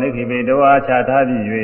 [0.00, 1.42] နေတိပိတဝါခြားထားပြီး၍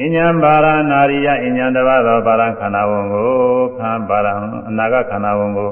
[0.00, 3.30] အညာပါရနာရိယအညာတဘာသောပါရံခန္ဓာဝန်ကို
[3.78, 4.32] ခံပါရံ
[4.68, 5.70] အနာဂတ်ခန္ဓာဝန်ကို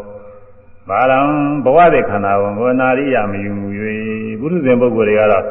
[0.89, 1.19] ပါရံ
[1.65, 3.69] ဘဝတဲ့ခန္ဓာဝန်ကိုနာရိယမယူမူ၍
[4.41, 5.45] ဘုရုဇဉ်ပုဂ္ဂိုလ်တွေကတော့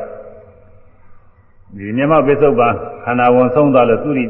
[1.78, 2.70] ဒီမျက်မှောက်ပိစုတ်ပါ
[3.04, 4.26] ခန္ဓာဝန်ဆုံးသွားလို့သူရိ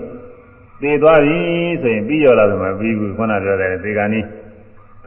[0.82, 1.38] သေသွားပြီ
[1.82, 4.26] ဆိုရင်ပြီးရောလာတယ်မပြီးဘူးခုနပြောတယ်ဒီကနေ့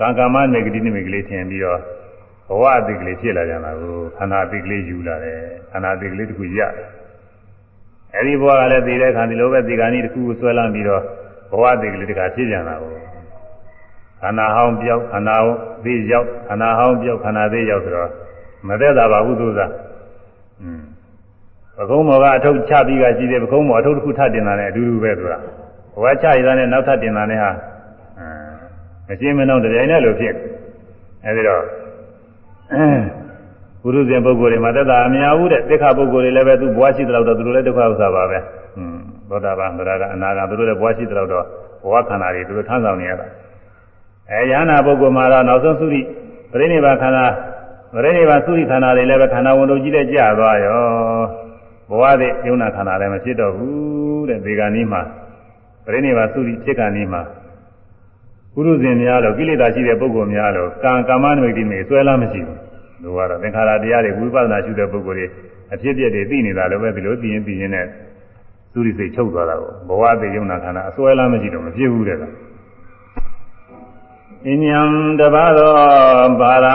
[0.02, 1.78] ကံကမ္မနေဂတိနိမိတ်ကလေးထင်ပြီးတော့
[2.48, 5.40] ဘဝအတိတ်ကလေးဖြစ်လာကြတာကိုခန္ဓာအတိတ်ကလေးယူလာတယ်
[5.72, 6.72] ခန္ဓာအတိတ်ကလေးတစ်ခုရတယ်
[8.16, 11.02] အဲဒီဘဝကလည်းသိတဲ့ခါဒီလိုပဲဒီကနေ့တစ်ခုကိုဆွဲလမ်းပြီးတော့
[11.50, 12.94] ဘဝအတိတ်ကလေးတစ်ခါဖြစ်ကြတာကို
[14.20, 18.10] ခန္ဓာဟောင်းပြောက်ခန္ဓာဟောင်းသေးရောက်ခန္ဓာဟောင်းပြောက်ခန္ဓာသေးရောက်ဆိုတော့
[18.68, 19.72] မသက်သာပါဘူးသူစား
[20.62, 20.82] อืม
[21.76, 25.32] ပကုံးမောကအထုပ်ချပြီးကရှိတယ်ပကုံးမောအထုပ်တစ်ခုထပ်တင်တာနဲ့အတူတူပဲသူက
[25.94, 27.50] ဘဝချရတဲ့နဲ့နောက်ထပ်တင်တာနဲ့ဟာ
[29.08, 30.34] မရှင်းမနှောင်းတပြိုင်နက်လိုဖြစ်
[31.24, 31.62] အဲဒီတော့
[33.82, 38.38] ဘုရုဇဉ်ပုဂ္ဂိုလ်တွေမှာသက်သာအများဘူးတဲ့တိခါပုဂ္ဂိုလ်တွေလည်းပဲသူဘဝရှိတဲ့လောက်တော့သူတို့လည်းဒုက္ခဥစ္စာပါပဲ
[38.78, 38.98] อืม
[39.28, 41.44] သောတာပန်သရကအနာဂတ်သူတို့လည်းဘဝရှိတဲ့လောက်တော့
[41.84, 43.26] ဘဝခန္ဓာတွေသူတို့ထမ်းဆောင်နေရတာ
[44.30, 46.00] အဲယန္နာပုဂ္ဂိုလ်မှာတော့နောက်ဆုံးသုရိ
[46.52, 47.24] ပရိနိဗ္ဗာန်ခန္ဓာ
[47.94, 50.82] ပရိနိဗ္ဗာန်သုရိခန္ဓာတွေလည်းပဲခန္ဓာဝန်တို့ကြီးတဲ့ကြာသွားရော
[51.90, 55.02] ဘဝတဲ့ယုံနာခန္ဓာလည်းမဖြစ်တော့ဘူးတဲ့ဒီကနေ့မှာ
[55.84, 57.22] ပရိနိဗ္ဗာန်သုရိဖြစ်ကနေ့မှာ
[58.54, 62.58] ပုရုဇဉ်များလို့ကိလေသာရှိတဲ့ပုဂ္ဂိုလ်များလို့ကံကာမနမိတ်တိမေဆွဲလာမရှိဘူး
[63.02, 65.26] လူကတော့သင်္ခါရတရားတွေဝိပဿနာရှုတဲ့ပုဂ္ဂိုလ်တွေ
[65.74, 67.86] အဖြစ်ပြက်တွေသိနေတာလည်းပဲဒီလိုသိရင်သိရင်နဲ့
[68.72, 72.22] သုရိစိတ်ချုပ်သွားတာကိုဘဝတည်ယုံနာခန္ဓာအစွဲလားမရှိတော့မဖြစ်ဘူးတဲ့က
[74.46, 74.80] အင်းညံ
[75.20, 75.72] တပါသော
[76.40, 76.74] ဘာရံ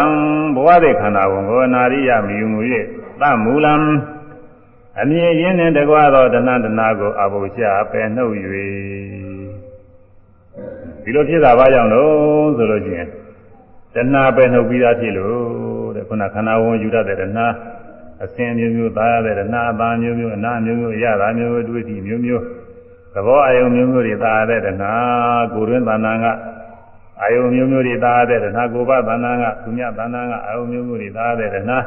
[0.55, 2.59] ဘဝတည်ခန္ဓာဝန်ကိုနာရိယမြူမူ၍
[3.21, 3.73] သမူလံ
[5.01, 8.35] အမြင်ရင်းနဲ့တကွာသောတဏ္ဍတနာကိုအဘုရှာပယ်နှုတ်၍
[11.07, 13.07] ဒီလိုဖြစ်တာဘာကြောင့်လို့ဆိုလို့ချင်း
[13.93, 15.37] တဏှာပယ်နှုတ်ပြီးသားဖြစ်လို့
[15.95, 17.47] တဲ့ခုနခန္ဓာဝန်ယူတတ်တဲ့တဏှာ
[18.23, 22.43] အစဉ်မျိုးမျိုးသားရတဲ့တဏှာအပန်းမျိုးမျိုးအနာမျိုးမျိုးအရသာမျိုးမျိုးတွေ့တိမျိုးမျိုး
[23.13, 24.93] သဘောအယုံမျိုးမျိုးတွေသားရတဲ့တဏှာ
[25.53, 26.25] ကိုယ်ရင်းတဏ္ဍာက
[27.21, 31.77] အာယုံမျိုးမျိုးတွေသားရတဲ့တဏှာကိုယ်ပတဏ္ဍာကသူမြတဏ္ဍာကအာယုံမျိုးမျိုးတွေသားရတဲ့တဏှာ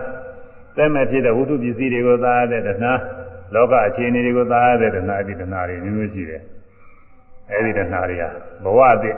[0.77, 2.93] တဲ့မဲ့ဖြစ်တဲ့ဝိတုပစ္စည်းတွေကိုသားရတဲ့တဏှာ
[3.55, 6.43] လောကအခြေအနေတွေကိုသားရတဲ့တဏှာဒီတဏှာတွေမျိုးမျိုးရှိတယ်
[7.53, 8.25] အဲဒီတဏှာတွေက
[8.65, 9.17] ဘဝအသစ်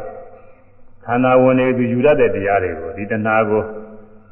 [1.05, 3.63] ခန္ဓာဝင်နေသူယူရတဲ့တရားတွေကိုဒီတဏှာကို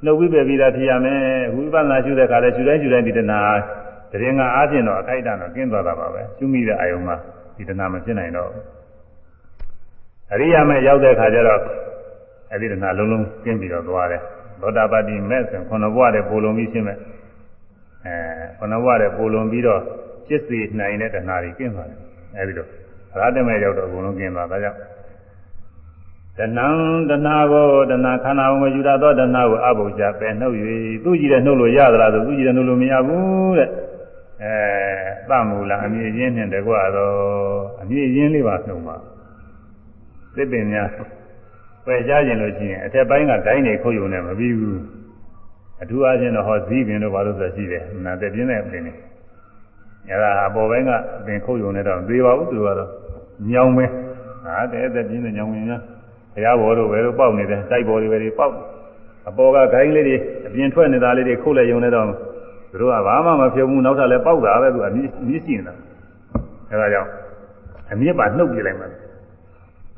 [0.04, 1.20] နှုတ်ဝိပယ်ပြီးသားဖြစ်ရမယ်
[1.54, 3.40] ဝိပဿနာရှုတဲ့အခါလဲရှုတိုင်းရှုတိုင်းဒီတဏှာ
[4.12, 7.16] တရင်ကအားဖြင့်တော့အခိုက်အတန့်တော့ကျင်းသွားတာပါပဲရှုမိတဲ့အာယုံမှာ
[7.56, 8.50] ဒီတဏှာမဖြစ်နိုင်တော့
[10.32, 11.60] အရိယာမဲ့ရောက်တဲ့အခါကျတော့
[12.52, 14.22] အဲဒီတဏှာလုံးလုံးကျင်းပြီးတော့သွားတယ်
[14.60, 16.98] သောတာပတ္တိမဲ့ဆိုခုနဘဝတဲ့ပိုလုံပြီးရှင်းမဲ့
[18.06, 18.14] အဲ
[18.58, 19.80] ခုနဘဝတဲ့ပိုလုံပြီးတော့
[20.28, 21.98] จิตစီနိုင်တဲ့တဏှာတွေကျင်းသွားတယ်
[22.38, 22.68] အဲဒီတော့
[23.18, 24.78] ရဟတမဲ့ရောက်တော့အကုန်လုံးကျင်းသွားဒါကြောင့်
[26.38, 26.66] တဏံ
[27.08, 30.54] တဏကိုတဏခန္ဓာဝင်ယူရသောတဏကိုအဘုဇာပယ်နှုတ်၍
[31.04, 33.68] သူကြည့်တဲ့နှုတ်လို့ရသလားဆိုသူကြည့်တဲ့နှုတ်လို့မရဘူးတဲ့
[34.42, 34.54] အဲ
[35.28, 37.16] သမူလာအမြင့်ရင်းနဲ့တကွာတော့
[37.82, 38.96] အမြင့်ရင်းလေးပါနှုတ်မှာ
[40.34, 40.88] သစ်ပင်များ
[41.86, 44.80] ပယ်ကြခြင်းလို့ရှိရင်အထက်ပိုင်းကဒိုင်းနေခုတ်ယုံနေမပြီးဘူး
[45.82, 48.94] အထူးအားဖြင့်တော့ဟောဇီးပင်တို့ဘာလို့ဆိုရှိတယ်နာတဲ့ပြင်းတဲ့အပင်တွေ
[50.08, 52.90] အဲဒါအပေါ်ပိုင်းကအပင်ခုတ်ယုံနေတော့သေးပါဘူးသူကတော့
[53.50, 53.86] ညောင်ပဲ
[54.44, 55.82] ဟာတဲ့တဲ့ပြင်းတဲ့ညောင်ဝင်များ
[56.34, 58.54] ဘုရားဘော်တို့ပဲလို့ပေါက်နေတယ်တိုက်ဘော်တွေပဲတွေပေါက်
[59.28, 60.16] အပေါ်ကဂိုင်းလေးတွေ
[60.46, 62.06] အပြင်ထွက်နေတာလေးတွေခုတ်လိုက်ရုံနဲ့တော့
[62.70, 65.74] သူတို့ကဘာမှမဖြစ်ဘူးနောက်ထပ်လည်းပေါက်တာပဲသူအမြင့်မြင့်ရှိနေတာ
[66.70, 67.10] အဲဒါကြောင့်
[67.92, 68.88] အမြင့်ပါနှုတ်ပြလိုက်မှာ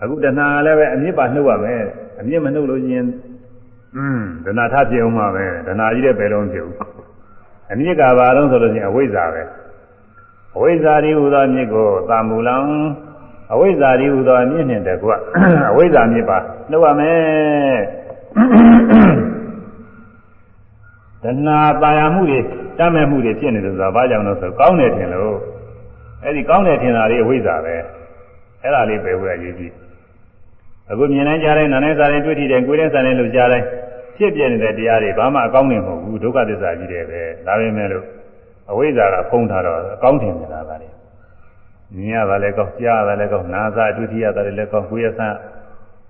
[0.03, 1.83] အခုတဏှာလည်းပဲအမြင့်ပါနှုတ်ရမယ်
[2.21, 3.07] အမြင့်မနှုတ်လို့ရှိရင်
[3.97, 6.77] อืมဒနာထပြအောင်မှာပဲဒနာကြီးတဲ့ဘယ်လုံးဖြစ်ဘူး
[7.73, 9.43] အမြင့်ကဘာလုံးဆိုလို့ရှိရင်အဝိဇ္ဇာပဲ
[10.57, 12.57] အဝိဇ္ဇာဒီဟူသောမြစ်ကိုသာမူလံ
[13.53, 15.11] အဝိဇ္ဇာဒီဟူသောအမြင့်နှင့်တကွ
[15.71, 16.39] အဝိဇ္ဇာမြစ်ပါ
[16.71, 17.81] နှုတ်ရမယ်
[21.23, 22.39] တဏှာပါရမှုတွေ
[22.79, 25.37] တတ်မဲ့မှုတွေဖြစ်နေတယ်ဆိုတာဘာကြောင့်လဲဆိုကောင်းတယ်ထင်လို့
[26.23, 27.75] အဲ့ဒီကောင်းတယ်ထင်တာလေးအဝိဇ္ဇာပဲ
[28.63, 29.75] အဲ့ဒါလေးပဲဝယ်ရည်ကြည့်
[30.91, 33.67] အခုမြင်နိုင်ကြတဲ့နာနဲ့စားတဲ့တွေ့ထိတဲ့ကိုယ်နဲ့စားတဲ့လို့ကြားတိုင်း
[34.17, 38.05] ဖြစ်ပြနေတဲ့တရားတွေဘာမှအကောင်းနေမဟုတ်ဘူးဒုက္ခသစ္စာကြီးတယ်ပဲဒါပဲမဲ့လို့
[38.71, 40.89] အဝိဇ္ဇာကဖုံးထားတော့အကောင်းထင်နေတာပါလေ
[41.97, 45.37] မြင်ရတာလည်းကောင်းကြားရတာလည်းကောင်းနာစာဒုတိယတာလည်းကောင်းကိုယ်ရဆန်း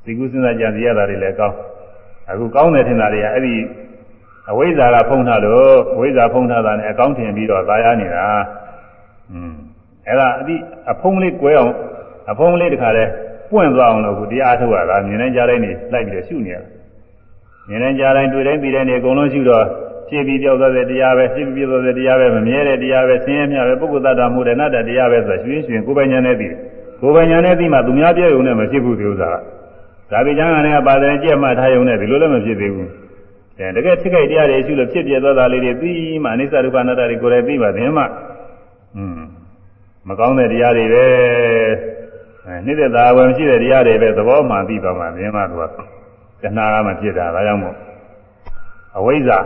[0.04, 1.56] ဒီကုသနာကြံစီရတာလည်းကောင်း
[2.30, 3.54] အခုကောင်းတယ်ထင်တာတွေကအဲ့ဒီ
[4.50, 8.24] အဝိဇ္ဇာကဖုံးထားလို့အဝိဇ္ဇာဖုံးထားတာနဲ့အကောင်းထင်ပြီးတော့သာယာနေတာ
[9.32, 9.54] อืม
[10.06, 10.56] အဲ့ဒါအဒီ
[10.90, 11.72] အဖုံးလေးကွဲအောင်
[12.30, 13.04] အဖုံးလေးတခါလဲ
[13.50, 16.58] ပပွင့်သွားအောင်လို့ခုတရားထုတ်ရတာမြင်တိုင်းကြားတိုင်းနေလိုက်ပြီးတော့ရှုနေရ
[17.68, 19.64] မြင်တိုင်းကြားတိုင်းတွေ့တိုင်းပြီးတိုင်းနေအကုန်လုံးရှုတော့
[20.08, 26.58] ဖြစ်ပြီးပြောက်သွားတဲ့တရားပဲဖြစ်ပြီးပြောက်သွားတဲ့တရားပဲမမြဲတဲ့တရားပဲဆင်းရဲမြပဲပုဂ္ဂိုလ်တ attva မှုတဲ့နတ္တတရားပဲဆိုရွှင်ရွှင်ကိုယ်ပိုင်ဉာဏ်နဲ့သိတယ်
[27.00, 29.36] ကိုယ်ပိုင်ဉာဏ်နဲ့သိမှသူများပြည့်ုံနဲ့မဖြစ်ဘူးဒီဥစ္စာက
[30.10, 32.90] ဒါပေကျမ်းကနေပါတယ်ကြက်မှထားရုံနဲ့ဒီလိုလည်းမဖြစ်သေးဘူး
[33.58, 35.92] အဲတကယ်ဖြစ်ခိုက်တရားတွေရှုလို့ဖြစ်ပြသွားတာလေးတွေသိ
[36.24, 38.04] မှအနိစ္စဒုက္ခအနတ္တတွေကိုယ်လည်းသိပါသင်မှ
[38.96, 39.20] อืม
[40.08, 41.04] မကောင်းတဲ့တရားတွေပဲ
[42.46, 45.64] အဲနှိမ့်တဲ့သာဝယ်မရှိတဲ့တရားတွေပဲသဘောမှန်သိပါမှသင်မှသူက
[46.42, 47.76] တဏှာကမှဖြစ်တာဒါကြောင့်မို့
[48.98, 49.38] အဝိဇ္ဇာ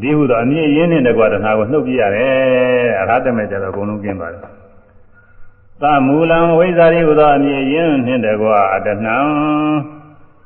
[0.00, 4.40] ဒီဟုသောအမြင့်ရင်းနဲ့တကွာတဏှာကိုနှုတ်ပြရတယ်အရဟတမေကျတော့အကုန်လုံးကျင်းပါတယ်
[5.82, 9.16] သမူလံဝိဇ္ဇာရိဟုသောအမြင့်ရင်းနှင့်တကွာတဏှာ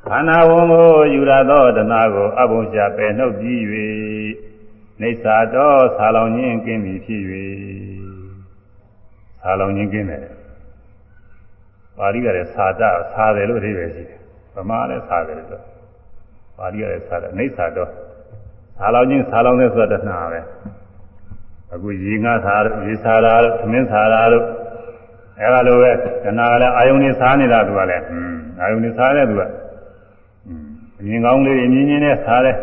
[0.07, 3.59] ခန္ဓာဝံကိုယူရသောတဏှာကိုအဘုံရှာပယ်နှုတ်ပြီး၍
[5.01, 7.21] နေသာတော်ဆာလောင်ခြင်းကင်းပြီဖြစ်၍
[9.39, 10.23] ဆာလောင်ခြင်းကင်းတယ်
[11.97, 12.81] ပါဠိကလည်းသာတ
[13.13, 14.19] ဆာတယ်လို့အဓိပ္ပာယ်ရှိတယ်
[14.55, 15.49] ဗမာလည်းဆာတယ်လို့
[16.57, 17.91] ပါဠိကလည်းဆာတယ်နေသာတော်
[18.81, 20.39] ဆာလောင်ခြင်းဆာလောင်တဲ့ဆိုတာတဏှာပဲ
[21.73, 22.55] အခုရေငါသာ
[22.87, 24.45] ရေစာတာသမင်းစာတာတို့
[25.39, 29.41] အဲလိုပဲတဏှာကလည်းအာယုန်နဲ့စားနေတာသူကလည်းอืมအာယုန်နဲ့စားတဲ့သူက
[30.99, 32.57] အမြင်ကောင်းလေးမြင်မြင်နဲ့စားတယ်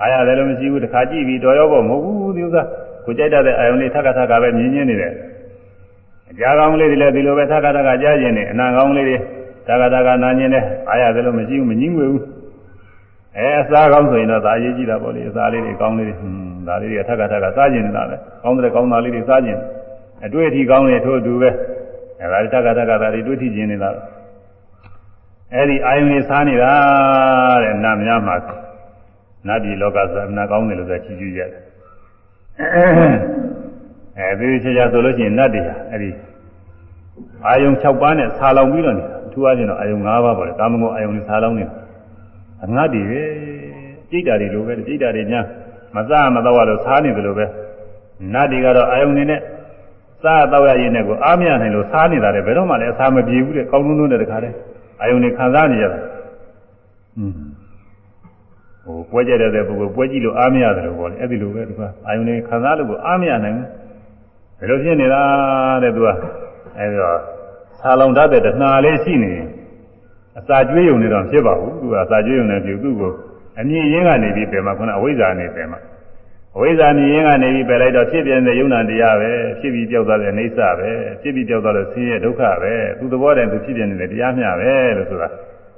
[0.00, 2.62] အားရတယ်လို့မရှိဘူးတခါကြည့်ပြီးတော်ရောပေါ့မဟုတ်ဘူးဒီဥစ္စာ
[3.04, 5.12] ကိုကြိုက်တတ်တဲ့အာယုန်လေးထက်ခါထက်ခါပဲမြင်မြင်နေတယ်
[6.30, 9.16] အကြာကောင်းလေးတွေလည်းဒီလိုပဲထက်ခါထက်ခါကြားကျင်နေအနာကောင်းလေးတွေ
[9.66, 12.22] ထက်ခါထက်ခါနာကျင်တယ်အားရတယ်လို့မရှိဘူးမငြင်းငွေဘူး
[13.38, 16.38] အဲအစားကောင်းဆိုရင်တော့ဒါအရေးကြီးတာပေါ့လေအစားလေးတွေကောင်းလေးတွေဟွန်း
[16.68, 19.58] ဒါလေးတွေထက်ခါထက်ခါစားကျင်နေတာပဲကောင်းတဲ့ကောင်းသားလေးတွေစားကျင်
[20.26, 21.50] အတွေ့အထိကောင်းနေထို့အတူပဲ
[22.20, 23.90] အဲဒါထက်ခါထက်ခါဒါတွေတွေ့ထိကျင်နေတာ
[25.54, 26.72] အဲ့ဒီအာယုန်တွေစားနေတာ
[27.62, 28.36] တဲ့နတ်များမှာ
[29.48, 31.62] နတ်ပြည်လောကဆိုအနာကောင်းတယ်လို့ဆိုချီးကျူးရတယ်
[34.18, 36.10] အဲဒီချေချာဆိုလို့ရှိရင်နတ်တွေဟာအဲ့ဒီ
[37.46, 41.83] အာယုန်6ပါးနဲ့ဆာလောင်ပြီးတော့နေတာအထူးအားဖြင့်တော့အာယုန်5ပါးပေါ့လေကာမဂုဏ်အာယုန်တွေဆာလောင်နေတာ
[42.64, 43.22] အငတ်တွေပဲ
[44.10, 45.46] ကြိတ်တာတွေလိုပဲကြိတ်တာတွေများ
[45.96, 47.46] မစားမတော့လို့စားနေတယ်လို့ပဲ
[48.32, 49.40] နတ်တွေကတော့အာယုန်နေနဲ့
[50.22, 54.54] စားတော့ရရင်နဲ့ကိုအားမရနိုင်လို့စားနေတာလေဘယ်တော့မှလည်းအစာမပြေဘူးတဲ့ကောင်းလုံးလုံးတဲ့တခါတည်း
[55.00, 55.98] အာယုန်တွေခံစားနေကြတာ
[57.18, 57.32] อืม
[58.84, 63.68] ဟိုပွဲကြတဲ့ပုဂ္ဂိုလ်ပွဲကြည့်လို့အားမရတယ်လို့ပြောတယ်အဲ့ဒီလိုပဲသူကအာယုန်တွေခံစားလို့ကိုအားမရနိုင်ဘူး
[64.58, 65.22] ဘယ်လိုဖြစ်နေတာ
[65.82, 66.08] တဲ့သူက
[66.78, 67.18] အဲ့တော့
[67.78, 69.32] ဆာလောင်တတ်တဲ့တဏှာလေးရှိနေ
[70.38, 73.12] အစာကျွေးရုံနဲ့တော့ဖြစ်ပါဘူးသူကအစာကျွေးရုံနဲ့ပြုသူ့ကို
[73.60, 75.80] အမြင့်ရင်းကနေပြီးပယ်မှာခုနအဝိဇ္ဇာနဲ့ပယ်မှာ
[76.56, 80.90] အဝိဇ္ဇာမြင်ရင်းကနေပြီးပယ်လိုက်တော့ဖြစ်ပြတဲ့ယုံနာတရားပဲဖြစ်ပြီးပြောက်သွားတဲ့အိဋ္ဌပဲ
[81.22, 85.28] ဖြစ်ပြီးပြောက်သွားလို့ဆင်းရဲဒုက္ခပဲသူသဘောတည်းသူဖြစ်ပြနေတဲ့တရားမျှပဲလို့ဆိုတာ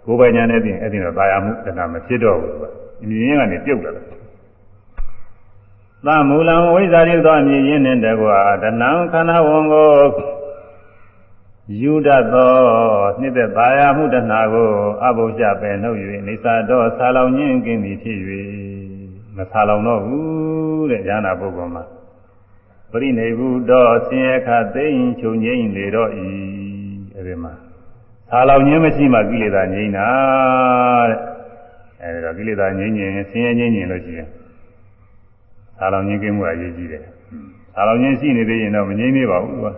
[0.06, 2.64] ကိုယ်ပိုင်ညာနဲ့ပြင်အဲ့ဒီတော့သာယာမှုတဏှာမဖြစ်တော့ဘူးသူက
[3.08, 4.04] မြင်ရင်းကနေပြုတ်လာတယ်
[6.06, 9.90] သမူလံဝိဇ္ဇာရိသောမြင်ရင်းနဲ့တကွာတဏံခန္ဓာဝံကို
[11.82, 12.52] ယူတတ်သော
[13.20, 14.70] နှစ်သက်သာယာမှုတဏှာကို
[15.04, 18.18] အဘုရှပယ်နှုတ်၍နေသာတော့ဆာလောင်ခြင်းကင်းသည်ဖြစ်၍
[19.36, 21.84] မဆာလောင်တော့ဘူးတဲ့ဉာဏပုဂ္ဂိုလ်မှာ
[22.90, 26.28] ပရိနေဘူးတော့ဆင်းရဲခသိမ့်ချုပ်ငိမ့်လေတော့ဤ
[27.14, 27.52] အဲဒီမှာ
[28.28, 30.08] ဆာလောင်ခြင်းမရှိမှကိလေသာငြိမ့်တာ
[31.10, 31.18] တဲ့
[32.02, 34.28] အဲဒီတော့ကိလေသာငြိမ့်ခြင်းဆင်းရဲငြိမ့်ခြင်းလို့ရှိရင်
[35.78, 37.04] ဆာလောင်ခြင်းကင်းမှုအရေးကြီးတယ်
[37.74, 39.72] ဆာလောင်ခြင်းရှိနေသေးရင်တော့မငြိမ့်သေးပါဘူးကွာ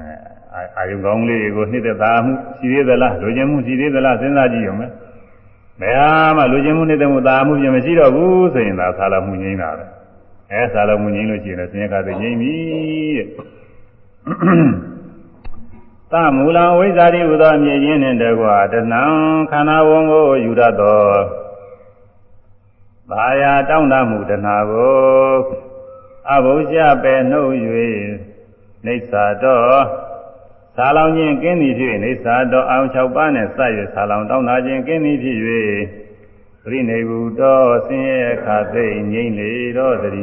[0.00, 4.86] အဲအာယုံကောင်းလေးကိုနှစ်သက်သာမှုရှိသေးသလားလိုချင်မှုရှိသေးသလားစဉ်းစားကြည့်ရုံပဲ
[5.80, 9.84] ဘယ်ဟာမှလိုချင်မှုနှစ်သက်မှုသာမှုပြင်မရှိတော့ဘူးဆိုရင်သာဆာလောင်မှုငြိမ်းတာပဲ
[10.52, 12.52] အဲဆာလောင်မှုငြိမ်းလို့ရှိရင်လည်းဆင်းရဲကသိငြိမ်းပြီ
[13.16, 13.26] တဲ့
[16.12, 19.02] သမူလံဝိဇ္ဇာတိဟူသောအမြင်ရင်းနှင့်တကွာတဏံ
[19.50, 21.02] ခန္ဓာဝံကိုယူရသော
[23.10, 25.36] ဘာယာတောင်းတမှုတဏှာကို
[26.32, 26.72] အဘုဇ္ဇ
[27.02, 27.54] ပယ်နှုတ်၍
[28.86, 29.82] နေသာတော့
[30.76, 35.38] ဆာလောင်ခြင်းကင်းသည်ဖြစ်နေသာတော့အောင်၆ပါးနဲ့စရဆာလောင်တောင်းတာခြင်းကင်းသည်ဖြစ်၍
[36.64, 40.20] ပြိနေဘူးတော့ဆင်းရဲခါသိငြိမ့်လေတော့တည်း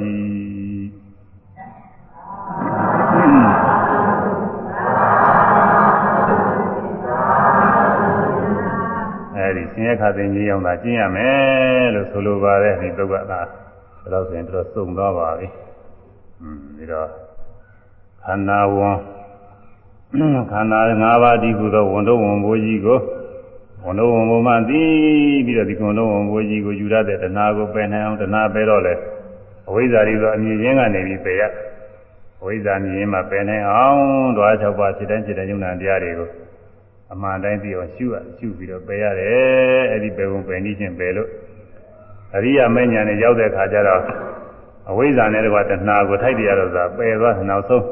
[9.35, 15.47] အဲဒီဆင်းရဲခါသိငြိမ့်အောင်သာကျင့်ရမယ်လို့ဆိုလိုပါတယ်ဒီသုတ်ကသာဒါလို့ဆိုရင်တော့စုံသွားပါပြီ။
[16.41, 17.26] อืมပြီးတော့
[18.29, 18.95] ခန္ဓာဝန်
[20.51, 22.99] ခန္ဓာ၅ပါးဒီကုသောဝန်တော်ဝန်ဘိုးကြီးကို
[23.83, 24.81] ဝန်တော်ဝန်ဘိုးမှသိ
[25.45, 28.93] ပြီးတော့ဒီဝန်တော်ဝန်ဘိုးကြီးကိုယူရတဲ့တဏှာကိုပယ်နိုင်အောင်တဏှာပယ်တော့လေ
[29.67, 31.41] အဝိဇ္ဇာတွေဆိုအမြင်ချင်းကနေပြီးပယ်ရ
[32.41, 33.99] အဝိဇ္ဇာမြင်မှပယ်နိုင်အောင်
[34.35, 36.29] ဓဝါ၆ပါးဖြစ်တိုင်းဖြစ်တိုင်းယုံနာတရားတွေကို
[37.13, 41.29] အမှန်တိုင်းသိအောင်ရှုရရှုပြီးတော့ပယ်ရတယ်အဲ့ဒီပယ်ဝင်ပယ်နည်းချင်းပယ်လို့
[42.35, 44.01] အရိယာမဉ္ဇဏ်နဲ့ရောက်တဲ့အခါကျတော့
[44.89, 47.85] အဝိဇ္ဇာနဲ့တကွာတဏှာကိုထိုက်တရားတော့သာပယ်သွားနောက်ဆုံး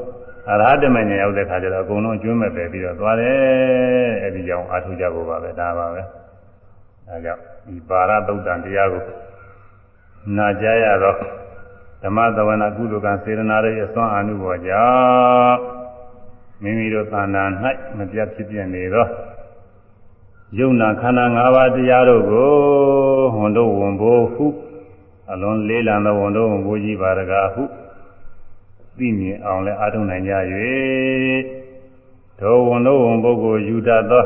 [0.49, 6.01] အရဟတမဉ္ဇဉ်ရောက်တဲ့ခါကျတော့အကုန်လုံးကျွမ်းမဲ့ပဲပြီးတော့သွားတယ်အဲဒီကြောင့်အာထုကြဖို့ပါပဲဒါပါပဲ
[7.09, 9.03] အဲကြောင့်ဒီပါရသုတ်တန်တရားကို
[10.38, 11.17] နာကြားရတော့
[12.03, 14.85] ဓမ္မသဝနာကုသကံစေရနာရဲ့အစွမ်းအာနုဘောကြော
[15.49, 15.59] င့်
[16.61, 17.51] မိမိတို့သဏ္ဍာန်၌
[17.97, 19.07] မပြတ်ဖြစ်ပြနေသော
[20.57, 22.51] ယုံနာခန္ဓာ၅ပါးတရားတို့ကို
[23.38, 24.45] ဝန်တို့ဝန်ဘိုးဟု
[25.31, 27.63] အလွန်လေးလံသောဝန်တို့ဝန်ဘိုးကြီးပါရကားဟု
[28.97, 30.34] သိမြင်အောင်လည်းအားထုတ်နိုင်ကြ၍
[32.39, 34.26] သောဝန်တို့ဝန်ဘိုးကိုယူတတ်သော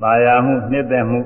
[0.00, 1.18] ပါရမှုနှစ်သက်မှု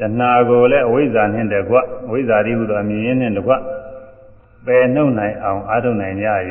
[0.00, 3.52] တဏှာကိုလည်းအဝိဇ္ဇာနှင့်တကွအဝိဇ္ဇာရိဟုသောအမြင်ရင်းနှင့်တကွ
[4.66, 6.26] ပယ်နှုတ်နိုင်အောင်အားထုတ်နိုင်ကြ၍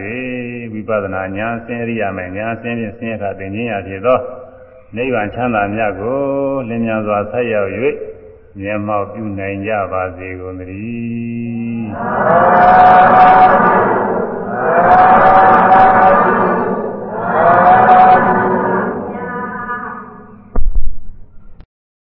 [0.73, 4.19] ဝိပဿနာဉာဏ်ဆင်းရိယာမယ်ဉာဏ်ဆင်းဖြင့်ဆင်းရဲခသင်ခြင်းရဖြစ်သော
[4.95, 6.17] နိဗ္ဗာန်ချမ်းသာမြတ်ကို
[6.69, 7.69] လင်းမြန်စွာဆက်ရောက်၍
[8.59, 11.87] မျက်မှောက်ပြုနိုင်ကြပါစေကုန်သတည်း
[14.71, 15.17] သာဓု
[15.71, 18.60] သာဓု